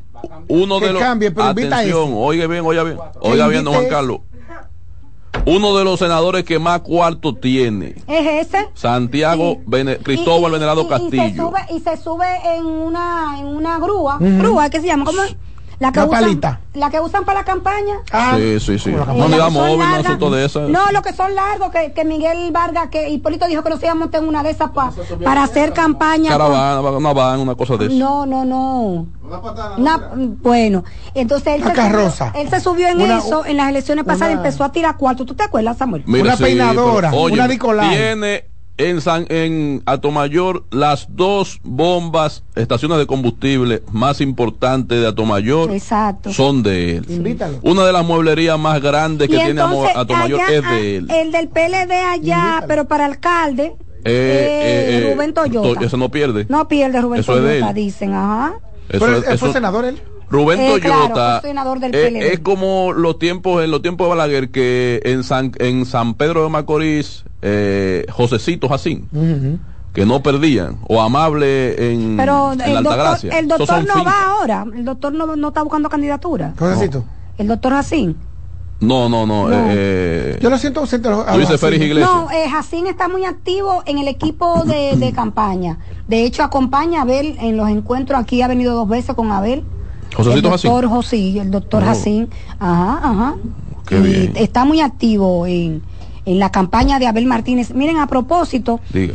uno 0.48 0.78
Que 0.78 0.86
de 0.86 0.92
los. 0.92 1.02
cambie, 1.02 1.30
pero 1.32 1.46
atención. 1.48 2.12
Oiga 2.14 2.46
bien, 2.46 2.62
oiga 2.64 2.84
bien. 2.84 2.98
Oiga 3.20 3.48
bien, 3.48 3.64
don 3.64 3.74
Juan 3.74 3.88
Carlos. 3.88 4.20
Uno 5.46 5.76
de 5.76 5.84
los 5.84 5.98
senadores 5.98 6.44
que 6.44 6.58
más 6.58 6.80
cuarto 6.80 7.34
tiene. 7.34 7.94
es 8.06 8.46
ese. 8.48 8.68
Santiago 8.74 9.58
Sí. 9.60 9.96
Cristóbal 10.02 10.42
Y- 10.52 10.54
y- 10.54 10.58
Venerado 10.58 10.82
y- 10.82 10.84
y 10.84 10.88
Castillo. 10.88 11.22
se 11.22 11.36
sube, 11.36 11.60
y 11.76 11.80
se 11.80 11.96
sube 11.96 12.26
en 12.56 12.66
una, 12.66 13.36
en 13.38 13.46
una 13.46 13.78
grúa. 13.78 14.16
Ujú. 14.16 14.38
Grúa, 14.38 14.68
¿qué 14.70 14.80
se 14.80 14.86
llama? 14.86 15.04
¿Cómo 15.06 15.22
es? 15.22 15.36
La 15.80 15.92
que, 15.92 16.00
usan, 16.00 16.10
palita. 16.10 16.60
la 16.74 16.90
que 16.90 17.00
usan 17.00 17.24
para 17.24 17.40
la 17.40 17.44
campaña. 17.44 17.94
Ah, 18.10 18.34
Sí, 18.36 18.58
sí, 18.58 18.78
sí. 18.80 18.90
No 18.90 18.98
que 19.00 19.36
son 19.38 19.52
móvil, 19.52 19.78
de 20.32 20.44
esa. 20.44 20.60
No, 20.62 20.90
lo 20.92 21.02
que 21.02 21.12
son 21.12 21.34
largos, 21.36 21.70
que, 21.70 21.92
que 21.92 22.04
Miguel 22.04 22.50
Vargas, 22.50 22.88
que 22.90 23.08
Hipólito 23.08 23.46
dijo 23.46 23.62
que 23.62 23.70
no 23.70 23.76
se 23.76 23.86
iba 23.86 23.92
a 23.92 23.94
montar 23.94 24.20
en 24.22 24.28
una 24.28 24.42
de 24.42 24.50
esas 24.50 24.70
pa- 24.70 24.92
para 25.22 25.44
hacer 25.44 25.72
campaña. 25.72 26.30
con- 26.36 26.38
Caravana, 26.38 26.80
una 26.80 27.12
van, 27.12 27.40
una 27.40 27.54
cosa 27.54 27.76
de 27.76 27.86
eso. 27.86 27.94
No, 27.94 28.26
no, 28.26 28.44
no. 28.44 29.06
Una- 29.76 30.10
bueno, 30.42 30.82
entonces 31.14 31.54
él 31.54 31.62
Una 31.62 32.10
se, 32.10 32.40
él 32.40 32.50
se 32.50 32.60
subió 32.60 32.88
en 32.88 33.00
Una- 33.00 33.18
eso 33.18 33.44
en 33.46 33.56
las 33.56 33.68
elecciones 33.68 34.04
pasadas 34.04 34.34
empezó 34.34 34.64
a 34.64 34.72
tirar 34.72 34.96
cuartos. 34.96 35.26
¿Tú 35.26 35.34
te 35.34 35.44
acuerdas, 35.44 35.76
Samuel? 35.78 36.02
Mira, 36.06 36.24
Una 36.24 36.36
peinadora, 36.36 37.10
pero, 37.10 37.22
una 37.22 37.46
Nicolai. 37.46 37.90
Tiene 37.90 38.44
en 38.78 39.00
San, 39.00 39.26
en 39.28 39.82
Atomayor 39.86 40.64
las 40.70 41.08
dos 41.10 41.60
bombas, 41.64 42.44
estaciones 42.54 42.96
de 42.98 43.06
combustible 43.06 43.82
más 43.92 44.20
importantes 44.20 45.00
de 45.00 45.06
Atomayor 45.08 45.70
Exacto. 45.72 46.32
son 46.32 46.62
de 46.62 46.96
él. 46.98 47.06
Invítalo. 47.08 47.58
Una 47.62 47.84
de 47.84 47.92
las 47.92 48.04
mueblerías 48.06 48.58
más 48.58 48.80
grandes 48.80 49.28
que 49.28 49.34
Y 49.36 49.38
tiene 49.40 49.60
Atomayor 49.60 50.40
allá, 50.40 50.56
es 50.58 50.62
ah, 50.64 50.72
de 50.74 50.96
él. 50.96 51.10
El 51.10 51.32
del 51.32 51.48
PLD 51.48 51.92
allá, 51.92 52.36
Invítalo. 52.38 52.66
pero 52.68 52.84
para 52.86 53.04
alcalde, 53.06 53.74
Eh, 54.04 54.10
eh, 54.10 55.08
eh, 55.08 55.12
Rubén 55.12 55.34
Toyota. 55.34 55.80
To- 55.80 55.84
Ese 55.84 55.96
no 55.96 56.08
pierde. 56.08 56.46
No 56.48 56.68
pierde 56.68 57.00
Rubén 57.00 57.20
Eso 57.20 57.36
es 57.36 57.42
de 57.42 57.48
Toyota, 57.54 57.68
él. 57.70 57.74
dicen, 57.74 58.14
ajá. 58.14 58.54
Eso 58.88 59.04
Pero 59.04 59.18
es- 59.18 59.28
él 59.28 59.38
fue 59.38 59.48
eso- 59.48 59.52
senador 59.52 59.84
él. 59.84 60.00
Rubén 60.30 60.60
Eh, 60.60 60.78
Toyota 60.80 61.40
del 61.40 61.94
eh, 61.94 62.32
es 62.34 62.40
como 62.40 62.92
los 62.92 63.18
tiempos 63.18 63.62
en 63.64 63.70
los 63.70 63.80
tiempos 63.82 64.06
de 64.06 64.08
Balaguer 64.10 64.50
que 64.50 65.00
en 65.04 65.24
San 65.24 65.52
en 65.58 65.86
San 65.86 66.14
Pedro 66.14 66.42
de 66.44 66.50
Macorís 66.50 67.24
eh, 67.42 68.04
Josecito 68.10 68.68
Jacín 68.68 69.08
que 69.94 70.04
no 70.04 70.22
perdían 70.22 70.78
o 70.86 71.00
amable 71.00 71.92
en, 71.92 72.16
Pero 72.16 72.52
en 72.52 72.60
el 72.60 72.74
la 72.74 72.82
doctor, 72.82 72.92
Altagracia. 73.00 73.38
el 73.38 73.48
doctor 73.48 73.84
no 73.86 74.04
va 74.04 74.26
ahora. 74.26 74.66
El 74.74 74.84
doctor 74.84 75.12
no, 75.12 75.34
no 75.34 75.48
está 75.48 75.62
buscando 75.62 75.88
candidatura. 75.88 76.52
Josecito. 76.58 77.04
El 77.38 77.48
doctor 77.48 77.72
Jacín. 77.72 78.16
No, 78.80 79.08
no, 79.08 79.26
no. 79.26 79.48
No. 79.48 79.56
eh, 79.70 80.38
Yo 80.40 80.50
lo 80.50 80.58
siento 80.58 80.80
ausente. 80.80 81.08
dices 81.36 81.60
Félix. 81.60 81.84
Iglesias. 81.84 82.08
No, 82.14 82.30
eh, 82.30 82.48
Jacín 82.48 82.86
está 82.86 83.08
muy 83.08 83.24
activo 83.24 83.82
en 83.86 83.98
el 83.98 84.06
equipo 84.06 84.62
de, 84.64 84.94
de 84.96 85.12
campaña. 85.14 85.78
De 86.06 86.22
hecho, 86.24 86.44
acompaña 86.44 87.00
a 87.00 87.02
Abel 87.02 87.36
en 87.40 87.56
los 87.56 87.68
encuentros. 87.68 88.20
Aquí 88.20 88.40
ha 88.42 88.46
venido 88.46 88.74
dos 88.74 88.88
veces 88.88 89.16
con 89.16 89.32
Abel. 89.32 89.64
El 90.16 90.24
Jacín. 90.24 90.42
doctor 90.70 90.86
José, 90.88 91.38
el 91.38 91.50
doctor 91.50 91.82
Oh. 91.82 91.86
Jacín. 91.86 92.28
Ajá, 92.58 93.00
ajá. 93.02 93.34
Qué 93.86 93.98
Y 93.98 94.02
bien. 94.02 94.32
Está 94.36 94.64
muy 94.64 94.80
activo 94.80 95.46
en, 95.46 95.82
en 96.24 96.38
la 96.38 96.50
campaña 96.50 96.98
de 96.98 97.06
Abel 97.06 97.26
Martínez. 97.26 97.72
Miren, 97.74 97.98
a 97.98 98.06
propósito, 98.06 98.80
Diga. 98.92 99.14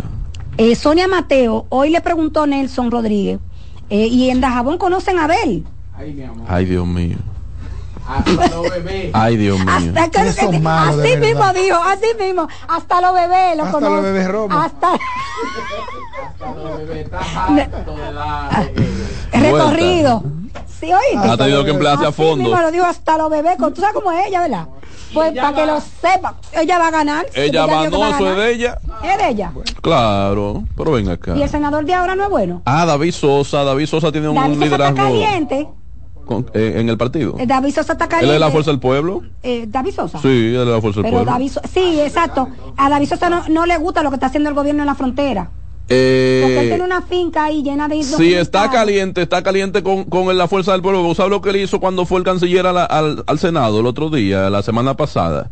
eh, 0.58 0.76
Sonia 0.76 1.08
Mateo, 1.08 1.66
hoy 1.70 1.90
le 1.90 2.02
preguntó 2.02 2.46
Nelson 2.48 2.90
Rodríguez 2.92 3.40
Eh, 3.90 4.08
y 4.08 4.30
en 4.30 4.42
Dajabón 4.42 4.78
conocen 4.78 5.18
a 5.20 5.26
Abel. 5.26 5.66
Ay, 5.96 6.14
Dios 6.14 6.36
mío. 6.36 6.46
Ay, 6.48 6.66
Dios 6.66 6.88
mío. 6.88 7.18
Hasta 8.08 10.10
que, 10.10 10.20
Ustedes 10.20 10.36
son 10.36 10.62
malos, 10.62 10.98
de 10.98 11.10
así 11.14 11.18
mismo 11.20 11.54
dijo, 11.54 11.78
así 11.78 12.08
mismo. 12.20 12.48
Hasta 12.68 13.02
los 13.02 13.14
bebés 13.14 13.58
lo 13.58 13.64
Hasta 13.64 13.80
los 13.90 14.04
bebés 14.04 14.28
romos. 14.28 14.66
Hasta 14.66 14.94
recorrido. 19.32 20.24
Sí, 20.80 20.92
oíste. 20.94 21.28
Ha 21.30 21.38
tenido 21.38 21.64
que 21.64 21.72
emplearse 21.72 22.06
a 22.06 22.10
Así 22.10 22.18
fondo. 22.18 22.44
mismo 22.44 22.62
lo 22.62 22.72
dijo 22.72 22.86
hasta 22.86 23.18
los 23.18 23.30
bebés. 23.30 23.58
con- 23.58 23.74
¿Tú 23.74 23.82
sabes 23.82 23.96
cómo 23.96 24.12
es 24.12 24.28
ella, 24.28 24.42
verdad? 24.42 24.68
Pues 25.14 25.34
para 25.36 25.54
que 25.56 25.66
lo 25.66 25.80
sepa, 25.80 26.36
ella 26.54 26.80
va 26.80 26.88
a 26.88 26.92
ganar. 26.92 27.26
Ella 27.36 27.66
va, 27.68 27.84
que 27.84 27.90
no, 27.92 27.98
eso 28.08 28.16
es 28.16 28.20
ganar. 28.20 28.36
de 28.38 28.52
ella. 28.52 28.78
Es 29.04 29.18
de 29.18 29.30
ella. 29.30 29.52
Claro, 29.82 30.64
pero 30.76 30.92
ven 30.92 31.10
acá. 31.10 31.36
Y 31.36 31.44
el 31.44 31.50
senador 31.50 31.86
de 31.86 31.94
ahora 31.94 32.16
no 32.16 32.24
es 32.24 32.30
bueno. 32.30 32.62
Ah, 32.66 32.86
David 32.86 33.14
Sosa. 33.14 33.64
David 33.64 33.86
Sosa 33.86 34.12
tiene 34.12 34.28
un 34.28 34.36
David 34.36 34.56
Sosa 34.56 34.66
está 34.66 34.78
liderazgo 34.78 34.98
caliente. 34.98 35.70
Con- 36.26 36.46
eh, 36.54 36.74
en 36.78 36.90
el 36.90 36.98
partido. 36.98 37.36
Eh, 37.40 37.46
David 37.48 37.74
Sosa 37.74 37.94
está 37.94 38.06
Él 38.06 38.10
caliente. 38.10 38.28
es 38.28 38.34
de 38.34 38.40
la 38.46 38.52
Fuerza 38.52 38.72
del 38.72 38.80
Pueblo. 38.80 39.22
Eh, 39.44 39.66
David 39.68 39.92
Sosa. 39.94 40.20
Sí, 40.22 40.28
él 40.28 40.56
es 40.56 40.66
de 40.66 40.72
la 40.72 40.82
Fuerza 40.82 41.02
del 41.02 41.04
Pero 41.12 41.18
Pueblo. 41.18 41.32
David 41.32 41.50
Sosa, 41.50 41.68
sí, 41.74 42.00
exacto. 42.02 42.48
A 42.78 42.90
David 42.90 43.08
Sosa 43.10 43.30
no, 43.30 43.44
no 43.50 43.66
le 43.66 43.78
gusta 43.78 44.04
lo 44.04 44.10
que 44.10 44.16
está 44.16 44.28
haciendo 44.28 44.50
el 44.50 44.56
gobierno 44.56 44.82
en 44.84 44.88
la 44.88 44.96
frontera. 44.96 45.50
Porque 45.86 46.60
él 46.60 46.66
Eh, 46.66 46.68
tiene 46.70 46.84
una 46.86 47.02
finca 47.02 47.44
ahí 47.44 47.62
llena 47.62 47.90
de 47.90 48.02
Sí, 48.04 48.34
está 48.34 48.72
caliente, 48.72 49.22
está 49.22 49.44
caliente 49.44 49.84
con, 49.84 50.06
con 50.06 50.36
la 50.38 50.48
fuerza 50.48 50.72
del 50.72 50.82
pueblo. 50.82 51.04
¿Vos 51.04 51.18
sabes 51.18 51.30
lo 51.30 51.42
que 51.42 51.50
él 51.50 51.58
hizo 51.58 51.80
cuando 51.82 52.06
fue 52.06 52.20
el 52.20 52.24
canciller 52.24 52.64
la- 52.66 52.86
al, 52.86 53.24
al 53.28 53.38
Senado 53.40 53.82
el 53.82 53.86
otro 53.86 54.10
día, 54.10 54.50
la 54.50 54.62
semana 54.64 54.96
pasada? 54.96 55.52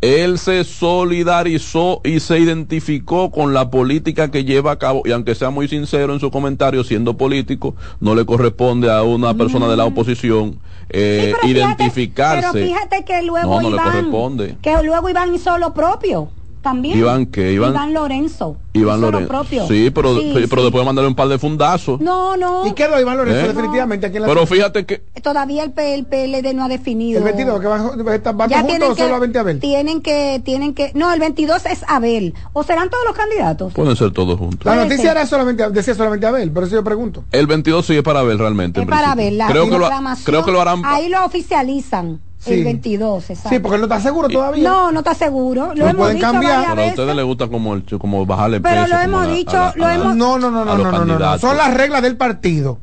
Él 0.00 0.38
se 0.38 0.64
solidarizó 0.64 2.00
y 2.04 2.20
se 2.20 2.38
identificó 2.38 3.30
con 3.30 3.52
la 3.52 3.70
política 3.70 4.30
que 4.30 4.44
lleva 4.44 4.72
a 4.72 4.78
cabo, 4.78 5.02
y 5.04 5.12
aunque 5.12 5.34
sea 5.34 5.50
muy 5.50 5.68
sincero 5.68 6.14
en 6.14 6.20
su 6.20 6.30
comentario, 6.30 6.84
siendo 6.84 7.16
político, 7.18 7.74
no 8.00 8.14
le 8.14 8.24
corresponde 8.24 8.90
a 8.90 9.02
una 9.02 9.34
persona 9.34 9.68
de 9.68 9.76
la 9.76 9.84
oposición 9.84 10.58
eh, 10.92 11.32
Mm. 11.34 11.36
pero 11.40 11.52
fíjate- 11.54 11.82
identificarse. 11.84 12.48
Pero 12.52 12.66
fíjate 12.66 13.04
que 13.04 13.22
luego 13.22 13.60
No, 13.60 13.70
no 13.70 13.76
le 13.76 13.82
corresponde. 13.82 14.56
que 14.60 14.82
luego 14.82 15.08
Iván 15.08 15.32
hizo 15.34 15.56
lo 15.58 15.72
propio 15.72 16.30
también. 16.62 16.98
Iván, 16.98 17.26
¿qué? 17.26 17.52
Iván- 17.52 17.92
Lorenzo. 17.92 18.56
Iván 18.72 18.98
hizo 18.98 19.06
lo 19.06 19.10
Lorenzo. 19.12 19.28
propio. 19.28 19.66
Sí, 19.66 19.90
pero, 19.90 20.16
Sí, 20.16 20.30
pero 20.48 20.62
sí. 20.62 20.62
después 20.66 20.84
mandarle 20.84 21.08
un 21.08 21.14
par 21.16 21.28
de 21.28 21.38
fundazos. 21.38 22.00
No, 22.00 22.36
no. 22.36 22.66
¿Y 22.66 22.72
qué 22.72 22.88
lo 22.88 23.00
Iván 23.00 23.16
Lorenzo? 23.16 23.40
¿Eh? 23.40 23.48
Definitivamente 23.48 24.06
aquí 24.06 24.16
en 24.16 24.22
la 24.22 24.28
Pero 24.28 24.46
fíjate 24.46 24.86
que 24.86 25.02
Todavía 25.22 25.64
el, 25.64 25.72
P- 25.72 25.94
el 25.94 26.04
PLD 26.06 26.54
no 26.54 26.64
ha 26.64 26.68
definido. 26.68 27.18
El 27.18 27.24
22, 27.24 27.60
que 27.60 27.66
va, 27.66 27.78
va, 27.96 28.14
está- 28.14 28.32
va 28.32 28.46
Ya 28.46 28.58
juntos 28.60 28.68
tienen 28.78 28.90
o 28.92 28.94
solo 28.94 29.10
a 29.10 29.16
que, 29.16 29.20
20 29.20 29.38
Abel. 29.38 29.60
tienen 29.60 30.00
que, 30.02 30.40
tienen 30.44 30.74
que, 30.74 30.92
no, 30.94 31.12
el 31.12 31.20
22 31.20 31.66
es 31.66 31.84
Abel. 31.88 32.34
¿O 32.52 32.62
serán 32.62 32.88
todos 32.90 33.04
los 33.06 33.16
candidatos? 33.16 33.72
pueden 33.72 33.96
ser 33.96 34.12
todos 34.12 34.38
juntos. 34.38 34.64
La 34.64 34.76
noticia 34.76 34.96
ser. 34.98 35.10
era 35.12 35.26
solamente, 35.26 35.68
decía 35.70 35.94
solamente 35.94 36.26
Abel, 36.26 36.50
por 36.52 36.64
eso 36.64 36.76
yo 36.76 36.84
pregunto. 36.84 37.24
El 37.32 37.46
22 37.46 37.84
sí 37.86 37.96
es 37.96 38.02
para 38.02 38.22
ver 38.22 38.38
realmente. 38.38 38.80
Es 38.80 38.86
para 38.86 39.14
ver 39.14 39.32
la 39.34 39.48
creo 39.48 39.68
que, 39.68 39.78
lo, 39.78 39.88
creo 40.24 40.44
que 40.44 40.52
lo 40.52 40.60
harán. 40.60 40.82
Ahí 40.84 41.08
lo 41.08 41.24
oficializan. 41.24 42.20
Sí. 42.40 42.54
El 42.54 42.64
22, 42.64 43.28
exacto. 43.30 43.50
Sí, 43.50 43.58
porque 43.58 43.76
no 43.76 43.84
está 43.84 44.00
seguro 44.00 44.26
todavía. 44.28 44.66
No, 44.66 44.90
no 44.90 45.00
está 45.00 45.14
seguro. 45.14 45.66
Lo 45.68 45.74
Lo 45.74 45.82
hemos 45.84 45.94
pueden 45.96 46.16
dicho 46.16 46.32
cambiar. 46.32 46.64
Pero 46.70 46.82
a 46.82 46.86
ustedes 46.88 47.16
les 47.16 47.24
gusta 47.26 47.48
como, 47.48 47.74
el, 47.74 47.84
como 47.98 48.24
bajarle 48.24 48.60
Pero 48.62 48.80
precio. 48.80 48.96
lo 48.96 49.02
hemos 49.02 49.28
dicho, 49.28 49.52
la- 49.52 49.72
lo 49.76 49.88
hemos- 49.90 50.16
No, 50.16 50.38
no, 50.38 50.50
no, 50.50 50.64
no, 50.64 50.76
no, 50.90 51.18
no. 51.18 51.38
Son 51.38 51.56
las 51.58 51.74
reglas 51.74 52.00
del 52.00 52.16
partido. 52.16 52.78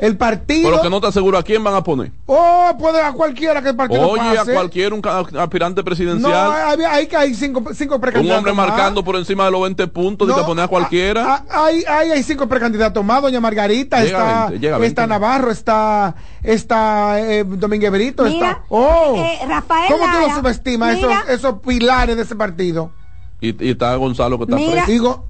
El 0.00 0.16
partido. 0.16 0.70
Pero 0.70 0.80
que 0.82 0.88
no 0.88 0.96
está 0.96 1.12
seguro 1.12 1.36
a 1.36 1.42
quién 1.42 1.62
van 1.62 1.74
a 1.74 1.82
poner. 1.84 2.10
Oh, 2.24 2.70
puede 2.78 3.02
a 3.02 3.12
cualquiera 3.12 3.60
que 3.60 3.68
el 3.68 3.76
partido 3.76 4.08
Oye, 4.08 4.22
pase. 4.34 4.50
a 4.52 4.54
cualquier 4.54 4.94
un 4.94 5.02
aspirante 5.38 5.82
No, 5.82 5.84
presidencial. 5.84 6.50
hay, 6.52 6.80
hay 6.84 7.06
que 7.06 7.16
hay 7.18 7.34
cinco, 7.34 7.62
cinco 7.74 7.96
un 7.96 8.00
precandidatos. 8.00 8.38
hombre 8.38 8.54
más. 8.54 8.68
marcando 8.68 9.04
por 9.04 9.16
encima 9.16 9.44
de 9.44 9.50
los 9.50 9.60
20 9.60 9.86
puntos 9.88 10.26
y 10.26 10.30
No, 10.30 10.38
que 10.38 10.44
poner 10.44 10.64
a 10.64 10.68
cualquiera. 10.68 11.24
Ah, 11.50 11.64
Hay, 11.66 11.84
hay, 11.86 12.12
hay 12.12 12.22
cinco 12.22 12.48
precandidatos 12.48 13.04
más, 13.04 13.20
doña 13.20 13.40
Margarita, 13.40 13.98
Llega 14.02 14.06
está, 14.08 14.42
a 14.44 14.48
20, 14.48 14.58
llega 14.66 14.76
a 14.76 14.78
20. 14.78 14.88
está 14.88 15.06
Navarro, 15.06 15.50
está, 15.50 16.14
está 16.42 17.20
eh, 17.20 17.44
Domínguez 17.46 17.90
Brito, 17.92 18.24
Mira, 18.24 18.48
está. 18.52 18.62
Oh, 18.70 19.14
eh, 19.18 19.38
Rafael 19.46 19.92
¿cómo 19.92 20.04
tú 20.10 20.18
lo 20.28 20.34
subestimas 20.34 20.96
esos, 20.96 21.12
esos 21.28 21.54
pilares 21.60 22.16
de 22.16 22.22
ese 22.22 22.36
partido? 22.36 22.90
y, 23.42 23.48
y 23.66 23.70
está 23.72 23.94
Gonzalo 23.96 24.38
que 24.38 24.44
está 24.44 24.56
Mira, 24.56 24.72
preso. 24.72 24.86
Digo, 24.90 25.29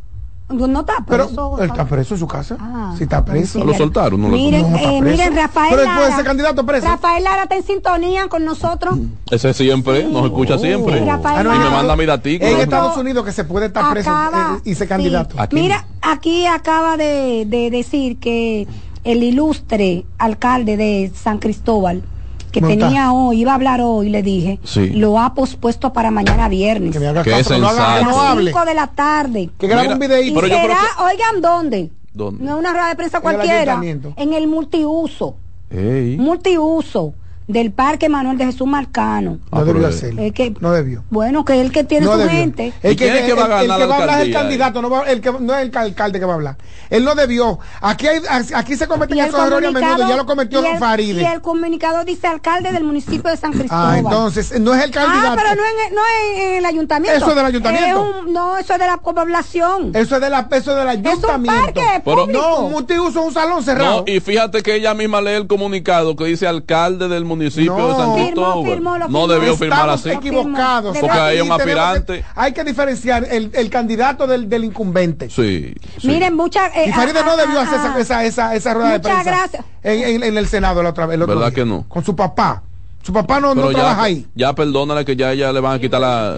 No 0.51 0.81
está 0.81 0.95
pero 1.07 1.27
preso. 1.27 1.59
él 1.61 1.71
está 1.71 1.85
preso 1.87 2.15
en 2.15 2.21
su 2.21 2.27
casa. 2.27 2.57
Ah, 2.59 2.95
si 2.99 3.05
está 3.05 3.25
preso. 3.25 3.65
Lo 3.65 3.73
soltaron, 3.75 4.21
no 4.21 4.29
lo 4.29 4.37
Miren, 4.37 4.63
No, 4.71 4.77
está 4.77 4.93
eh, 4.93 5.01
preso. 5.01 5.17
miren, 5.17 5.37
Rafael 5.37 5.69
Pero 5.77 5.83
puede 5.85 5.99
Lara. 6.01 6.17
ser 6.17 6.25
candidato 6.25 6.67
preso. 6.67 6.87
Rafael 6.89 7.25
Lara 7.25 7.43
está 7.45 7.57
en 7.57 7.63
sintonía 7.65 8.29
con 8.29 8.45
nosotros. 8.45 8.99
Ese 9.31 9.55
siempre, 9.55 10.05
nos 10.05 10.25
escucha 10.27 10.59
siempre. 10.59 10.99
Sí, 10.99 11.05
Rafael 11.05 11.39
Ah, 11.39 11.43
no, 11.45 11.55
y 11.55 11.59
me 11.59 11.71
manda 11.71 11.97
mi 11.97 12.05
datico. 12.07 12.45
En. 12.45 12.61
Estados 12.61 12.97
Unidos 12.97 13.25
que 13.25 13.33
se 13.33 13.45
puede 13.45 13.67
estar 13.67 13.91
preso 13.93 14.11
Acaba- 14.11 14.57
eh, 14.57 14.61
y 14.71 14.75
ser 14.75 14.87
sí. 14.87 14.89
candidato. 14.89 15.41
Aquí 15.41 15.57
Mira, 15.57 15.87
aquí 16.03 16.47
acaba 16.47 16.97
de, 16.97 17.45
de 17.47 17.71
decir 17.71 18.19
que 18.19 18.67
el 19.05 19.23
ilustre 19.23 20.05
alcalde 20.19 20.77
de 20.77 21.11
San 21.15 21.39
Cristóbal, 21.39 22.03
que 22.51 22.61
Monta. 22.61 22.77
tenía 22.87 23.13
hoy, 23.13 23.41
iba 23.41 23.53
a 23.53 23.55
hablar 23.55 23.81
hoy, 23.81 24.09
le 24.11 24.23
dije, 24.23 24.59
Sí. 24.65 24.91
lo 24.91 25.19
ha 25.19 25.35
pospuesto 25.35 25.93
para 25.93 26.11
mañana 26.11 26.49
viernes. 26.49 26.93
Que 26.93 27.01
me 27.01 27.07
haga 27.09 27.23
Qué 27.23 27.31
caso, 27.31 27.55
que 27.55 27.61
no 27.61 27.69
haga 27.69 27.99
que 27.99 28.05
A 28.05 28.07
las 28.09 28.17
hable. 28.17 28.51
5 28.51 28.65
de 28.65 28.75
la 28.75 28.87
tarde. 28.89 29.51
Que 29.59 29.67
grabe 29.67 29.83
Mira, 29.83 29.95
un 29.97 30.03
Y 30.03 30.07
videíto. 30.07 30.41
Creo 30.41 30.61
será, 30.63 30.79
oigan, 31.11 31.41
¿dónde? 31.41 31.91
¿Dónde? 32.13 32.45
No 32.45 32.51
es 32.55 32.59
una 32.59 32.73
rueda 32.73 32.89
de 32.89 32.97
prensa 32.97 33.19
En 33.19 33.21
el 33.29 33.35
cualquiera. 33.37 33.81
En 34.17 34.33
el 34.35 34.47
multiuso. 34.49 35.37
Ey. 35.71 36.17
Multiuso 36.19 37.15
del 37.47 37.73
Parque 37.73 38.09
Manuel 38.09 38.39
de 38.39 38.45
Jesús 38.47 38.67
Marcano. 38.69 39.39
No 39.51 39.59
Ah, 39.59 39.65
debió 39.65 39.75
pero- 39.83 39.89
hacerlo. 39.89 40.23
Es 40.23 40.33
que- 40.33 40.55
No 40.61 40.71
debió. 40.73 41.03
Bueno, 41.11 41.45
que 41.45 41.61
el 41.61 41.73
que 41.73 41.83
tiene 41.83 42.07
No 42.07 42.13
su 42.13 42.19
debió. 42.19 42.33
gente. 42.33 42.73
El 42.83 42.93
¿Y 42.93 42.97
quién 42.97 43.17
es 43.17 43.23
que 43.25 43.33
va 43.35 43.43
a 43.43 43.45
el- 43.47 43.51
el 43.63 43.69
ganar 43.69 43.77
que 43.77 43.81
la 43.81 43.87
va 43.87 43.95
a 43.95 44.01
hablar 44.03 44.21
es 44.21 44.27
el 44.29 44.33
candidato, 44.33 44.83
no, 44.83 44.91
va- 44.91 45.03
el 45.11 45.21
que, 45.21 45.33
no 45.33 45.55
es 45.57 45.69
el 45.69 45.77
alcalde 45.77 46.21
que 46.21 46.25
va 46.27 46.33
a 46.33 46.37
hablar. 46.37 46.57
Él 46.91 47.05
no 47.05 47.15
debió. 47.17 47.59
Aquí 47.81 48.07
hay, 48.07 48.21
aquí 48.55 48.77
se 48.77 48.87
cometen 48.87 49.19
esos 49.19 49.35
errores 49.47 49.69
a 49.69 49.73
menudo, 49.73 50.09
ya 50.09 50.17
lo 50.17 50.27
cometió 50.27 50.61
y 50.63 50.79
Faride. 50.79 51.23
Y 51.23 51.25
el 51.25 51.41
comunicado 51.41 52.05
dice 52.05 52.29
alcalde 52.29 52.71
del 52.73 52.85
municipio 52.85 53.29
de 53.31 53.37
San 53.37 53.53
Cristóbal. 53.53 53.95
Ah, 53.95 53.99
entonces, 53.99 54.61
no 54.61 54.73
es 54.73 54.85
el 54.85 54.91
candidato. 54.93 55.33
Ah, 55.33 55.37
pero 55.37 55.55
no 55.57 55.63
en, 55.67 55.95
no 55.95 56.01
en 56.37 56.57
el 56.59 56.65
ayuntamiento. 56.65 57.17
Eso 57.19 57.31
es 57.31 57.37
del 57.37 57.47
ayuntamiento. 57.47 57.89
Es 57.89 58.25
un- 58.27 58.33
no, 58.33 58.57
eso 58.59 58.73
es 58.75 58.79
de 58.79 58.87
la 58.87 58.97
población. 58.99 59.91
Eso 59.95 60.15
es, 60.15 60.21
de 60.21 60.31
la, 60.31 60.47
eso 60.53 60.71
es 60.71 60.77
del 60.77 60.89
ayuntamiento. 60.89 61.63
parque 61.65 61.83
Pero- 62.05 62.23
público. 62.23 62.41
No, 62.41 62.57
un 62.67 62.73
multiuso 62.73 63.21
es 63.21 63.27
un 63.27 63.33
salón 63.35 63.63
cerrado. 63.65 64.05
No, 64.07 64.13
y 64.13 64.21
fíjate 64.21 64.63
que 64.63 64.77
ella 64.77 64.95
misma 64.95 65.21
lee 65.21 65.31
el 65.33 65.47
comunicado 65.49 66.15
que 66.15 66.25
dice 66.27 66.47
alcalde 66.47 67.09
del 67.09 67.25
municipio 67.25 67.40
No. 67.45 67.89
de 67.89 67.95
San 67.95 68.15
Firmó, 68.15 68.15
Cristóbal. 68.25 68.65
firmó, 68.73 68.91
lo 68.93 68.99
no 68.99 69.05
firmó. 69.07 69.29
debió 69.29 69.57
firmar 69.57 69.79
Estamos 69.91 70.01
así. 70.01 70.11
equivocados. 70.11 70.99
Porque 70.99 71.19
hay 71.19 71.41
un 71.41 71.53
aspirante. 71.53 72.25
hay 72.35 72.53
que 72.53 72.65
diferenciar 72.65 73.25
el, 73.31 73.51
el 73.55 73.71
candidato 73.71 74.27
del, 74.27 74.49
del 74.49 74.65
incumbente. 74.65 75.31
Sí. 75.31 75.75
sí. 75.99 76.07
Miren, 76.09 76.35
muchas. 76.37 76.71
eh, 76.77 76.87
Y 76.89 76.93
Faride 76.93 77.21
ah, 77.21 77.25
no 77.27 77.37
debió 77.37 77.59
ah, 77.61 77.63
hacer 77.63 77.79
esa, 77.79 77.95
ah. 77.95 78.01
esa, 78.01 78.25
esa, 78.25 78.55
esa 78.55 78.75
rueda 78.75 78.93
de 78.93 78.99
Muchas 78.99 79.13
prensa 79.23 79.31
gracias. 79.31 79.65
En, 79.83 80.03
en- 80.17 80.23
en 80.25 80.37
el 80.39 80.47
Senado 80.47 80.83
la 80.83 80.91
otra 80.91 81.07
vez. 81.07 81.19
¿Verdad 81.19 81.37
día. 81.47 81.51
que 81.55 81.65
no? 81.65 81.85
Con 81.89 82.05
su 82.05 82.15
papá. 82.15 82.63
Su 83.03 83.13
papá 83.15 83.41
no, 83.41 83.55
no 83.55 83.63
Pero 83.63 83.75
trabaja 83.75 83.97
ya, 83.97 84.05
ahí. 84.05 84.27
ya 84.35 84.53
perdónala 84.55 85.05
que 85.07 85.17
ya, 85.17 85.33
ya 85.33 85.53
le 85.53 85.61
van 85.61 85.77
a 85.77 85.81
quitar 85.81 86.01
la, 86.03 86.37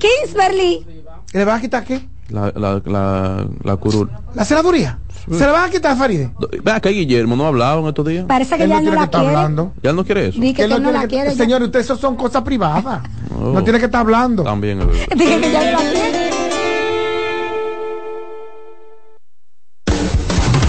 Kingsbury. 0.00 0.84
¿Le 1.32 1.44
van 1.44 1.58
a 1.58 1.60
quitar 1.60 1.84
qué? 1.84 2.04
la, 2.30 2.52
la, 2.54 2.80
la, 2.84 3.46
la 3.64 3.76
curul. 3.76 4.10
¿La 4.34 4.44
senaduría? 4.44 4.98
¿Se 5.30 5.38
la 5.46 5.52
van 5.52 5.68
a 5.68 5.70
quitar 5.70 5.92
a 5.92 5.96
Faride? 5.96 6.30
Ven 6.62 6.74
acá, 6.74 6.88
Guillermo, 6.88 7.36
¿no 7.36 7.44
ha 7.44 7.48
hablado 7.48 7.80
en 7.80 7.86
estos 7.88 8.06
días? 8.06 8.24
Parece 8.26 8.56
que 8.56 8.64
Él 8.64 8.70
ya 8.70 8.80
no 8.80 8.82
no 8.82 8.90
tiene 8.90 8.96
que 8.96 9.00
la 9.00 9.10
quiere. 9.10 9.26
hablando. 9.36 9.72
Ya 9.82 9.92
no 9.92 10.04
quiere 10.04 10.28
eso. 10.28 10.40
Dije 10.40 10.54
que, 10.54 10.62
Él 10.64 10.82
no, 10.82 10.90
la 10.92 11.06
quiere. 11.06 11.30
ya. 11.30 11.36
Señor, 11.36 11.62
ustedes 11.62 11.86
eso 11.86 11.96
son 11.96 12.16
cosas 12.16 12.42
privadas. 12.42 13.02
Oh. 13.38 13.52
No 13.52 13.62
tiene 13.64 13.78
que 13.78 13.86
estar 13.86 14.00
hablando. 14.00 14.42
También 14.42 14.80
es 14.80 14.86
verdad. 14.86 15.06
Dije 15.16 15.40
que 15.40 15.52
ya 15.52 15.72
no 15.72 15.78
la 15.78 15.90
quiere. 15.90 16.30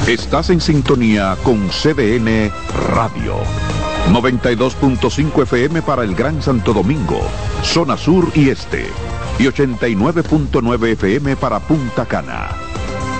Estás 0.07 0.49
en 0.49 0.59
sintonía 0.59 1.37
con 1.43 1.69
CDN 1.69 2.51
Radio. 2.95 3.35
92.5 4.11 5.43
FM 5.43 5.81
para 5.83 6.03
el 6.03 6.15
Gran 6.15 6.41
Santo 6.41 6.73
Domingo, 6.73 7.19
zona 7.63 7.95
sur 7.95 8.27
y 8.35 8.49
este. 8.49 8.87
Y 9.39 9.43
89.9 9.43 10.87
FM 10.93 11.35
para 11.35 11.59
Punta 11.59 12.05
Cana. 12.05 12.49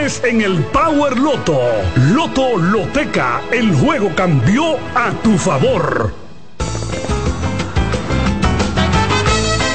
en 0.00 0.40
el 0.40 0.64
Power 0.64 1.18
Loto. 1.18 1.60
Loto 1.94 2.56
Loteca, 2.56 3.42
el 3.52 3.74
juego 3.74 4.10
cambió 4.16 4.76
a 4.94 5.10
tu 5.22 5.36
favor. 5.36 6.10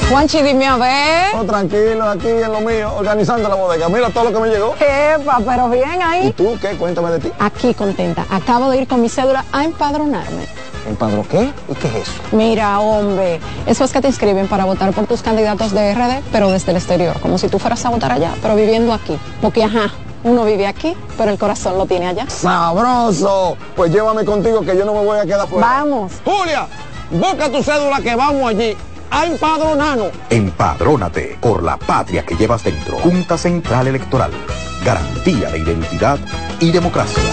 Juanchi, 0.10 0.42
dime 0.42 0.66
a 0.66 0.78
ver. 0.78 1.36
Oh, 1.36 1.44
tranquilo, 1.44 2.10
aquí 2.10 2.28
en 2.28 2.52
lo 2.52 2.60
mío, 2.62 2.92
organizando 2.98 3.48
la 3.48 3.54
bodega. 3.54 3.88
Mira 3.88 4.10
todo 4.10 4.24
lo 4.24 4.34
que 4.34 4.40
me 4.40 4.50
llegó. 4.50 4.74
Epa, 4.80 5.42
pero 5.46 5.70
bien 5.70 6.02
ahí. 6.02 6.30
¿Y 6.30 6.32
tú 6.32 6.58
qué? 6.60 6.70
Cuéntame 6.70 7.12
de 7.12 7.20
ti. 7.20 7.32
Aquí 7.38 7.76
contenta. 7.76 8.26
Acabo 8.32 8.72
de 8.72 8.78
ir 8.80 8.88
con 8.88 9.04
mi 9.04 9.10
cédula 9.10 9.46
a 9.52 9.64
empadronarme. 9.64 10.48
¿Empadro 10.90 11.24
qué? 11.30 11.52
¿Y 11.70 11.76
qué 11.76 11.88
es 11.88 11.96
eso? 11.96 12.14
Mira, 12.32 12.80
hombre, 12.80 13.40
eso 13.68 13.84
es 13.84 13.92
que 13.92 14.02
te 14.02 14.08
inscriben 14.08 14.48
para 14.48 14.66
votar 14.66 14.92
por 14.92 15.06
tus 15.06 15.22
candidatos 15.22 15.72
de 15.72 15.94
RD, 15.94 16.24
pero 16.32 16.50
desde 16.50 16.72
el 16.72 16.78
exterior, 16.78 17.20
como 17.20 17.38
si 17.38 17.48
tú 17.48 17.60
fueras 17.60 17.86
a 17.86 17.90
votar 17.90 18.12
allá, 18.12 18.34
pero 18.42 18.56
viviendo 18.56 18.92
aquí. 18.92 19.18
Porque, 19.42 19.64
ajá, 19.64 19.92
uno 20.26 20.44
vive 20.44 20.66
aquí, 20.66 20.98
pero 21.18 21.32
el 21.32 21.38
corazón 21.38 21.78
lo 21.78 21.86
tiene 21.86 22.08
allá. 22.08 22.28
¡Sabroso! 22.28 23.56
Pues 23.76 23.92
llévame 23.92 24.26
contigo 24.26 24.62
que 24.62 24.76
yo 24.76 24.84
no 24.84 24.94
me 24.94 25.06
voy 25.06 25.20
a 25.20 25.24
quedar 25.24 25.48
fuera. 25.48 25.68
Vamos. 25.68 26.14
Julia, 26.26 26.68
busca 27.12 27.50
tu 27.52 27.62
cédula 27.62 28.02
que 28.02 28.16
vamos 28.16 28.50
allí 28.50 28.76
a 29.12 29.28
empadronarnos. 29.28 30.10
Empadrónate 30.32 31.38
por 31.40 31.62
la 31.62 31.78
patria 31.78 32.26
que 32.26 32.36
llevas 32.36 32.64
dentro. 32.64 32.98
Junta 32.98 33.38
Central 33.38 33.88
Electoral. 33.88 34.32
Garantía 34.84 35.52
de 35.52 35.60
identidad 35.60 36.18
y 36.60 36.72
democracia. 36.72 37.24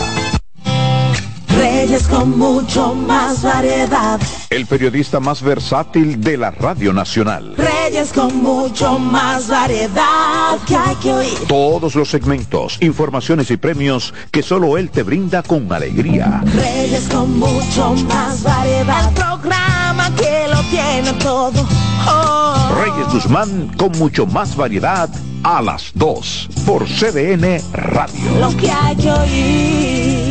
Reyes 1.49 2.07
con 2.09 2.39
mucho 2.39 2.95
más 2.95 3.43
variedad. 3.43 4.21
El 4.51 4.67
periodista 4.67 5.19
más 5.19 5.43
versátil 5.43 6.21
de 6.21 6.37
la 6.37 6.51
Radio 6.51 6.93
Nacional. 6.93 7.55
Reyes 7.57 7.72
con 8.15 8.43
mucho 8.43 8.97
más 8.97 9.49
variedad 9.49 10.57
que 10.69 10.77
hay 10.77 10.95
que 10.97 11.13
oír. 11.13 11.39
Todos 11.49 11.97
los 11.97 12.09
segmentos, 12.09 12.79
informaciones 12.81 13.51
y 13.51 13.57
premios 13.57 14.15
que 14.31 14.43
solo 14.43 14.79
él 14.79 14.89
te 14.89 15.03
brinda 15.03 15.43
con 15.43 15.71
alegría. 15.73 16.43
Reyes 16.55 17.09
con 17.09 17.39
mucho 17.41 17.95
más 18.09 18.43
variedad. 18.45 19.09
El 19.09 19.15
programa 19.15 20.15
que 20.15 20.47
lo 20.49 20.63
tiene 20.71 21.13
todo. 21.25 21.67
Oh. 22.07 22.71
Reyes 22.85 23.13
Guzmán 23.13 23.73
con 23.77 23.91
mucho 23.99 24.27
más 24.27 24.55
variedad 24.55 25.11
a 25.43 25.61
las 25.61 25.91
2 25.95 26.51
por 26.65 26.85
CDN 26.87 27.61
Radio. 27.73 28.39
Lo 28.39 28.57
que 28.57 28.71
hay 28.71 28.97
que 28.97 29.11
oír. 29.11 30.22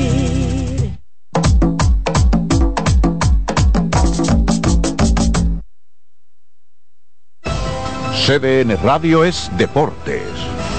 CDN 8.32 8.78
Radio 8.82 9.26
es 9.26 9.52
Deportes. 9.58 10.71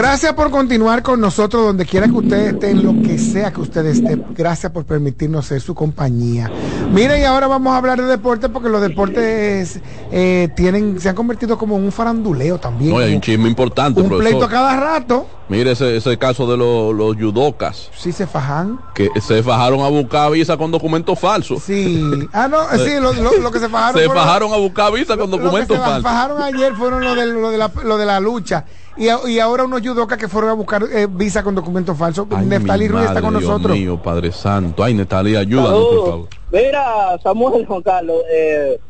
Gracias 0.00 0.32
por 0.34 0.50
continuar 0.52 1.02
con 1.02 1.20
nosotros 1.20 1.64
donde 1.66 1.84
quiera 1.84 2.06
que 2.06 2.12
ustedes 2.12 2.54
estén, 2.54 2.84
lo 2.84 2.92
que 3.02 3.18
sea 3.18 3.50
que 3.52 3.60
ustedes 3.60 3.96
estén. 3.98 4.24
Gracias 4.30 4.70
por 4.70 4.84
permitirnos 4.84 5.46
ser 5.46 5.60
su 5.60 5.74
compañía. 5.74 6.48
Miren, 6.92 7.20
y 7.20 7.24
ahora 7.24 7.48
vamos 7.48 7.72
a 7.74 7.78
hablar 7.78 8.00
de 8.00 8.06
deporte 8.06 8.48
porque 8.48 8.68
los 8.68 8.80
deportes 8.80 9.80
eh, 10.12 10.50
tienen, 10.54 11.00
se 11.00 11.08
han 11.08 11.16
convertido 11.16 11.58
como 11.58 11.76
en 11.76 11.82
un 11.84 11.90
faranduleo 11.90 12.58
también. 12.60 12.92
No, 12.92 12.98
hay 12.98 13.12
un 13.12 13.20
chisme 13.20 13.48
importante, 13.48 14.00
un 14.00 14.06
profesor. 14.08 14.30
pleito 14.30 14.46
a 14.46 14.48
cada 14.48 14.76
rato. 14.78 15.26
Mire 15.48 15.72
ese, 15.72 15.96
ese 15.96 16.16
caso 16.16 16.48
de 16.48 16.56
los, 16.58 16.94
los 16.94 17.16
yudocas 17.16 17.88
Sí 17.96 18.12
se 18.12 18.26
fajan. 18.26 18.78
que 18.94 19.08
se 19.20 19.42
fajaron 19.42 19.80
a 19.80 19.88
buscar 19.88 20.30
visa 20.30 20.56
con 20.56 20.70
documentos 20.70 21.18
falsos. 21.18 21.64
Sí. 21.64 22.00
Ah, 22.32 22.46
no, 22.46 22.58
sí, 22.84 22.92
lo, 23.00 23.12
lo- 23.14 23.38
lo 23.40 23.50
que 23.50 23.58
se 23.58 23.68
fajaron. 23.68 23.98
Se 24.00 24.06
fueron- 24.06 24.22
fajaron 24.24 24.52
a 24.52 24.56
buscar 24.58 24.92
visa 24.92 25.16
con 25.16 25.28
lo 25.30 25.38
que 25.38 25.42
documentos 25.44 25.76
se 25.76 25.82
falsos. 25.82 26.02
fajaron 26.04 26.40
ayer 26.42 26.72
fueron 26.74 27.02
lo 27.02 27.16
de, 27.16 27.26
lo 27.26 27.50
de, 27.50 27.58
la, 27.58 27.70
lo 27.82 27.96
de 27.98 28.06
la 28.06 28.20
lucha. 28.20 28.64
Y, 28.98 29.08
a- 29.08 29.20
y 29.28 29.38
ahora 29.38 29.64
unos 29.64 29.80
judocas 29.80 30.18
que 30.18 30.28
fueron 30.28 30.50
a 30.50 30.54
buscar 30.54 30.82
eh, 30.92 31.06
visa 31.08 31.42
con 31.44 31.54
documentos 31.54 31.96
falsos. 31.96 32.26
Ay, 32.30 32.46
Ruiz 32.88 33.04
está 33.04 33.20
con 33.20 33.30
Dios 33.38 33.44
nosotros. 33.48 33.76
mío, 33.76 34.00
Padre 34.02 34.32
Santo. 34.32 34.82
Ay, 34.82 34.94
Natalie, 34.94 35.36
ayúdanos, 35.36 35.84
por 35.86 36.06
favor. 36.10 36.28
Mira, 36.50 37.18
Samuel 37.22 37.64
Juan 37.66 37.82
Carlos, 37.82 38.22
eh, 38.30 38.80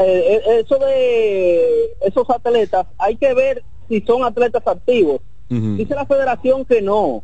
eh, 0.00 0.40
eso 0.60 0.78
de 0.78 1.92
esos 2.02 2.28
atletas, 2.28 2.86
hay 2.98 3.16
que 3.16 3.32
ver 3.34 3.64
si 3.88 4.00
son 4.02 4.22
atletas 4.24 4.62
activos. 4.66 5.20
Dice 5.48 5.94
la 5.94 6.06
federación 6.06 6.64
que 6.64 6.80
no. 6.80 7.22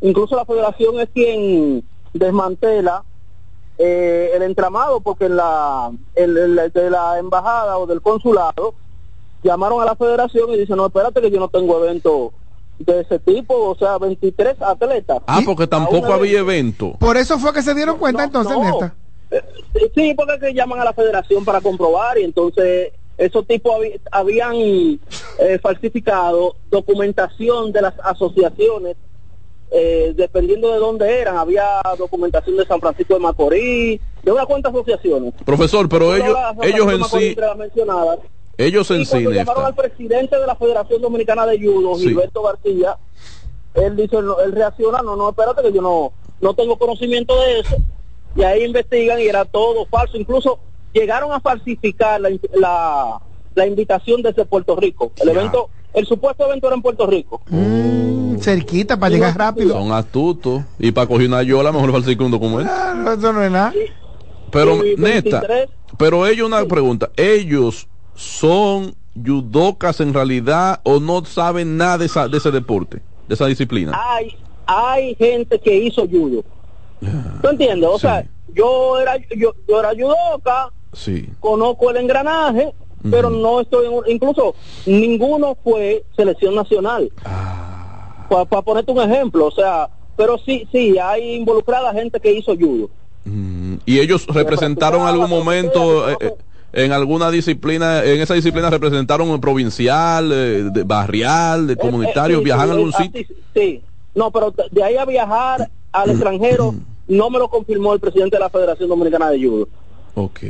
Incluso 0.00 0.36
la 0.36 0.44
federación 0.44 1.00
es 1.00 1.08
quien 1.12 1.82
desmantela 2.12 3.04
eh, 3.78 4.30
el 4.34 4.42
entramado 4.42 5.00
porque 5.00 5.26
en 5.26 5.36
la 5.36 5.90
el, 6.14 6.36
el- 6.36 6.72
de 6.72 6.90
la 6.90 7.18
embajada 7.18 7.76
o 7.78 7.86
del 7.86 8.00
consulado 8.02 8.74
llamaron 9.46 9.80
a 9.80 9.84
la 9.84 9.96
federación 9.96 10.50
y 10.52 10.58
dicen, 10.58 10.76
no, 10.76 10.86
espérate 10.86 11.20
que 11.20 11.30
yo 11.30 11.40
no 11.40 11.48
tengo 11.48 11.82
evento 11.84 12.32
de 12.78 13.00
ese 13.00 13.18
tipo, 13.18 13.54
o 13.70 13.74
sea, 13.74 13.96
23 13.98 14.60
atletas. 14.60 15.18
Ah, 15.26 15.40
porque 15.44 15.66
tampoco 15.66 16.12
había 16.12 16.40
evento. 16.40 16.92
Por 16.98 17.16
eso 17.16 17.38
fue 17.38 17.52
que 17.54 17.62
se 17.62 17.74
dieron 17.74 17.96
cuenta 17.98 18.24
entonces, 18.24 18.56
no. 18.56 18.64
Nesta. 18.64 18.94
Sí, 19.94 20.14
porque 20.14 20.34
es 20.34 20.40
que 20.40 20.54
llaman 20.54 20.80
a 20.80 20.84
la 20.84 20.92
federación 20.92 21.44
para 21.44 21.60
comprobar 21.60 22.18
y 22.18 22.24
entonces 22.24 22.92
esos 23.18 23.46
tipos 23.46 23.72
habi- 23.74 23.98
habían 24.12 24.54
eh, 24.56 25.58
falsificado 25.62 26.56
documentación 26.70 27.72
de 27.72 27.80
las 27.82 27.94
asociaciones 28.04 28.96
eh, 29.72 30.12
dependiendo 30.16 30.70
de 30.72 30.78
dónde 30.78 31.18
eran. 31.20 31.36
Había 31.38 31.64
documentación 31.98 32.56
de 32.56 32.66
San 32.66 32.78
Francisco 32.80 33.14
de 33.14 33.20
Macorís, 33.20 34.00
de 34.22 34.32
unas 34.32 34.46
cuantas 34.46 34.72
asociaciones. 34.72 35.34
Profesor, 35.44 35.88
pero 35.88 36.14
ellos, 36.14 36.36
ellos 36.62 36.92
en 36.92 37.04
sí, 37.04 37.26
entre 37.28 37.46
las 37.46 37.56
mencionadas. 37.56 38.18
Ellos 38.58 38.90
en 38.90 39.04
sí, 39.04 39.22
llamaron 39.22 39.64
al 39.66 39.74
presidente 39.74 40.38
de 40.38 40.46
la 40.46 40.56
Federación 40.56 41.02
Dominicana 41.02 41.46
de 41.46 41.58
Judo, 41.60 41.96
Sí. 41.96 42.08
Gilberto 42.08 42.42
García, 42.42 42.96
él 43.74 43.96
dice, 43.96 44.16
él 44.16 44.52
reacciona, 44.52 45.02
no, 45.02 45.16
no, 45.16 45.28
espérate 45.30 45.62
que 45.62 45.72
yo 45.72 45.82
no, 45.82 46.12
no 46.40 46.54
tengo 46.54 46.78
conocimiento 46.78 47.38
de 47.40 47.60
eso. 47.60 47.76
Y 48.34 48.42
ahí 48.42 48.64
investigan 48.64 49.20
y 49.20 49.24
era 49.24 49.44
todo 49.44 49.86
falso. 49.86 50.16
Incluso 50.16 50.58
llegaron 50.92 51.32
a 51.32 51.40
falsificar 51.40 52.20
la, 52.20 52.30
la, 52.54 53.20
la 53.54 53.66
invitación 53.66 54.22
desde 54.22 54.44
Puerto 54.44 54.76
Rico. 54.76 55.12
El 55.16 55.30
evento, 55.30 55.70
el 55.94 56.06
supuesto 56.06 56.46
evento 56.46 56.66
era 56.66 56.76
en 56.76 56.82
Puerto 56.82 57.06
Rico. 57.06 57.40
Mm, 57.48 58.36
cerquita 58.38 58.98
para 58.98 59.14
llegar 59.14 59.36
rápido. 59.36 59.74
Son 59.74 59.92
astutos. 59.92 60.62
Y 60.78 60.92
para 60.92 61.06
coger 61.06 61.28
una 61.28 61.42
yola, 61.42 61.72
mejor 61.72 61.92
falsificar 61.92 62.26
un 62.26 62.32
documento. 62.32 62.70
Claro, 62.72 63.12
eso 63.12 63.32
no 63.32 63.42
es 63.42 63.50
nada. 63.50 63.72
Pero, 64.50 64.76
neta, 64.76 65.40
23. 65.40 65.68
pero 65.98 66.26
ellos, 66.26 66.46
una 66.46 66.64
pregunta, 66.66 67.10
¿ellos 67.16 67.88
son 68.16 68.94
judocas 69.14 70.00
en 70.00 70.12
realidad 70.12 70.80
o 70.84 70.98
no 71.00 71.24
saben 71.24 71.76
nada 71.76 71.98
de, 71.98 72.06
esa- 72.06 72.28
de 72.28 72.38
ese 72.38 72.50
deporte, 72.50 73.02
de 73.28 73.34
esa 73.34 73.46
disciplina? 73.46 73.92
Hay, 74.10 74.36
hay 74.66 75.14
gente 75.14 75.60
que 75.60 75.76
hizo 75.76 76.06
judo. 76.08 76.42
¿Tú 77.42 77.48
entiendes? 77.48 77.88
O 77.92 77.98
sea, 77.98 78.24
yo 78.48 78.98
era, 78.98 79.16
yo, 79.36 79.54
yo 79.68 79.80
era 79.80 79.90
judoka, 79.90 80.72
Sí. 80.92 81.28
conozco 81.40 81.90
el 81.90 81.98
engranaje, 81.98 82.72
pero 83.10 83.28
no 83.30 83.60
estoy 83.60 83.86
en 83.86 83.92
incluso 84.14 84.54
ninguno 84.86 85.56
fue 85.62 86.04
selección 86.16 86.54
nacional. 86.54 87.12
Para 88.28 88.44
ponerte 88.62 88.90
un 88.90 88.98
ejemplo, 89.00 89.46
o 89.46 89.50
sea, 89.52 89.88
pero 90.16 90.38
sí, 90.38 90.66
sí, 90.72 90.98
hay 90.98 91.34
involucrada 91.34 91.92
gente 91.92 92.18
que 92.18 92.32
hizo 92.32 92.56
judo. 92.56 92.90
Y 93.84 94.00
ellos 94.00 94.26
representaron 94.26 95.02
en 95.02 95.06
algún 95.08 95.28
momento 95.30 96.08
eh, 96.10 96.16
eh, 96.20 96.34
en 96.76 96.92
alguna 96.92 97.30
disciplina, 97.30 98.04
en 98.04 98.20
esa 98.20 98.34
disciplina 98.34 98.68
representaron 98.68 99.28
en 99.30 99.40
provincial, 99.40 100.30
eh, 100.30 100.68
de 100.70 100.82
barrial, 100.82 101.66
de 101.66 101.76
comunitario, 101.76 102.36
Eh, 102.36 102.40
eh, 102.40 102.42
sí, 102.42 102.44
viajan 102.44 102.68
a 102.68 102.72
algún 102.74 102.92
sitio. 102.92 103.24
Sí, 103.54 103.82
no, 104.14 104.30
pero 104.30 104.54
de- 104.70 104.82
ahí 104.82 104.96
a 104.98 105.06
viajar 105.06 105.70
al 105.90 106.10
extranjero 106.10 106.74
no 107.08 107.30
me 107.30 107.38
lo 107.38 107.48
confirmó 107.48 107.94
el 107.94 108.00
presidente 108.00 108.36
de 108.36 108.40
la 108.40 108.50
Federación 108.50 108.90
Dominicana 108.90 109.30
de 109.30 109.42
Judo. 109.42 109.68
Ok. 110.16 110.40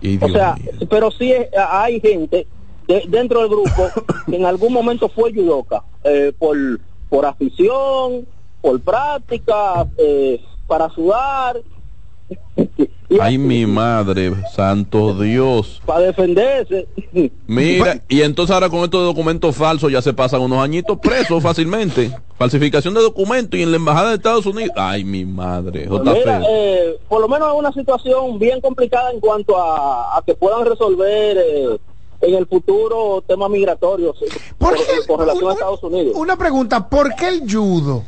Y 0.00 0.16
O 0.24 0.28
sea, 0.30 0.54
mío. 0.54 0.72
pero 0.88 1.10
sí 1.10 1.34
hay 1.68 2.00
gente 2.00 2.46
de- 2.86 3.04
dentro 3.08 3.40
del 3.40 3.50
grupo 3.50 3.90
que 4.26 4.36
en 4.36 4.46
algún 4.46 4.72
momento 4.72 5.10
fue 5.10 5.34
judoka 5.34 5.84
eh, 6.02 6.32
por 6.38 6.56
por 7.10 7.26
afición, 7.26 8.26
por 8.62 8.80
práctica, 8.80 9.86
eh, 9.98 10.40
para 10.66 10.88
sudar, 10.90 11.58
Ay, 13.20 13.38
mi 13.38 13.64
madre, 13.64 14.32
santo 14.54 15.14
Dios. 15.18 15.80
para 15.86 16.00
defenderse. 16.00 16.86
Mira, 17.46 18.02
y 18.08 18.20
entonces 18.20 18.52
ahora 18.52 18.68
con 18.68 18.80
estos 18.80 19.02
documentos 19.02 19.56
falsos 19.56 19.90
ya 19.90 20.02
se 20.02 20.12
pasan 20.12 20.42
unos 20.42 20.58
añitos 20.58 20.98
presos 20.98 21.42
fácilmente. 21.42 22.14
Falsificación 22.36 22.94
de 22.94 23.00
documentos 23.00 23.58
y 23.58 23.62
en 23.62 23.70
la 23.70 23.76
embajada 23.78 24.10
de 24.10 24.16
Estados 24.16 24.44
Unidos. 24.46 24.72
Ay, 24.76 25.04
mi 25.04 25.24
madre, 25.24 25.86
Pues 25.88 26.02
mira, 26.02 26.42
eh, 26.50 26.98
por 27.08 27.20
lo 27.20 27.28
menos 27.28 27.48
es 27.52 27.58
una 27.58 27.72
situación 27.72 28.38
bien 28.38 28.60
complicada 28.60 29.10
en 29.10 29.20
cuanto 29.20 29.56
a, 29.56 30.16
a 30.18 30.22
que 30.22 30.34
puedan 30.34 30.66
resolver 30.66 31.36
eh, 31.38 31.78
en 32.20 32.34
el 32.34 32.46
futuro 32.46 33.24
temas 33.26 33.48
migratorios 33.50 34.16
eh, 34.22 34.26
con, 34.58 34.74
con 35.06 35.20
relación 35.20 35.50
a 35.50 35.54
Estados 35.54 35.82
Unidos. 35.82 36.12
Una 36.14 36.36
pregunta, 36.36 36.88
¿por 36.88 37.14
qué 37.14 37.28
el 37.28 37.50
judo? 37.50 38.04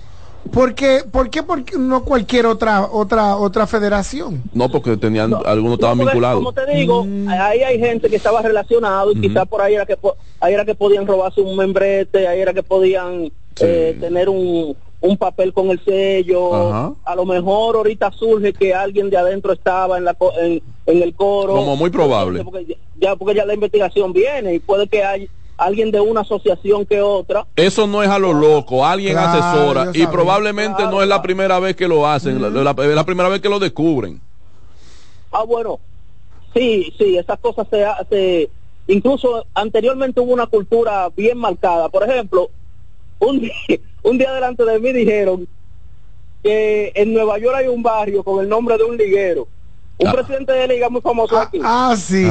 ¿Por 0.52 0.74
qué, 0.74 1.00
por 1.10 1.30
qué, 1.30 1.42
por 1.42 1.64
qué 1.64 1.76
no 1.78 2.04
cualquier 2.04 2.46
otra 2.46 2.88
otra 2.90 3.36
otra 3.36 3.66
federación? 3.66 4.42
No, 4.52 4.68
porque 4.70 4.96
tenían, 4.96 5.32
algunos 5.44 5.74
estaban 5.74 5.98
No, 5.98 6.04
porque, 6.04 6.14
vinculados. 6.16 6.38
Como 6.42 6.52
te 6.52 6.66
digo, 6.74 7.06
ahí 7.28 7.60
hay 7.62 7.78
gente 7.78 8.08
que 8.08 8.16
estaba 8.16 8.42
relacionado 8.42 9.12
y 9.12 9.20
quizás 9.20 9.46
por 9.46 9.60
ahí 9.60 9.74
era 9.74 9.86
que 9.86 9.96
po- 9.96 10.16
ahí 10.40 10.54
era 10.54 10.64
que 10.64 10.74
podían 10.74 11.06
robarse 11.06 11.40
un 11.40 11.56
membrete, 11.56 12.26
ahí 12.26 12.40
era 12.40 12.52
que 12.54 12.62
podían 12.62 13.30
eh, 13.60 13.96
tener 14.00 14.28
un 14.28 14.76
un 15.02 15.16
papel 15.16 15.54
con 15.54 15.70
el 15.70 15.82
sello, 15.82 16.54
Ajá. 16.54 16.92
a 17.06 17.14
lo 17.14 17.24
mejor 17.24 17.76
ahorita 17.76 18.12
surge 18.12 18.52
que 18.52 18.74
alguien 18.74 19.08
de 19.08 19.16
adentro 19.16 19.50
estaba 19.54 19.96
en, 19.96 20.04
la, 20.04 20.12
co- 20.12 20.34
en, 20.38 20.62
en 20.84 21.02
el 21.02 21.14
coro. 21.14 21.54
Como 21.54 21.74
muy 21.74 21.88
probable. 21.88 22.44
Porque 22.44 22.66
ya- 22.66 22.74
ya, 22.96 23.16
porque 23.16 23.34
ya 23.34 23.46
la 23.46 23.54
investigación 23.54 24.12
viene 24.12 24.52
y 24.54 24.58
puede 24.58 24.88
que 24.88 25.02
hay 25.02 25.30
alguien 25.60 25.90
de 25.90 26.00
una 26.00 26.22
asociación 26.22 26.86
que 26.86 27.00
otra. 27.02 27.46
Eso 27.54 27.86
no 27.86 28.02
es 28.02 28.08
a 28.08 28.18
lo 28.18 28.32
loco, 28.32 28.84
alguien 28.86 29.12
Claro, 29.14 29.38
asesora 29.42 29.90
y 29.92 30.06
probablemente 30.06 30.76
Claro, 30.78 30.90
no 30.90 31.02
es 31.02 31.08
la 31.08 31.20
primera 31.22 31.58
vez 31.60 31.76
que 31.76 31.86
lo 31.86 32.06
hacen, 32.06 32.40
la, 32.40 32.48
la- 32.48 32.70
es 32.70 32.94
la 32.94 33.04
primera 33.04 33.28
vez 33.28 33.40
que 33.40 33.48
lo 33.48 33.58
descubren. 33.58 34.20
Ah, 35.30 35.44
bueno, 35.44 35.78
sí, 36.54 36.92
sí, 36.98 37.16
esas 37.18 37.38
cosas 37.38 37.66
se, 37.70 37.84
se 38.08 38.50
incluso 38.88 39.46
anteriormente 39.54 40.20
hubo 40.20 40.32
una 40.32 40.46
cultura 40.46 41.08
bien 41.14 41.36
marcada. 41.38 41.88
Por 41.88 42.02
ejemplo, 42.08 42.50
un 43.18 43.40
día, 43.40 43.52
un 44.02 44.16
día 44.18 44.32
delante 44.32 44.64
de 44.64 44.78
mí 44.80 44.92
dijeron 44.92 45.46
que 46.42 46.90
en 46.94 47.12
Nueva 47.12 47.38
York 47.38 47.54
hay 47.58 47.68
un 47.68 47.82
barrio 47.82 48.24
con 48.24 48.40
el 48.42 48.48
nombre 48.48 48.78
de 48.78 48.84
un 48.84 48.96
liguero, 48.96 49.46
un 49.98 50.10
presidente 50.10 50.52
de 50.52 50.66
liga 50.68 50.88
muy 50.88 51.02
famoso 51.02 51.36
aquí. 51.38 51.60
Ah, 51.62 51.94
sí. 51.98 52.26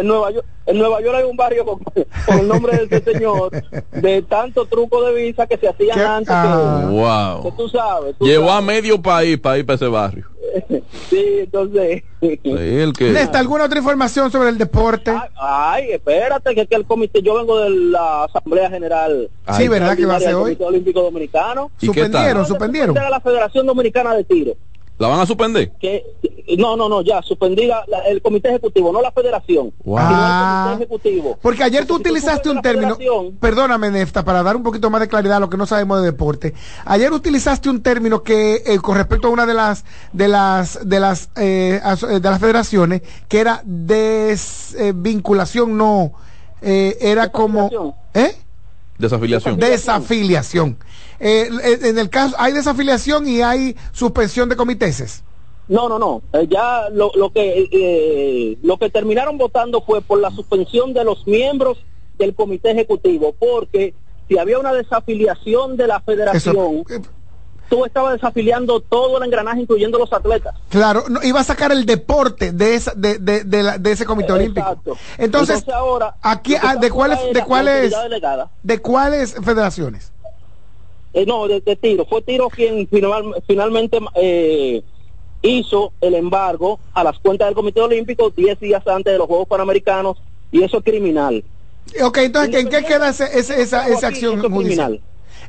En 0.00 0.06
Nueva 0.06 0.30
York, 0.30 0.46
en 0.66 0.78
Nueva 0.78 1.00
York 1.00 1.16
hay 1.18 1.24
un 1.24 1.36
barrio 1.36 1.64
con, 1.64 1.78
con 2.26 2.38
el 2.38 2.48
nombre 2.48 2.76
de 2.76 2.84
ese 2.96 3.00
señor, 3.12 3.50
de 3.92 4.22
tanto 4.22 4.66
truco 4.66 5.02
de 5.04 5.14
visa 5.14 5.46
que 5.46 5.56
se 5.56 5.68
hacían 5.68 5.98
antes. 6.00 6.34
que- 6.34 6.86
que, 6.86 6.92
Wow. 6.92 7.54
tú 7.56 7.68
sabes. 7.68 8.16
tú 8.18 8.26
Llevó 8.26 8.50
a 8.50 8.60
medio 8.60 9.00
país 9.00 9.38
para 9.38 9.58
ir 9.58 9.66
para 9.66 9.76
ese 9.76 9.86
barrio. 9.88 10.26
Sí, 11.10 11.24
entonces. 11.40 12.02
Sí, 12.20 12.40
el 12.44 12.92
que 12.92 13.10
Nesta, 13.10 13.38
¿alguna 13.38 13.64
otra 13.64 13.78
información 13.78 14.30
sobre 14.30 14.48
el 14.50 14.58
deporte? 14.58 15.12
Ay, 15.36 15.92
espérate, 15.92 16.54
que, 16.54 16.66
que 16.66 16.74
el 16.74 16.84
comité, 16.86 17.22
yo 17.22 17.34
vengo 17.36 17.58
de 17.60 17.70
la 17.70 18.24
Asamblea 18.24 18.68
General. 18.70 19.30
Sí, 19.56 19.68
¿verdad 19.68 19.96
que 19.96 20.04
va 20.06 20.16
a 20.16 20.20
ser 20.20 20.34
hoy? 20.34 20.56
Olímpico 20.60 21.02
Dominicano. 21.02 21.70
¿Y 21.80 21.90
qué 21.90 22.08
tal? 22.08 22.44
Suspendieron, 22.46 22.96
a 22.98 23.10
la 23.10 23.20
Federación 23.20 23.66
Dominicana 23.66 24.14
de 24.14 24.24
Tiro. 24.24 24.52
¿La 24.98 25.08
van 25.08 25.20
a 25.20 25.26
suspender? 25.26 25.70
Que, 25.80 26.04
no, 26.58 26.76
no, 26.76 26.88
no, 26.88 27.02
ya, 27.02 27.22
suspendida 27.22 27.84
la- 27.86 28.00
el 28.08 28.20
Comité 28.20 28.48
Ejecutivo, 28.48 28.92
no 28.92 29.00
la 29.00 29.12
Federación. 29.12 29.72
Wow. 29.84 29.98
sino 29.98 30.10
el 30.10 30.64
Comité 30.64 30.74
Ejecutivo. 30.84 31.38
Porque 31.40 31.62
ayer 31.62 31.86
tú 31.86 31.96
si 31.98 32.02
tú 32.02 32.08
utilizaste 32.08 32.50
un 32.50 32.60
término, 32.62 32.96
perdóname 33.40 33.90
Nefta, 33.90 34.24
para 34.24 34.42
dar 34.42 34.56
un 34.56 34.62
poquito 34.64 34.90
más 34.90 35.00
de 35.00 35.06
claridad 35.08 35.36
a 35.36 35.40
lo 35.40 35.48
que 35.50 35.56
no 35.56 35.66
sabemos 35.66 36.00
de 36.00 36.06
deporte. 36.06 36.52
Ayer 36.84 37.12
utilizaste 37.12 37.70
un 37.70 37.80
término 37.82 38.22
que 38.24 38.62
eh, 38.66 38.78
con 38.80 38.96
respecto 38.96 39.28
a 39.28 39.30
una 39.30 39.46
de 39.46 39.54
las 39.54 39.84
de 40.12 40.26
las 40.28 40.80
de 40.88 40.98
las 41.00 41.30
eh, 41.36 41.80
eh, 41.84 42.06
de 42.20 42.30
las 42.30 42.40
federaciones 42.40 43.02
que 43.28 43.38
era 43.40 43.62
desvinculación, 43.64 45.76
no 45.76 46.12
eh, 46.60 46.96
era 47.00 47.30
como 47.30 47.94
¿eh? 48.14 48.34
Desafiliación. 48.98 49.58
desafiliación. 49.58 50.76
Eh, 51.20 51.48
en 51.82 51.98
el 51.98 52.10
caso 52.10 52.34
hay 52.38 52.52
desafiliación 52.52 53.28
y 53.28 53.42
hay 53.42 53.76
suspensión 53.92 54.48
de 54.48 54.56
comitéses. 54.56 55.22
No, 55.68 55.88
no, 55.88 55.98
no. 55.98 56.22
Eh, 56.32 56.46
ya 56.50 56.88
lo, 56.90 57.12
lo 57.14 57.30
que 57.30 57.68
eh, 57.70 58.58
lo 58.62 58.78
que 58.78 58.90
terminaron 58.90 59.36
votando 59.36 59.82
fue 59.82 60.00
por 60.00 60.20
la 60.20 60.30
suspensión 60.30 60.94
de 60.94 61.04
los 61.04 61.26
miembros 61.26 61.78
del 62.18 62.34
comité 62.34 62.70
ejecutivo, 62.70 63.34
porque 63.38 63.94
si 64.28 64.38
había 64.38 64.58
una 64.58 64.72
desafiliación 64.72 65.76
de 65.76 65.86
la 65.86 66.00
federación, 66.00 66.84
tú 67.68 67.84
estabas 67.84 68.14
desafiliando 68.14 68.80
todo 68.80 69.18
el 69.18 69.24
engranaje, 69.24 69.60
incluyendo 69.60 69.98
los 69.98 70.12
atletas. 70.12 70.54
Claro, 70.68 71.04
no, 71.08 71.20
iba 71.22 71.40
a 71.40 71.44
sacar 71.44 71.70
el 71.72 71.84
deporte 71.86 72.52
de 72.52 72.74
esa, 72.74 72.92
de, 72.94 73.18
de, 73.18 73.44
de, 73.44 73.62
la- 73.62 73.78
de 73.78 73.92
ese 73.92 74.04
comité 74.04 74.32
olímpico. 74.32 74.66
Exacto. 74.68 74.96
Entonces, 75.18 75.68
ahora, 75.68 76.14
aquí, 76.22 76.54
ah, 76.60 76.76
¿de 76.76 76.90
cuáles, 76.90 77.18
de 77.32 77.44
cuáles, 77.44 77.94
de 78.62 78.78
cuáles 78.80 79.34
federaciones? 79.44 80.12
Eh, 81.12 81.24
no, 81.26 81.46
de, 81.48 81.60
de 81.60 81.76
tiro. 81.76 82.04
Fue 82.06 82.22
tiro 82.22 82.48
quien 82.48 82.86
final- 82.88 83.34
finalmente 83.46 83.98
eh, 84.14 84.82
hizo 85.42 85.92
el 86.00 86.14
embargo 86.14 86.78
a 86.94 87.02
las 87.04 87.18
cuentas 87.18 87.48
del 87.48 87.54
Comité 87.54 87.80
Olímpico 87.80 88.30
10 88.30 88.60
días 88.60 88.86
antes 88.86 89.12
de 89.12 89.18
los 89.18 89.26
Juegos 89.26 89.46
Panamericanos 89.48 90.18
y 90.52 90.62
eso 90.62 90.78
es 90.78 90.84
criminal. 90.84 91.44
Ok, 92.02 92.18
entonces, 92.18 92.54
¿en 92.54 92.68
qué 92.68 92.84
queda 92.84 93.08
ese, 93.08 93.24
ese- 93.38 93.60
esa, 93.62 93.88
esa 93.88 94.08
acción 94.08 94.40
judicial? 94.40 94.52
criminal. 94.52 95.00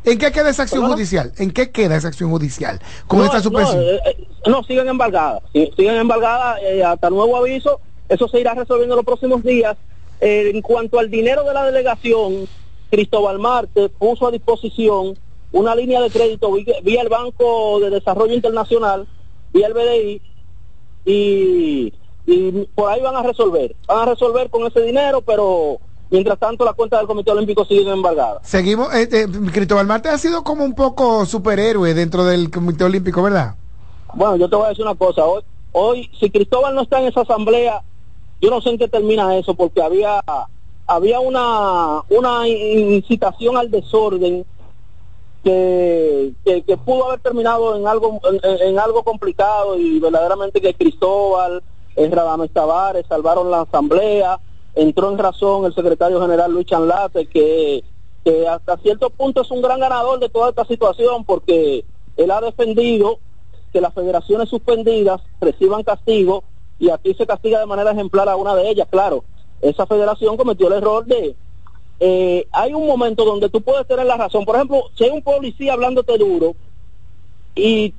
¿En 0.04 0.18
qué 0.18 0.32
queda 0.32 0.50
esa 0.50 0.64
acción 0.64 0.82
¿Perdona? 0.82 0.96
judicial? 0.96 1.34
¿En 1.38 1.52
qué 1.52 1.72
queda 1.72 1.96
esa 1.98 2.08
acción 2.08 2.30
judicial 2.30 2.80
con 3.08 3.20
no, 3.20 3.26
esta 3.26 3.42
suspensión? 3.42 3.82
eh, 3.84 4.00
eh, 4.06 4.28
no, 4.48 4.64
siguen 4.64 4.88
embargadas. 4.88 5.42
Siguen 5.54 5.96
embargadas 5.96 6.60
eh, 6.64 6.84
hasta 6.84 7.10
nuevo 7.10 7.36
aviso. 7.38 7.80
Eso 8.08 8.28
se 8.28 8.40
irá 8.40 8.54
resolviendo 8.54 8.96
en 8.96 8.98
los 8.98 9.06
próximos 9.06 9.44
días. 9.44 9.78
Eh, 10.22 10.52
en 10.54 10.62
cuanto 10.62 11.00
al 11.00 11.10
dinero 11.10 11.44
de 11.44 11.54
la 11.54 11.66
delegación, 11.66 12.48
Cristóbal 12.90 13.40
Marte 13.40 13.90
puso 13.90 14.28
a 14.28 14.32
disposición 14.32 15.18
una 15.52 15.76
línea 15.76 16.02
de 16.02 16.10
crédito 16.10 16.52
vía, 16.52 16.76
vía 16.84 17.02
el 17.02 17.10
Banco 17.10 17.80
de 17.80 17.90
Desarrollo 17.90 18.34
Internacional, 18.34 19.08
vía 19.54 19.68
el 19.68 19.74
BDI, 19.74 20.22
y, 21.06 21.94
y 22.26 22.52
por 22.76 22.92
ahí 22.92 23.02
van 23.02 23.16
a 23.16 23.24
resolver. 23.24 23.76
Van 23.88 24.00
a 24.08 24.12
resolver 24.12 24.50
con 24.50 24.66
ese 24.68 24.82
dinero, 24.82 25.22
pero 25.22 25.80
mientras 26.10 26.40
tanto 26.40 26.66
las 26.66 26.76
cuentas 26.76 27.00
del 27.00 27.08
Comité 27.08 27.32
Olímpico 27.32 27.66
siguen 27.66 27.90
embargadas. 27.90 28.40
Seguimos, 28.48 28.94
eh, 28.94 29.08
eh, 29.12 29.28
Cristóbal 29.52 29.88
Marte 29.88 30.10
ha 30.10 30.18
sido 30.18 30.44
como 30.44 30.64
un 30.64 30.74
poco 30.74 31.26
superhéroe 31.26 31.94
dentro 31.94 32.26
del 32.26 32.50
comité 32.50 32.84
olímpico, 32.84 33.22
¿verdad? 33.22 33.56
Bueno, 34.14 34.38
yo 34.38 34.50
te 34.50 34.56
voy 34.56 34.66
a 34.66 34.70
decir 34.70 34.86
una 34.86 34.96
cosa. 34.96 35.26
Hoy, 35.26 35.44
hoy 35.72 36.12
si 36.20 36.30
Cristóbal 36.30 36.74
no 36.74 36.82
está 36.82 37.00
en 37.00 37.08
esa 37.08 37.22
asamblea, 37.22 37.84
yo 38.42 38.50
no 38.50 38.62
sé 38.62 38.70
en 38.70 38.78
qué 38.78 38.88
termina 38.88 39.36
eso, 39.38 39.54
porque 39.54 39.82
había 39.82 40.24
había 40.88 41.20
una 41.20 42.02
una 42.10 42.48
incitación 42.48 43.58
al 43.58 43.70
desorden 43.70 44.44
que, 45.44 46.34
que, 46.44 46.64
que 46.64 46.78
pudo 46.78 47.08
haber 47.08 47.20
terminado 47.20 47.76
en 47.78 47.88
algo 47.88 48.20
en, 48.24 48.68
en 48.68 48.80
algo 48.80 49.04
complicado 49.04 49.78
y 49.78 50.00
verdaderamente 50.00 50.60
que 50.60 50.74
Cristóbal, 50.74 51.62
Radames 51.96 52.52
Tavares 52.52 53.06
salvaron 53.08 53.52
la 53.52 53.62
asamblea, 53.62 54.40
entró 54.82 55.12
en 55.12 55.18
razón 55.18 55.66
el 55.66 55.76
secretario 55.76 56.22
general 56.22 56.54
Luis 56.54 56.66
Chanlate 56.66 57.28
que, 57.28 57.84
hasta 58.50 58.78
cierto 58.78 59.10
punto 59.10 59.42
es 59.42 59.52
un 59.52 59.62
gran 59.62 59.80
ganador 59.80 60.20
de 60.20 60.30
toda 60.30 60.50
esta 60.50 60.64
situación 60.66 61.26
porque 61.26 61.84
él 62.16 62.32
ha 62.32 62.40
defendido 62.40 63.20
que 63.74 63.82
las 63.82 63.94
federaciones 63.94 64.50
suspendidas 64.50 65.22
reciban 65.42 65.84
castigo 65.84 66.44
y 66.78 66.92
aquí 66.92 67.14
se 67.14 67.26
castiga 67.26 67.60
de 67.60 67.66
manera 67.66 67.92
ejemplar 67.92 68.30
a 68.30 68.36
una 68.36 68.56
de 68.56 68.70
ellas, 68.70 68.88
claro. 68.90 69.24
Esa 69.62 69.86
federación 69.86 70.38
cometió 70.38 70.68
el 70.68 70.74
error 70.74 71.06
de... 71.06 71.36
eh, 72.00 72.48
hay 72.52 72.74
un 72.74 72.88
momento 72.88 73.26
donde 73.26 73.50
tú 73.50 73.62
puedes 73.62 73.86
tener 73.86 74.06
la 74.06 74.16
razón. 74.16 74.46
Por 74.46 74.56
ejemplo, 74.56 74.84
si 74.96 75.04
hay 75.04 75.10
un 75.10 75.22
policía 75.22 75.74
hablándote 75.74 76.18
duro 76.18 76.56
y 77.56 77.94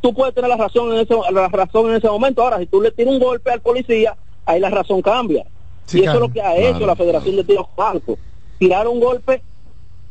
tú 0.00 0.14
puedes 0.14 0.34
tener 0.34 0.50
la 0.50 0.56
razón 0.56 0.92
en 0.92 1.00
ese, 1.00 1.14
la 1.32 1.48
razón 1.48 1.90
en 1.90 1.96
ese 1.96 2.08
momento. 2.08 2.42
Ahora, 2.42 2.58
si 2.58 2.66
tú 2.66 2.80
le 2.80 2.92
tiras 2.92 3.14
un 3.14 3.20
golpe 3.20 3.50
al 3.50 3.60
policía, 3.60 4.16
ahí 4.46 4.60
la 4.60 4.70
razón 4.70 5.02
cambia. 5.02 5.44
Sí, 5.88 5.98
y 5.98 6.02
eso 6.02 6.12
es 6.14 6.20
lo 6.20 6.28
que 6.32 6.40
ha 6.42 6.54
Claro. 6.54 6.76
hecho 6.76 6.86
la 6.86 6.94
Federación 6.96 7.36
de 7.36 7.44
Tiro 7.44 7.68
Banco. 7.76 8.18
Tirar 8.58 8.86
un 8.86 9.00
golpe 9.00 9.42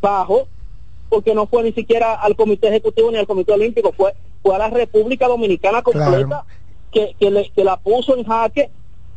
bajo 0.02 0.48
porque 1.10 1.34
no 1.34 1.48
fue 1.48 1.64
ni 1.64 1.72
siquiera 1.72 2.16
al 2.16 2.36
Comité 2.36 2.68
Ejecutivo 2.68 3.10
ni 3.12 3.18
al 3.18 3.28
Comité 3.28 3.54
Olímpico, 3.54 3.94
fue, 3.96 4.14
fue 4.44 4.56
a 4.56 4.58
la 4.58 4.70
República 4.70 5.28
Dominicana 5.28 5.82
completa 5.82 6.44
que, 6.92 7.16
que, 7.20 7.32
le- 7.32 7.50
que 7.56 7.64
la 7.64 7.78
puso 7.78 8.18
en 8.18 8.26
jaque 8.26 8.70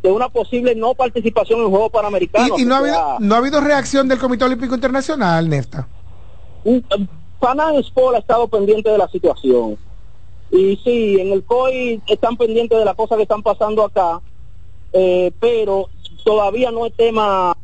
de 0.02 0.10
una 0.12 0.28
posible 0.28 0.74
no 0.74 0.94
participación 0.94 1.60
en 1.60 1.70
Juegos 1.70 1.90
Panamericanos. 1.90 2.58
Y, 2.58 2.62
y 2.62 2.64
no, 2.64 2.76
ha 2.76 2.82
sea, 2.82 2.94
habido, 2.94 3.16
no 3.20 3.34
ha 3.34 3.38
habido 3.38 3.60
reacción 3.60 4.06
del 4.08 4.18
Comité 4.18 4.44
Olímpico 4.44 4.74
Internacional, 4.74 5.48
Nefta. 5.48 5.88
Panam 7.38 7.76
Sport 7.78 8.16
ha 8.16 8.18
estado 8.18 8.48
pendiente 8.48 8.90
de 8.90 8.98
la 8.98 9.08
situación. 9.08 9.78
Y 10.50 10.76
sí, 10.84 11.16
en 11.20 11.32
el 11.32 11.44
COI 11.44 12.02
están 12.08 12.36
pendientes 12.36 12.78
de 12.78 12.84
las 12.84 12.94
cosas 12.94 13.16
que 13.16 13.22
están 13.22 13.42
pasando 13.42 13.84
acá, 13.84 14.20
eh, 14.92 15.32
pero 15.40 15.88
todavía 16.24 16.70
no 16.70 16.86
es 16.86 16.94
tema 16.96 17.56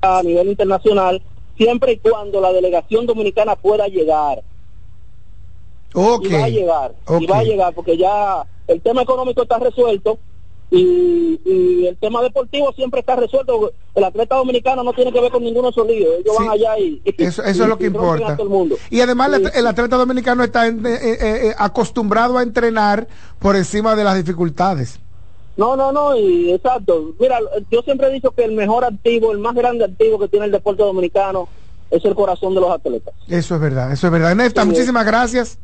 a 0.00 0.22
nivel 0.22 0.48
internacional, 0.48 1.22
siempre 1.56 1.92
y 1.92 1.98
cuando 1.98 2.40
la 2.40 2.52
delegación 2.52 3.06
dominicana 3.06 3.56
pueda 3.56 3.88
llegar. 3.88 4.42
Ok. 5.94 6.24
Y 6.26 6.32
va 6.32 6.44
a 6.44 6.48
llegar, 6.48 6.94
y 7.20 7.26
va 7.26 7.38
a 7.38 7.44
llegar, 7.44 7.74
porque 7.74 7.96
ya 7.96 8.46
el 8.66 8.80
tema 8.82 9.02
económico 9.02 9.42
está 9.42 9.58
resuelto 9.58 10.18
y, 10.70 11.40
y 11.46 11.86
el 11.86 11.96
tema 11.96 12.22
deportivo 12.22 12.72
siempre 12.74 13.00
está 13.00 13.16
resuelto. 13.16 13.72
El 13.94 14.04
atleta 14.04 14.36
dominicano 14.36 14.84
no 14.84 14.92
tiene 14.92 15.10
que 15.12 15.20
ver 15.20 15.32
con 15.32 15.42
ninguno 15.42 15.68
de 15.68 15.70
esos 15.70 15.86
líos. 15.88 16.10
Ellos 16.20 16.36
van 16.38 16.50
allá 16.50 16.78
y, 16.78 17.02
y- 17.04 17.22
Eso, 17.24 17.42
eso 17.42 17.62
es 17.62 17.68
lo 17.68 17.78
que 17.78 17.86
importa. 17.86 18.36
todo 18.36 18.44
el 18.46 18.50
mundo. 18.52 18.76
Y 18.90 19.00
además 19.00 19.30
Sí, 19.34 19.42
el, 19.42 19.50
el 19.54 19.66
atleta 19.66 19.96
dominicano 19.96 20.44
está 20.44 20.66
en- 20.66 20.84
eh, 20.86 20.94
eh, 20.94 21.18
eh, 21.48 21.54
acostumbrado 21.58 22.36
a 22.38 22.42
entrenar 22.42 23.08
por 23.38 23.56
encima 23.56 23.96
de 23.96 24.04
las 24.04 24.16
dificultades. 24.16 25.00
No, 25.58 25.76
no, 25.76 25.92
no, 25.92 26.16
y 26.16 26.52
exacto. 26.52 27.14
Mira, 27.20 27.38
yo 27.70 27.82
siempre 27.82 28.06
he 28.06 28.12
dicho 28.12 28.30
que 28.30 28.44
el 28.44 28.52
mejor 28.52 28.84
activo, 28.84 29.32
el 29.32 29.38
más 29.38 29.54
grande 29.54 29.84
activo 29.84 30.18
que 30.18 30.28
tiene 30.28 30.46
el 30.46 30.52
deporte 30.52 30.82
dominicano 30.84 31.48
es 31.90 32.04
el 32.04 32.14
corazón 32.14 32.54
de 32.54 32.60
los 32.60 32.70
atletas. 32.70 33.12
Eso 33.28 33.56
es 33.56 33.60
verdad, 33.60 33.90
eso 33.92 34.06
es 34.06 34.12
verdad. 34.12 34.34
Nefta, 34.36 34.62
Sí, 34.62 34.68
muchísimas 34.68 35.04
gracias. 35.04 35.58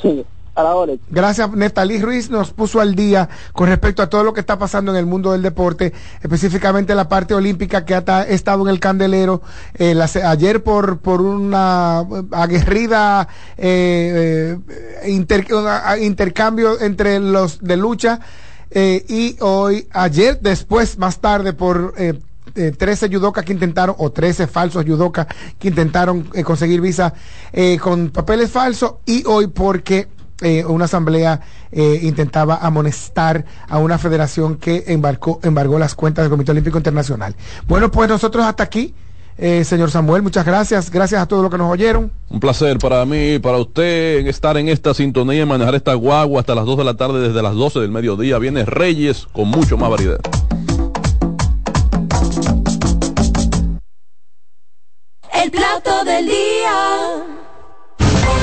Sí. 0.00 0.24
A 0.54 0.64
la 0.64 0.74
hora. 0.74 0.92
Gracias, 1.08 1.48
Netalí 1.52 2.00
Ruiz 2.02 2.28
nos 2.28 2.52
puso 2.52 2.80
al 2.80 2.94
día 2.96 3.28
con 3.52 3.68
respecto 3.68 4.02
a 4.02 4.08
todo 4.10 4.24
lo 4.24 4.32
que 4.34 4.40
está 4.40 4.58
pasando 4.58 4.90
en 4.90 4.96
el 4.98 5.06
mundo 5.06 5.30
del 5.30 5.42
deporte, 5.42 5.92
específicamente 6.22 6.94
la 6.96 7.08
parte 7.08 7.34
olímpica 7.34 7.84
que 7.84 7.94
ha 7.94 8.04
ta- 8.04 8.24
estado 8.24 8.62
en 8.62 8.68
el 8.68 8.80
candelero. 8.80 9.42
eh, 9.74 9.94
la 9.94 10.10
ayer 10.24 10.62
por, 10.64 10.98
por 10.98 11.20
una 11.20 12.00
aguerrida 12.32 13.28
eh, 13.56 14.58
eh, 15.04 15.10
inter- 15.10 15.46
intercambio 16.00 16.80
entre 16.80 17.20
los 17.20 17.60
de 17.60 17.76
lucha 17.76 18.18
eh, 18.70 19.04
y 19.08 19.36
hoy, 19.40 19.88
ayer, 19.92 20.40
después, 20.40 20.98
más 20.98 21.18
tarde, 21.18 21.52
por 21.52 21.94
eh, 21.96 22.18
eh, 22.54 22.72
13 22.76 23.08
judokas 23.08 23.44
que 23.44 23.52
intentaron, 23.52 23.94
o 23.98 24.10
13 24.10 24.46
falsos 24.46 24.84
judokas 24.84 25.26
que 25.58 25.68
intentaron 25.68 26.28
eh, 26.34 26.42
conseguir 26.42 26.80
visa 26.80 27.14
eh, 27.52 27.78
con 27.78 28.10
papeles 28.10 28.50
falsos, 28.50 28.94
y 29.06 29.24
hoy 29.26 29.48
porque 29.48 30.08
eh, 30.40 30.64
una 30.64 30.86
asamblea 30.86 31.40
eh, 31.70 32.00
intentaba 32.02 32.56
amonestar 32.56 33.44
a 33.68 33.78
una 33.78 33.98
federación 33.98 34.56
que 34.56 34.84
embarcó, 34.86 35.38
embargó 35.42 35.78
las 35.78 35.94
cuentas 35.94 36.24
del 36.24 36.30
Comité 36.30 36.52
Olímpico 36.52 36.78
Internacional. 36.78 37.34
Bueno, 37.68 37.90
pues 37.90 38.08
nosotros 38.08 38.44
hasta 38.44 38.62
aquí. 38.62 38.94
Eh, 39.42 39.64
señor 39.64 39.90
Samuel, 39.90 40.20
muchas 40.20 40.44
gracias. 40.44 40.90
Gracias 40.90 41.22
a 41.22 41.26
todos 41.26 41.42
los 41.42 41.50
que 41.50 41.56
nos 41.56 41.72
oyeron. 41.72 42.12
Un 42.28 42.40
placer 42.40 42.78
para 42.78 43.06
mí, 43.06 43.38
para 43.38 43.56
usted, 43.56 44.26
estar 44.26 44.58
en 44.58 44.68
esta 44.68 44.92
sintonía 44.92 45.42
y 45.42 45.46
manejar 45.46 45.74
esta 45.74 45.94
guagua 45.94 46.40
hasta 46.40 46.54
las 46.54 46.66
2 46.66 46.76
de 46.76 46.84
la 46.84 46.94
tarde, 46.94 47.26
desde 47.26 47.42
las 47.42 47.54
12 47.54 47.80
del 47.80 47.90
mediodía. 47.90 48.38
Viene 48.38 48.66
Reyes 48.66 49.26
con 49.32 49.48
mucho 49.48 49.78
más 49.78 49.88
variedad. 49.88 50.20
El 55.32 55.50
plato 55.50 56.04
del 56.04 56.26
día. 56.26 57.39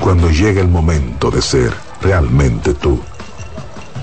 Cuando 0.00 0.30
llega 0.30 0.60
el 0.60 0.68
momento 0.68 1.30
de 1.30 1.42
ser 1.42 1.74
realmente 2.00 2.74
tú, 2.74 3.00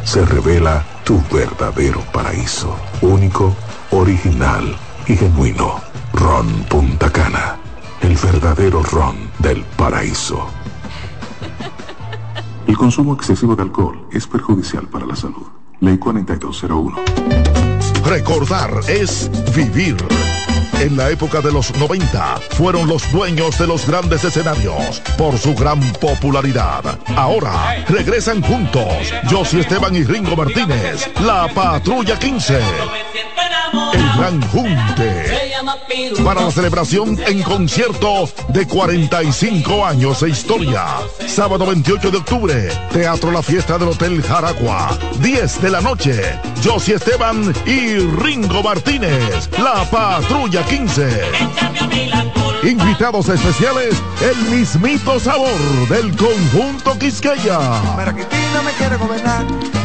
se 0.03 0.23
revela 0.25 0.85
tu 1.03 1.21
verdadero 1.31 1.99
paraíso, 2.13 2.75
único, 3.01 3.55
original 3.91 4.75
y 5.07 5.15
genuino. 5.15 5.81
Ron 6.13 6.47
Punta 6.69 7.11
Cana, 7.11 7.57
el 8.01 8.15
verdadero 8.15 8.83
ron 8.83 9.15
del 9.39 9.63
paraíso. 9.75 10.47
El 12.67 12.77
consumo 12.77 13.13
excesivo 13.13 13.55
de 13.55 13.63
alcohol 13.63 14.07
es 14.11 14.27
perjudicial 14.27 14.87
para 14.87 15.05
la 15.05 15.15
salud. 15.15 15.47
Ley 15.79 15.97
4201. 15.97 16.97
Recordar 18.05 18.71
es 18.87 19.29
vivir. 19.55 19.97
En 20.79 20.95
la 20.95 21.09
época 21.09 21.41
de 21.41 21.51
los 21.51 21.75
90 21.75 22.39
fueron 22.51 22.87
los 22.87 23.11
dueños 23.11 23.57
de 23.57 23.65
los 23.65 23.87
grandes 23.87 24.23
escenarios 24.23 25.01
por 25.17 25.35
su 25.37 25.55
gran 25.55 25.79
popularidad. 25.93 26.99
Ahora 27.15 27.83
regresan 27.87 28.43
juntos 28.43 28.85
Josie 29.29 29.61
Esteban 29.61 29.95
y 29.95 30.03
Ringo 30.03 30.35
Martínez, 30.35 31.09
la 31.19 31.47
Patrulla 31.53 32.17
15. 32.19 32.59
El 33.93 34.09
Gran 34.17 34.41
Junte. 34.49 35.25
Para 36.23 36.41
la 36.41 36.51
celebración 36.51 37.19
en 37.27 37.41
concierto 37.43 38.29
de 38.49 38.65
45 38.65 39.85
años 39.85 40.21
de 40.21 40.29
historia. 40.29 40.85
Sábado 41.27 41.65
28 41.65 42.11
de 42.11 42.17
octubre, 42.17 42.69
Teatro 42.91 43.31
La 43.31 43.41
Fiesta 43.41 43.77
del 43.77 43.89
Hotel 43.89 44.21
Jaragua. 44.23 44.97
10 45.19 45.61
de 45.61 45.69
la 45.69 45.81
noche, 45.81 46.21
Josie 46.63 46.95
Esteban 46.95 47.53
y 47.65 47.97
Ringo 47.97 48.63
Martínez, 48.63 49.49
La 49.59 49.83
Patrulla 49.89 50.63
15. 50.69 51.21
Invitados 52.63 53.29
especiales, 53.29 54.01
el 54.21 54.35
mismito 54.49 55.19
sabor 55.19 55.59
del 55.89 56.15
conjunto 56.15 56.97
Quisqueya. 56.97 57.59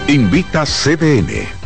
Invita 0.09 0.65
CDN. 0.65 1.66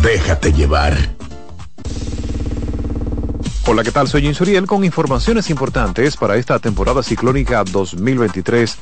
Déjate 0.00 0.54
llevar. 0.54 0.96
Hola, 3.66 3.84
¿qué 3.84 3.92
tal? 3.92 4.08
Soy 4.08 4.26
Insuriel 4.26 4.66
con 4.66 4.84
informaciones 4.84 5.50
importantes 5.50 6.16
para 6.16 6.36
esta 6.36 6.58
temporada 6.60 7.02
ciclónica 7.02 7.62
2023. 7.64 8.78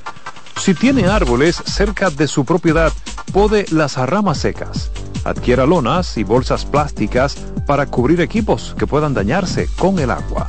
Si 0.56 0.74
tiene 0.74 1.06
árboles 1.06 1.56
cerca 1.66 2.10
de 2.10 2.26
su 2.26 2.44
propiedad, 2.44 2.92
pode 3.32 3.66
las 3.70 3.96
ramas 3.96 4.38
secas. 4.38 4.90
Adquiera 5.24 5.66
lonas 5.66 6.16
y 6.16 6.24
bolsas 6.24 6.64
plásticas 6.64 7.36
para 7.66 7.86
cubrir 7.86 8.20
equipos 8.20 8.74
que 8.78 8.86
puedan 8.86 9.14
dañarse 9.14 9.68
con 9.78 9.98
el 9.98 10.10
agua. 10.10 10.48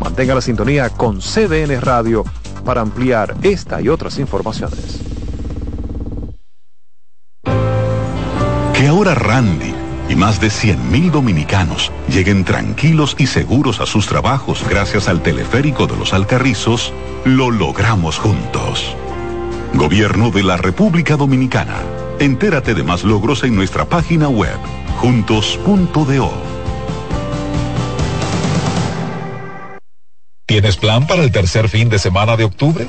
Mantenga 0.00 0.34
la 0.34 0.40
sintonía 0.40 0.88
con 0.90 1.20
CDN 1.20 1.80
Radio 1.80 2.24
para 2.64 2.80
ampliar 2.80 3.36
esta 3.42 3.80
y 3.80 3.88
otras 3.88 4.18
informaciones. 4.18 5.00
Que 8.74 8.88
ahora 8.88 9.14
Randy 9.14 9.74
y 10.08 10.16
más 10.16 10.40
de 10.40 10.48
100.000 10.48 11.10
dominicanos 11.10 11.92
lleguen 12.08 12.44
tranquilos 12.44 13.14
y 13.18 13.26
seguros 13.26 13.80
a 13.80 13.86
sus 13.86 14.06
trabajos 14.06 14.64
gracias 14.68 15.08
al 15.08 15.22
teleférico 15.22 15.86
de 15.86 15.96
los 15.96 16.12
Alcarrizos, 16.12 16.92
lo 17.24 17.50
logramos 17.50 18.18
juntos. 18.18 18.96
Gobierno 19.74 20.30
de 20.30 20.42
la 20.42 20.56
República 20.56 21.16
Dominicana. 21.16 21.76
Entérate 22.18 22.74
de 22.74 22.82
más 22.82 23.04
logros 23.04 23.44
en 23.44 23.54
nuestra 23.54 23.84
página 23.84 24.28
web, 24.28 24.58
juntos.do. 24.98 26.32
¿Tienes 30.46 30.76
plan 30.76 31.06
para 31.06 31.22
el 31.22 31.30
tercer 31.30 31.68
fin 31.68 31.88
de 31.88 31.98
semana 31.98 32.36
de 32.36 32.44
octubre? 32.44 32.88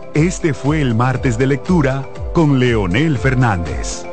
Este 0.13 0.53
fue 0.53 0.81
el 0.81 0.93
martes 0.93 1.37
de 1.37 1.47
lectura 1.47 2.05
con 2.33 2.59
Leonel 2.59 3.17
Fernández. 3.17 4.05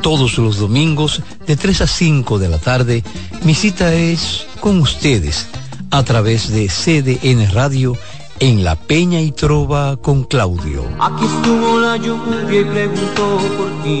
Todos 0.00 0.38
los 0.38 0.56
domingos 0.58 1.22
de 1.46 1.56
3 1.56 1.82
a 1.82 1.86
5 1.86 2.38
de 2.38 2.48
la 2.48 2.58
tarde, 2.58 3.04
mi 3.42 3.54
cita 3.54 3.92
es 3.92 4.46
con 4.60 4.80
ustedes 4.80 5.48
a 5.90 6.02
través 6.02 6.50
de 6.50 6.68
CDN 6.68 7.52
Radio 7.52 7.94
en 8.40 8.64
La 8.64 8.76
Peña 8.76 9.20
y 9.20 9.32
Trova 9.32 9.98
con 9.98 10.24
Claudio. 10.24 10.84
Aquí 10.98 11.24
estuvo 11.26 11.78
la 11.78 11.98
lluvia 11.98 12.60
y 12.60 12.64
preguntó 12.64 13.38
por 13.58 13.82
ti. 13.82 14.00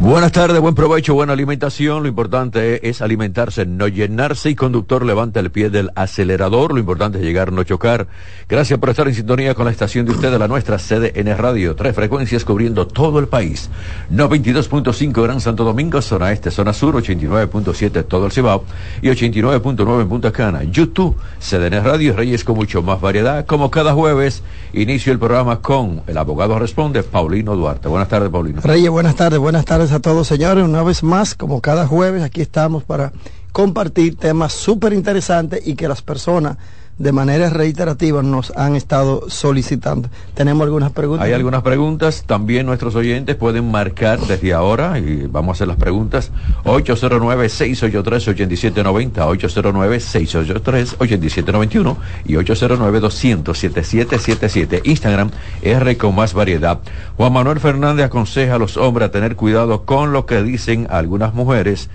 Buenas 0.00 0.30
tardes, 0.30 0.60
buen 0.60 0.76
provecho, 0.76 1.14
buena 1.14 1.32
alimentación. 1.32 2.04
Lo 2.04 2.08
importante 2.08 2.88
es 2.88 3.02
alimentarse, 3.02 3.66
no 3.66 3.88
llenarse 3.88 4.48
y 4.48 4.54
conductor 4.54 5.04
levanta 5.04 5.40
el 5.40 5.50
pie 5.50 5.70
del 5.70 5.90
acelerador. 5.96 6.72
Lo 6.72 6.78
importante 6.78 7.18
es 7.18 7.24
llegar, 7.24 7.50
no 7.50 7.64
chocar. 7.64 8.06
Gracias 8.48 8.78
por 8.78 8.90
estar 8.90 9.08
en 9.08 9.14
sintonía 9.14 9.54
con 9.54 9.64
la 9.64 9.72
estación 9.72 10.06
de 10.06 10.12
ustedes, 10.12 10.38
la 10.38 10.46
nuestra 10.46 10.78
CDN 10.78 11.36
Radio. 11.36 11.74
Tres 11.74 11.96
frecuencias 11.96 12.44
cubriendo 12.44 12.86
todo 12.86 13.18
el 13.18 13.26
país. 13.26 13.70
92.5 14.12 15.20
Gran 15.20 15.40
Santo 15.40 15.64
Domingo, 15.64 16.00
zona 16.00 16.30
este, 16.30 16.52
zona 16.52 16.72
sur, 16.72 16.94
89.7 16.94 18.06
todo 18.06 18.26
el 18.26 18.32
Cibao 18.32 18.64
y 19.02 19.08
89.9 19.08 20.02
en 20.02 20.08
Punta 20.08 20.30
Cana. 20.30 20.62
YouTube, 20.62 21.16
CDN 21.40 21.82
Radio, 21.82 22.14
Reyes 22.14 22.44
con 22.44 22.54
mucho 22.54 22.82
más 22.82 23.00
variedad. 23.00 23.44
Como 23.46 23.72
cada 23.72 23.94
jueves, 23.94 24.44
inicio 24.72 25.12
el 25.12 25.18
programa 25.18 25.60
con 25.60 26.02
el 26.06 26.16
abogado 26.18 26.56
responde, 26.56 27.02
Paulino 27.02 27.56
Duarte. 27.56 27.88
Buenas 27.88 28.08
tardes, 28.08 28.30
Paulino. 28.30 28.60
Reyes, 28.62 28.90
buenas 28.90 29.16
tardes, 29.16 29.40
buenas 29.40 29.64
tardes 29.64 29.87
a 29.92 30.00
todos, 30.00 30.26
señores. 30.26 30.64
Una 30.64 30.82
vez 30.82 31.02
más, 31.02 31.34
como 31.34 31.60
cada 31.60 31.86
jueves, 31.86 32.22
aquí 32.22 32.40
estamos 32.40 32.84
para 32.84 33.12
compartir 33.52 34.16
temas 34.16 34.52
súper 34.52 34.92
interesantes 34.92 35.66
y 35.66 35.74
que 35.74 35.88
las 35.88 36.02
personas 36.02 36.58
de 36.98 37.12
manera 37.12 37.48
reiterativa 37.50 38.22
nos 38.22 38.52
han 38.56 38.74
estado 38.74 39.30
solicitando. 39.30 40.08
Tenemos 40.34 40.64
algunas 40.64 40.90
preguntas. 40.90 41.26
Hay 41.26 41.32
algunas 41.32 41.62
preguntas, 41.62 42.24
también 42.26 42.66
nuestros 42.66 42.96
oyentes 42.96 43.36
pueden 43.36 43.70
marcar 43.70 44.18
desde 44.20 44.52
ahora 44.52 44.98
y 44.98 45.26
vamos 45.26 45.50
a 45.50 45.52
hacer 45.58 45.68
las 45.68 45.76
preguntas. 45.76 46.32
809-683-8790, 46.64 49.14
809-683-8791 49.14 51.96
y 52.24 52.34
809-200-7777. 52.34 54.80
Instagram 54.84 55.30
R 55.62 55.96
con 55.96 56.16
más 56.16 56.34
variedad. 56.34 56.80
Juan 57.16 57.32
Manuel 57.32 57.60
Fernández 57.60 58.06
aconseja 58.06 58.56
a 58.56 58.58
los 58.58 58.76
hombres 58.76 59.08
a 59.08 59.12
tener 59.12 59.36
cuidado 59.36 59.84
con 59.84 60.12
lo 60.12 60.26
que 60.26 60.42
dicen 60.42 60.88
algunas 60.90 61.32
mujeres 61.32 61.88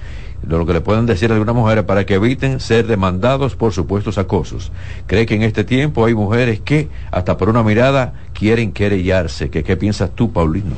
de 0.44 0.58
lo 0.58 0.66
que 0.66 0.74
le 0.74 0.82
pueden 0.82 1.06
decir 1.06 1.32
a 1.32 1.34
algunas 1.36 1.56
mujeres 1.56 1.84
para 1.86 2.06
que 2.06 2.16
eviten 2.16 2.60
ser 2.60 2.86
demandados 2.88 3.56
por 3.56 3.72
supuestos 3.74 4.18
acosos. 4.18 4.72
Cree 5.08 5.26
que 5.26 5.36
en 5.36 5.42
este 5.44 5.64
tiempo 5.64 6.06
hay 6.06 6.14
mujeres 6.14 6.60
que 6.62 6.90
hasta 7.12 7.38
por 7.38 7.50
una 7.50 7.64
mirada 7.64 8.14
quieren 8.34 8.72
querellarse. 8.74 9.50
¿Qué, 9.50 9.64
qué 9.64 9.78
piensas 9.78 10.12
tú, 10.14 10.32
Paulino? 10.32 10.76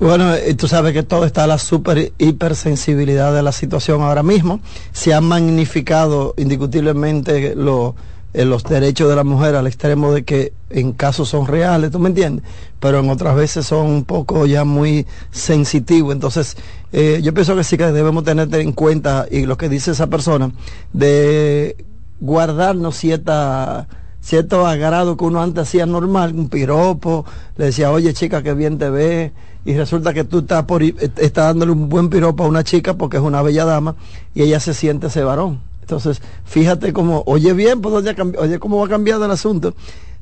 Bueno, 0.00 0.32
tú 0.56 0.66
sabes 0.66 0.92
que 0.94 1.02
todo 1.04 1.24
está 1.26 1.46
la 1.46 1.58
super 1.58 2.12
hipersensibilidad 2.18 3.32
de 3.34 3.42
la 3.42 3.52
situación 3.52 4.02
ahora 4.02 4.22
mismo. 4.22 4.60
Se 4.92 5.14
han 5.14 5.24
magnificado 5.24 6.34
indiscutiblemente 6.36 7.54
lo- 7.54 7.94
eh, 8.34 8.44
los 8.44 8.64
derechos 8.64 9.08
de 9.08 9.16
la 9.16 9.24
mujer 9.24 9.54
al 9.56 9.66
extremo 9.66 10.12
de 10.12 10.24
que 10.24 10.52
en 10.70 10.92
casos 10.92 11.28
son 11.28 11.46
reales, 11.46 11.90
¿tú 11.90 11.98
me 11.98 12.08
entiendes? 12.08 12.44
Pero 12.80 13.00
en 13.00 13.10
otras 13.10 13.36
veces 13.36 13.66
son 13.66 13.86
un 13.86 14.04
poco 14.04 14.46
ya 14.46 14.64
muy 14.64 15.06
sensitivos. 15.30 16.14
Entonces, 16.14 16.56
eh, 16.92 17.20
yo 17.22 17.34
pienso 17.34 17.54
que 17.56 17.64
sí 17.64 17.76
que 17.76 17.92
debemos 17.92 18.24
tener 18.24 18.54
en 18.54 18.72
cuenta, 18.72 19.26
y 19.30 19.46
lo 19.46 19.56
que 19.56 19.68
dice 19.68 19.90
esa 19.92 20.06
persona, 20.08 20.50
de 20.92 21.76
guardarnos 22.20 22.96
cierta 22.96 23.88
cierto 24.20 24.66
agrado 24.68 25.16
que 25.16 25.24
uno 25.24 25.42
antes 25.42 25.64
hacía 25.64 25.84
normal, 25.84 26.32
un 26.36 26.48
piropo, 26.48 27.26
le 27.56 27.66
decía, 27.66 27.90
oye 27.90 28.14
chica, 28.14 28.40
qué 28.42 28.54
bien 28.54 28.78
te 28.78 28.88
ve, 28.88 29.32
y 29.64 29.74
resulta 29.74 30.14
que 30.14 30.22
tú 30.22 30.38
estás, 30.38 30.62
por, 30.64 30.82
ir- 30.82 30.96
estás 31.18 31.46
dándole 31.46 31.72
un 31.72 31.88
buen 31.88 32.08
piropo 32.08 32.44
a 32.44 32.46
una 32.46 32.62
chica 32.62 32.94
porque 32.94 33.16
es 33.16 33.22
una 33.22 33.42
bella 33.42 33.64
dama 33.64 33.96
y 34.32 34.42
ella 34.42 34.60
se 34.60 34.74
siente 34.74 35.08
ese 35.08 35.24
varón. 35.24 35.60
Entonces, 35.82 36.22
fíjate 36.44 36.92
cómo, 36.92 37.22
oye 37.26 37.52
bien, 37.52 37.80
pues 37.80 37.94
oye, 37.94 38.16
oye 38.38 38.58
cómo 38.58 38.78
va 38.78 38.88
cambiando 38.88 39.26
el 39.26 39.30
asunto. 39.30 39.74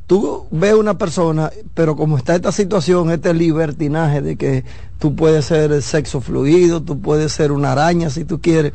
Tú 0.07 0.47
ves 0.51 0.75
una 0.75 0.99
persona, 0.99 1.53
pero 1.75 1.95
como 1.95 2.17
está 2.17 2.35
esta 2.35 2.51
situación, 2.51 3.13
este 3.13 3.33
libertinaje 3.33 4.23
de 4.23 4.37
que 4.37 4.65
tú 4.99 5.15
puedes 5.15 5.45
ser 5.45 5.71
el 5.71 5.83
sexo 5.83 6.21
fluido, 6.21 6.83
tú 6.83 7.01
puedes 7.01 7.31
ser 7.31 7.53
una 7.53 7.73
araña 7.73 8.11
si 8.11 8.25
tú 8.25 8.41
quieres, 8.41 8.73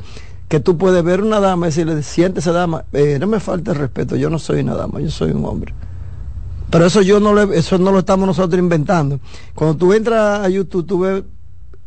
que 0.47 0.61
tú 0.61 0.77
puedes 0.77 1.03
ver 1.03 1.21
una 1.21 1.41
dama 1.41 1.65
y 1.65 1.69
decirle, 1.69 2.01
siéntese 2.03 2.51
dama, 2.51 2.85
eh, 2.93 3.17
no 3.19 3.27
me 3.27 3.41
falte 3.41 3.71
el 3.71 3.77
respeto, 3.77 4.15
yo 4.15 4.29
no 4.29 4.39
soy 4.39 4.61
una 4.61 4.75
dama, 4.75 5.01
yo 5.01 5.09
soy 5.09 5.31
un 5.31 5.43
hombre. 5.43 5.73
Pero 6.69 6.85
eso 6.85 7.01
yo 7.01 7.19
no 7.19 7.33
lo, 7.33 7.51
eso 7.51 7.77
no 7.79 7.91
lo 7.91 7.99
estamos 7.99 8.27
nosotros 8.27 8.57
inventando. 8.59 9.19
Cuando 9.53 9.75
tú 9.75 9.91
entras 9.91 10.39
a 10.45 10.49
YouTube, 10.49 10.85
tú 10.85 10.99
ves 10.99 11.23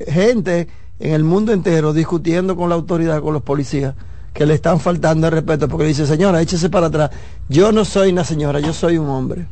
gente 0.06 0.68
en 0.98 1.12
el 1.12 1.24
mundo 1.24 1.52
entero 1.52 1.92
discutiendo 1.92 2.56
con 2.56 2.68
la 2.68 2.74
autoridad, 2.74 3.22
con 3.22 3.32
los 3.32 3.42
policías, 3.42 3.94
que 4.38 4.46
le 4.46 4.54
están 4.54 4.78
faltando 4.78 5.26
el 5.26 5.32
respeto, 5.32 5.66
porque 5.66 5.84
dice, 5.84 6.06
señora, 6.06 6.40
échese 6.40 6.70
para 6.70 6.86
atrás. 6.86 7.10
Yo 7.48 7.72
no 7.72 7.84
soy 7.84 8.10
una 8.10 8.22
señora, 8.22 8.60
yo 8.60 8.72
soy 8.72 8.96
un 8.96 9.08
hombre. 9.08 9.46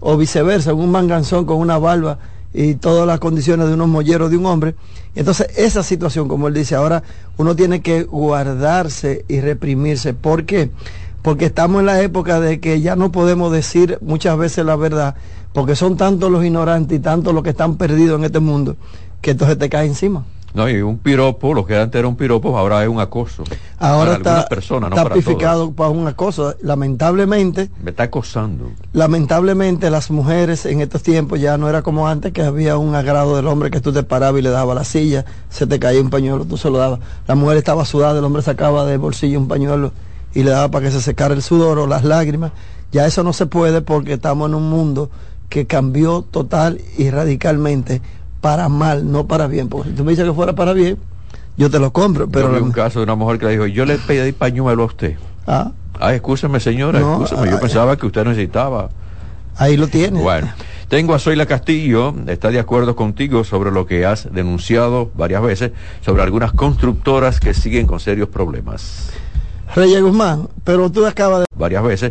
O 0.00 0.16
viceversa, 0.16 0.72
un 0.72 0.90
manganzón 0.90 1.44
con 1.44 1.58
una 1.58 1.76
barba 1.76 2.18
y 2.54 2.76
todas 2.76 3.06
las 3.06 3.20
condiciones 3.20 3.68
de 3.68 3.74
unos 3.74 3.88
molleros 3.88 4.30
de 4.30 4.38
un 4.38 4.46
hombre. 4.46 4.74
Entonces, 5.14 5.48
esa 5.58 5.82
situación, 5.82 6.28
como 6.28 6.48
él 6.48 6.54
dice, 6.54 6.74
ahora 6.74 7.02
uno 7.36 7.54
tiene 7.54 7.82
que 7.82 8.04
guardarse 8.04 9.26
y 9.28 9.42
reprimirse. 9.42 10.14
¿Por 10.14 10.46
qué? 10.46 10.70
Porque 11.20 11.44
estamos 11.44 11.80
en 11.80 11.86
la 11.86 12.00
época 12.00 12.40
de 12.40 12.58
que 12.58 12.80
ya 12.80 12.96
no 12.96 13.12
podemos 13.12 13.52
decir 13.52 13.98
muchas 14.00 14.38
veces 14.38 14.64
la 14.64 14.76
verdad, 14.76 15.14
porque 15.52 15.76
son 15.76 15.98
tantos 15.98 16.30
los 16.30 16.42
ignorantes 16.42 16.96
y 16.96 17.02
tantos 17.02 17.34
los 17.34 17.42
que 17.42 17.50
están 17.50 17.76
perdidos 17.76 18.18
en 18.18 18.24
este 18.24 18.40
mundo, 18.40 18.76
que 19.20 19.32
entonces 19.32 19.58
te 19.58 19.68
cae 19.68 19.86
encima. 19.88 20.24
No, 20.54 20.68
y 20.68 20.82
un 20.82 20.98
piropo, 20.98 21.54
lo 21.54 21.64
que 21.64 21.76
antes 21.76 21.98
era 21.98 22.06
un 22.06 22.16
piropo, 22.16 22.56
ahora 22.58 22.82
es 22.82 22.88
un 22.88 23.00
acoso. 23.00 23.42
Ahora 23.78 24.18
para 24.18 24.40
está, 24.40 24.48
personas, 24.48 24.90
no 24.90 24.96
está 24.96 25.08
para 25.08 25.20
todas. 25.22 25.70
para 25.74 25.88
una 25.90 26.14
cosa. 26.14 26.54
Lamentablemente, 26.60 27.70
Me 27.82 27.90
está 27.90 28.02
acosando. 28.04 28.70
lamentablemente 28.92 29.88
las 29.90 30.10
mujeres 30.10 30.66
en 30.66 30.80
estos 30.82 31.02
tiempos 31.02 31.40
ya 31.40 31.56
no 31.56 31.68
era 31.68 31.80
como 31.82 32.06
antes, 32.06 32.32
que 32.32 32.42
había 32.42 32.76
un 32.76 32.94
agrado 32.94 33.34
del 33.36 33.46
hombre 33.46 33.70
que 33.70 33.80
tú 33.80 33.92
te 33.92 34.02
parabas 34.02 34.40
y 34.40 34.42
le 34.42 34.50
dabas 34.50 34.76
la 34.76 34.84
silla, 34.84 35.24
se 35.48 35.66
te 35.66 35.78
caía 35.78 36.00
un 36.00 36.10
pañuelo, 36.10 36.44
tú 36.44 36.56
se 36.58 36.68
lo 36.70 36.78
dabas. 36.78 37.00
La 37.26 37.34
mujer 37.34 37.56
estaba 37.56 37.84
sudada, 37.86 38.18
el 38.18 38.24
hombre 38.24 38.42
sacaba 38.42 38.84
del 38.84 38.98
bolsillo 38.98 39.38
un 39.38 39.48
pañuelo 39.48 39.92
y 40.34 40.42
le 40.42 40.50
daba 40.50 40.70
para 40.70 40.86
que 40.86 40.92
se 40.92 41.00
secara 41.00 41.34
el 41.34 41.42
sudor 41.42 41.78
o 41.78 41.86
las 41.86 42.04
lágrimas. 42.04 42.52
Ya 42.92 43.06
eso 43.06 43.22
no 43.22 43.32
se 43.32 43.46
puede 43.46 43.80
porque 43.80 44.14
estamos 44.14 44.48
en 44.50 44.54
un 44.54 44.68
mundo 44.68 45.10
que 45.48 45.66
cambió 45.66 46.22
total 46.22 46.80
y 46.96 47.10
radicalmente 47.10 48.00
para 48.42 48.68
mal, 48.68 49.10
no 49.10 49.26
para 49.26 49.46
bien. 49.46 49.68
Porque 49.70 49.88
si 49.90 49.96
tú 49.96 50.04
me 50.04 50.10
dices 50.10 50.26
que 50.26 50.34
fuera 50.34 50.52
para 50.54 50.74
bien, 50.74 50.98
yo 51.56 51.70
te 51.70 51.78
lo 51.78 51.92
compro, 51.94 52.28
Pero 52.28 52.50
vi 52.50 52.58
un 52.60 52.72
caso 52.72 52.98
de 52.98 53.04
una 53.04 53.14
mujer 53.14 53.38
que 53.38 53.46
le 53.46 53.52
dijo, 53.52 53.66
yo 53.66 53.86
le 53.86 53.96
pedí 53.96 54.32
pañuelo 54.32 54.82
a 54.82 54.86
usted. 54.86 55.16
Ah, 55.46 55.70
Ah, 56.00 56.12
escúcheme 56.14 56.58
señora, 56.58 56.98
No, 56.98 57.22
escúcheme, 57.24 57.48
yo 57.50 57.56
ah, 57.56 57.60
pensaba 57.60 57.96
que 57.96 58.06
usted 58.06 58.24
necesitaba. 58.24 58.90
ahí 59.56 59.76
lo 59.76 59.86
tienes. 59.86 60.20
Bueno, 60.20 60.48
tengo 60.88 61.14
a 61.14 61.18
Zoila 61.20 61.46
Castillo, 61.46 62.12
está 62.26 62.48
de 62.50 62.58
acuerdo 62.58 62.96
contigo 62.96 63.44
sobre 63.44 63.70
lo 63.70 63.86
que 63.86 64.04
has 64.04 64.32
denunciado 64.32 65.10
varias 65.14 65.42
veces, 65.42 65.70
sobre 66.04 66.22
algunas 66.22 66.52
constructoras 66.52 67.38
que 67.38 67.54
siguen 67.54 67.86
con 67.86 68.00
serios 68.00 68.28
problemas. 68.28 69.10
Reyes 69.76 70.02
Guzmán, 70.02 70.48
pero 70.64 70.90
tú 70.90 71.06
acabas 71.06 71.40
de... 71.40 71.46
Varias 71.56 71.84
veces 71.84 72.10